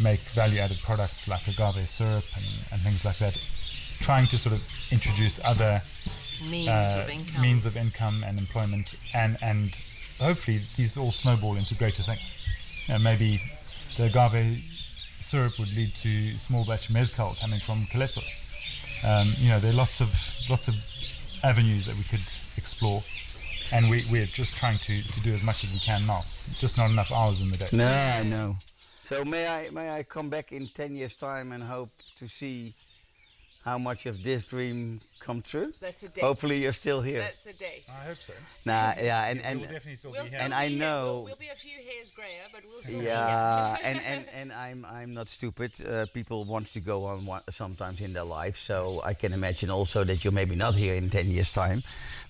make 0.01 0.19
value 0.31 0.59
added 0.59 0.79
products 0.79 1.27
like 1.27 1.45
agave 1.47 1.89
syrup 1.89 2.23
and, 2.35 2.45
and 2.71 2.79
things 2.81 3.03
like 3.03 3.17
that, 3.17 3.35
trying 4.01 4.27
to 4.27 4.37
sort 4.37 4.55
of 4.55 4.63
introduce 4.91 5.43
other 5.43 5.81
means 6.49 6.69
uh, 6.69 7.01
of 7.03 7.09
income. 7.09 7.41
means 7.41 7.65
of 7.65 7.77
income 7.77 8.23
and 8.25 8.39
employment 8.39 8.95
and, 9.13 9.37
and 9.41 9.75
hopefully 10.19 10.57
these 10.77 10.97
all 10.97 11.11
snowball 11.11 11.55
into 11.55 11.75
greater 11.75 12.03
things. 12.03 12.85
You 12.87 12.93
know, 12.95 12.99
maybe 12.99 13.41
the 13.97 14.05
agave 14.05 14.57
syrup 15.19 15.59
would 15.59 15.75
lead 15.75 15.93
to 15.95 16.31
small 16.37 16.65
batch 16.65 16.89
mezcal 16.89 17.35
coming 17.41 17.59
from 17.59 17.79
Kalepo. 17.91 18.23
Um, 19.05 19.27
you 19.37 19.49
know, 19.49 19.59
there 19.59 19.71
are 19.71 19.75
lots 19.75 20.01
of 20.01 20.09
lots 20.49 20.67
of 20.67 20.75
avenues 21.43 21.85
that 21.85 21.95
we 21.95 22.03
could 22.03 22.25
explore, 22.57 23.01
and 23.71 23.89
we, 23.89 24.03
we're 24.11 24.25
just 24.25 24.57
trying 24.57 24.77
to, 24.77 25.01
to 25.01 25.19
do 25.21 25.31
as 25.31 25.45
much 25.45 25.63
as 25.63 25.71
we 25.71 25.79
can 25.79 26.05
now. 26.05 26.21
Just 26.57 26.77
not 26.77 26.91
enough 26.91 27.11
hours 27.11 27.43
in 27.43 27.51
the 27.51 27.57
day. 27.57 27.77
No, 27.77 27.87
I 27.87 28.23
know. 28.23 28.57
So 29.05 29.23
may 29.23 29.47
I 29.47 29.69
may 29.69 29.89
I 29.89 30.03
come 30.03 30.29
back 30.29 30.51
in 30.51 30.67
ten 30.69 30.95
years' 30.95 31.15
time 31.15 31.51
and 31.51 31.63
hope 31.63 31.91
to 32.17 32.27
see 32.27 32.73
how 33.63 33.77
much 33.77 34.05
of 34.05 34.23
this 34.23 34.47
dream 34.47 34.99
come 35.19 35.41
true? 35.41 35.67
That's 35.81 36.01
a 36.03 36.09
date. 36.13 36.23
Hopefully 36.23 36.59
you're 36.63 36.73
still 36.73 37.01
here. 37.01 37.19
That's 37.19 37.55
a 37.55 37.59
date. 37.59 37.83
I 37.89 38.05
hope 38.05 38.15
so. 38.15 38.33
Nah, 38.65 38.93
yeah, 39.01 39.27
and 39.27 39.39
we'll 39.39 39.51
and 39.51 39.61
definitely 39.61 39.95
still 39.95 40.11
We'll 40.11 40.23
be 40.23 40.29
here. 40.29 40.39
And 40.41 40.53
I 40.53 40.69
know- 40.69 41.05
We'll, 41.15 41.23
we'll 41.25 41.35
be 41.35 41.49
a 41.49 41.55
few 41.55 41.77
hairs 41.77 42.11
grayer, 42.11 42.45
but 42.53 42.61
we'll 42.65 42.81
still 42.81 43.03
yeah, 43.03 43.75
be 43.77 43.83
here. 43.83 43.91
and, 43.91 44.01
and 44.05 44.25
and 44.33 44.53
I'm 44.53 44.85
I'm 44.85 45.13
not 45.13 45.27
stupid. 45.29 45.71
Uh, 45.85 46.05
people 46.13 46.45
want 46.45 46.67
to 46.73 46.79
go 46.79 47.05
on 47.05 47.25
one, 47.25 47.41
sometimes 47.51 47.99
in 48.01 48.13
their 48.13 48.23
life, 48.23 48.57
so 48.57 49.01
I 49.03 49.13
can 49.13 49.33
imagine 49.33 49.69
also 49.69 50.03
that 50.05 50.23
you're 50.23 50.33
maybe 50.33 50.55
not 50.55 50.73
here 50.75 50.95
in 50.95 51.09
ten 51.09 51.27
years' 51.27 51.51
time. 51.51 51.81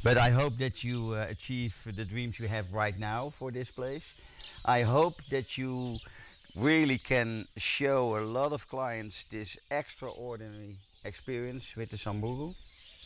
But 0.03 0.17
I 0.17 0.29
hope 0.31 0.53
that 0.57 0.83
you 0.83 1.13
uh, 1.13 1.27
achieve 1.29 1.75
the 1.95 2.05
dreams 2.05 2.39
you 2.39 2.47
have 2.47 2.73
right 2.73 2.97
now 2.97 3.29
for 3.37 3.51
this 3.51 3.69
place. 3.71 4.05
I 4.65 4.81
hope 4.81 5.15
that 5.29 5.57
you 5.57 5.97
really 6.57 6.97
can 6.97 7.47
show 7.57 8.17
a 8.17 8.21
lot 8.21 8.51
of 8.51 8.67
clients 8.67 9.23
this 9.29 9.57
extraordinary 9.69 10.75
experience 11.05 11.75
with 11.75 11.89
the 11.91 11.97
Samburu. 11.97 12.51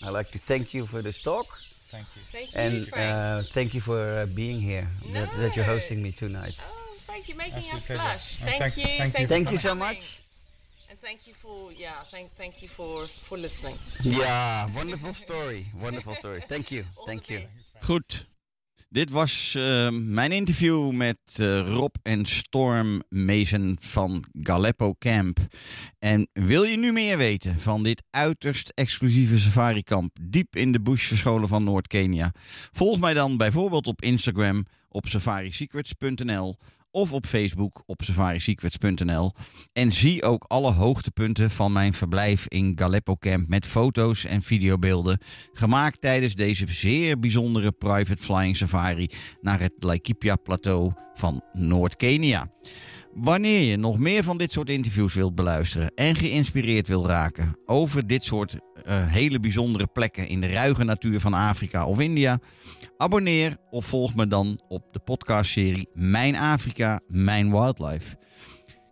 I'd 0.04 0.10
like 0.10 0.32
to 0.32 0.40
thank 0.40 0.74
you 0.74 0.86
for 0.86 1.02
this 1.02 1.22
talk. 1.22 1.46
Thank 1.94 2.08
you. 2.16 2.22
Thank 2.32 2.54
you, 2.56 2.60
And 2.62 2.88
Frank. 2.88 3.12
uh, 3.14 3.42
thank 3.54 3.74
you 3.76 3.82
for 3.82 4.00
uh, 4.02 4.26
being 4.36 4.60
here, 4.60 4.88
that, 5.14 5.32
that 5.34 5.56
you're 5.56 5.66
hosting 5.66 6.02
me 6.02 6.12
tonight. 6.12 6.58
oh, 6.62 6.96
Frank, 7.06 7.28
you're 7.30 7.38
making 7.38 7.70
Absolute 7.72 8.00
us 8.00 8.04
blush. 8.04 8.42
And 8.42 8.50
Thank 8.50 8.62
thanks- 8.62 8.78
you. 8.78 8.86
thank 8.98 9.20
you 9.20 9.28
Thank 9.28 9.52
you 9.52 9.60
so 9.60 9.76
much. 9.76 10.20
And 10.90 11.00
thank 11.00 11.28
you 11.28 11.34
for 11.34 11.72
yeah, 11.74 11.92
thank 12.12 12.32
thank 12.32 12.62
you 12.62 12.68
for 12.68 13.06
for 13.08 13.38
listening. 13.38 13.76
Yeah, 14.04 14.70
wonderful 14.76 15.14
story. 15.14 15.66
Wonderful 15.82 16.16
story. 16.16 16.44
Thank 16.48 16.72
you. 16.72 16.86
All 16.98 17.06
Thank 17.08 17.30
you. 17.30 17.40
best. 17.74 17.88
Goed. 17.88 18.26
Dit 18.94 19.12
was 19.12 19.56
eh, 19.56 19.90
mijn 19.90 20.32
interview 20.32 20.92
met 20.92 21.18
eh, 21.36 21.68
Rob 21.68 21.96
en 22.04 22.26
Storm 22.26 23.02
Mason 23.10 23.78
van 23.80 24.24
Galeppo 24.42 24.96
Camp. 25.00 25.40
En 26.00 26.28
wil 26.34 26.64
je 26.64 26.78
nu 26.78 26.92
meer 26.92 27.18
weten 27.18 27.60
van 27.60 27.84
dit 27.84 28.04
uiterst 28.10 28.72
exclusieve 28.76 29.40
safari-kamp 29.40 30.18
diep 30.22 30.56
in 30.56 30.72
de 30.72 30.82
bush 30.82 31.08
verscholen 31.08 31.48
van 31.48 31.64
Noord-Kenia? 31.64 32.32
Volg 32.72 33.00
mij 33.00 33.14
dan 33.14 33.38
bijvoorbeeld 33.38 33.88
op 33.88 34.02
Instagram 34.02 34.66
op 34.90 35.08
safarisecrets.nl 35.08 36.58
of 36.94 37.14
op 37.14 37.26
Facebook 37.26 37.84
op 37.86 38.02
safarisecrets.nl. 38.04 39.32
En 39.74 39.92
zie 39.92 40.24
ook 40.24 40.46
alle 40.48 40.72
hoogtepunten 40.72 41.52
van 41.52 41.72
mijn 41.72 41.94
verblijf 41.94 42.48
in 42.48 42.72
Galeppo 42.76 43.16
Camp 43.16 43.48
met 43.48 43.68
foto's 43.68 44.26
en 44.26 44.42
videobeelden 44.42 45.20
gemaakt 45.54 46.02
tijdens 46.02 46.36
deze 46.36 46.66
zeer 46.70 47.20
bijzondere 47.20 47.72
private 47.72 48.24
flying 48.24 48.58
safari 48.58 49.10
naar 49.42 49.60
het 49.60 49.74
Laikipia 49.80 50.36
plateau 50.36 50.92
van 51.14 51.42
Noord-Kenia. 51.54 52.48
Wanneer 53.14 53.62
je 53.62 53.78
nog 53.78 53.98
meer 53.98 54.24
van 54.24 54.38
dit 54.38 54.52
soort 54.52 54.70
interviews 54.70 55.14
wilt 55.14 55.36
beluisteren 55.36 55.92
en 55.96 56.16
geïnspireerd 56.16 56.88
wil 56.88 57.08
raken 57.08 57.58
over 57.66 58.08
dit 58.08 58.24
soort 58.24 58.58
eh, 58.84 59.08
hele 59.08 59.40
bijzondere 59.40 59.88
plekken 59.88 60.28
in 60.28 60.42
de 60.42 60.52
ruige 60.52 60.84
natuur 60.84 61.20
van 61.20 61.34
Afrika 61.34 61.86
of 61.86 62.00
India, 62.00 62.40
abonneer 63.04 63.58
of 63.72 63.86
volg 63.86 64.16
me 64.16 64.28
dan 64.28 64.62
op 64.68 64.94
de 64.94 65.00
podcastserie 65.00 65.90
Mijn 65.94 66.36
Afrika, 66.36 67.02
Mijn 67.08 67.52
Wildlife. 67.52 68.16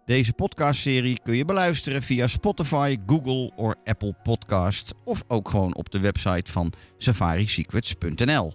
Deze 0.05 0.33
podcastserie 0.33 1.19
kun 1.23 1.35
je 1.35 1.45
beluisteren 1.45 2.03
via 2.03 2.27
Spotify, 2.27 2.97
Google 3.05 3.51
of 3.55 3.73
Apple 3.83 4.15
Podcast 4.23 4.93
of 5.05 5.23
ook 5.27 5.49
gewoon 5.49 5.75
op 5.75 5.91
de 5.91 5.99
website 5.99 6.51
van 6.51 6.73
safarisecrets.nl. 6.97 8.53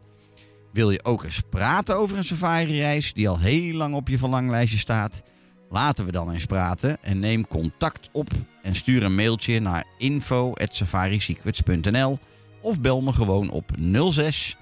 Wil 0.73 0.91
je 0.91 1.05
ook 1.05 1.25
eens 1.25 1.43
praten 1.51 1.97
over 1.97 2.17
een 2.17 2.25
safari-reis 2.25 3.13
die 3.13 3.29
al 3.29 3.41
heel 3.41 3.75
lang 3.75 3.95
op 3.95 4.09
je 4.09 4.19
verlanglijstje 4.19 4.79
staat? 4.79 5.23
Laten 5.71 6.05
we 6.05 6.13
dan 6.13 6.33
eens 6.33 6.47
praten 6.47 7.03
en 7.03 7.19
neem 7.19 7.47
contact 7.47 8.09
op 8.13 8.31
en 8.63 8.75
stuur 8.75 9.03
een 9.03 9.15
mailtje 9.15 9.61
naar 9.61 9.87
info@safarisecrets.nl 9.99 12.19
of 12.61 12.81
bel 12.81 13.03
me 13.03 13.13
gewoon 13.13 13.51
op 13.51 13.71
06 14.11 14.57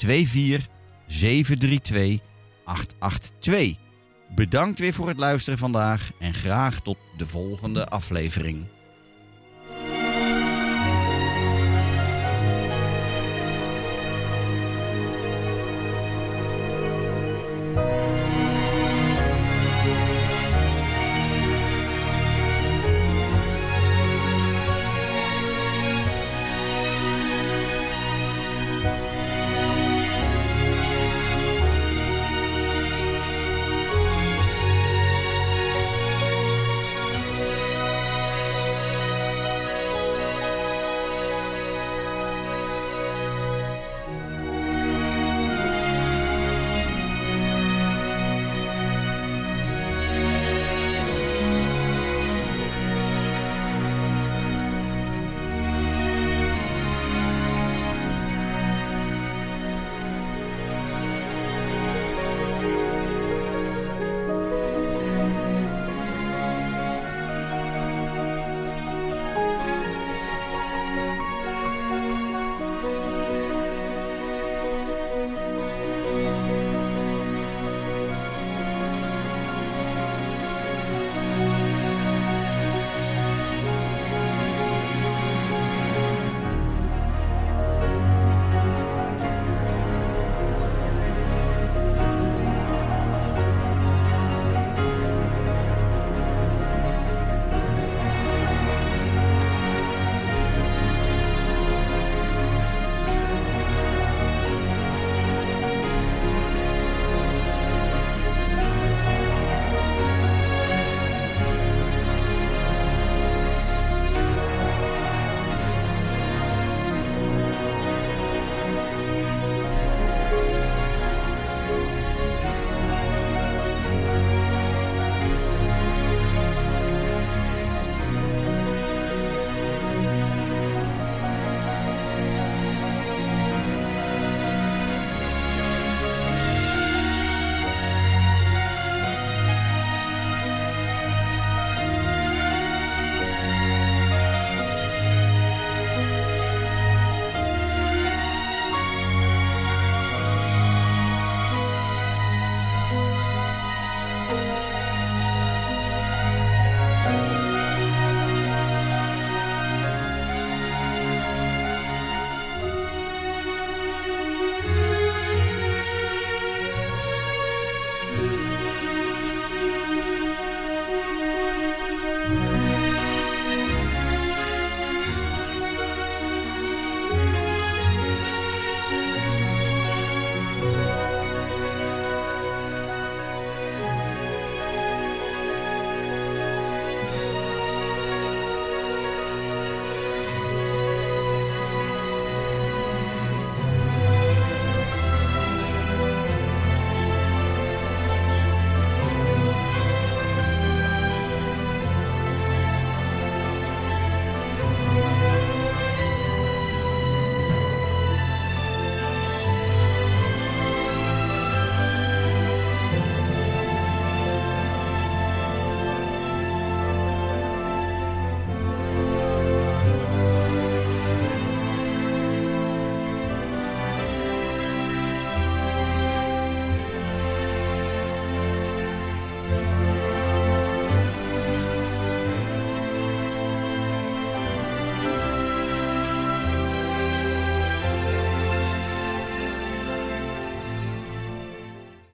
24 0.00 0.68
732 1.06 2.18
882. 2.64 3.76
Bedankt 4.34 4.78
weer 4.78 4.92
voor 4.92 5.08
het 5.08 5.18
luisteren 5.18 5.58
vandaag 5.58 6.10
en 6.18 6.34
graag 6.34 6.80
tot 6.80 6.98
de 7.16 7.26
volgende 7.26 7.86
aflevering. 7.86 8.66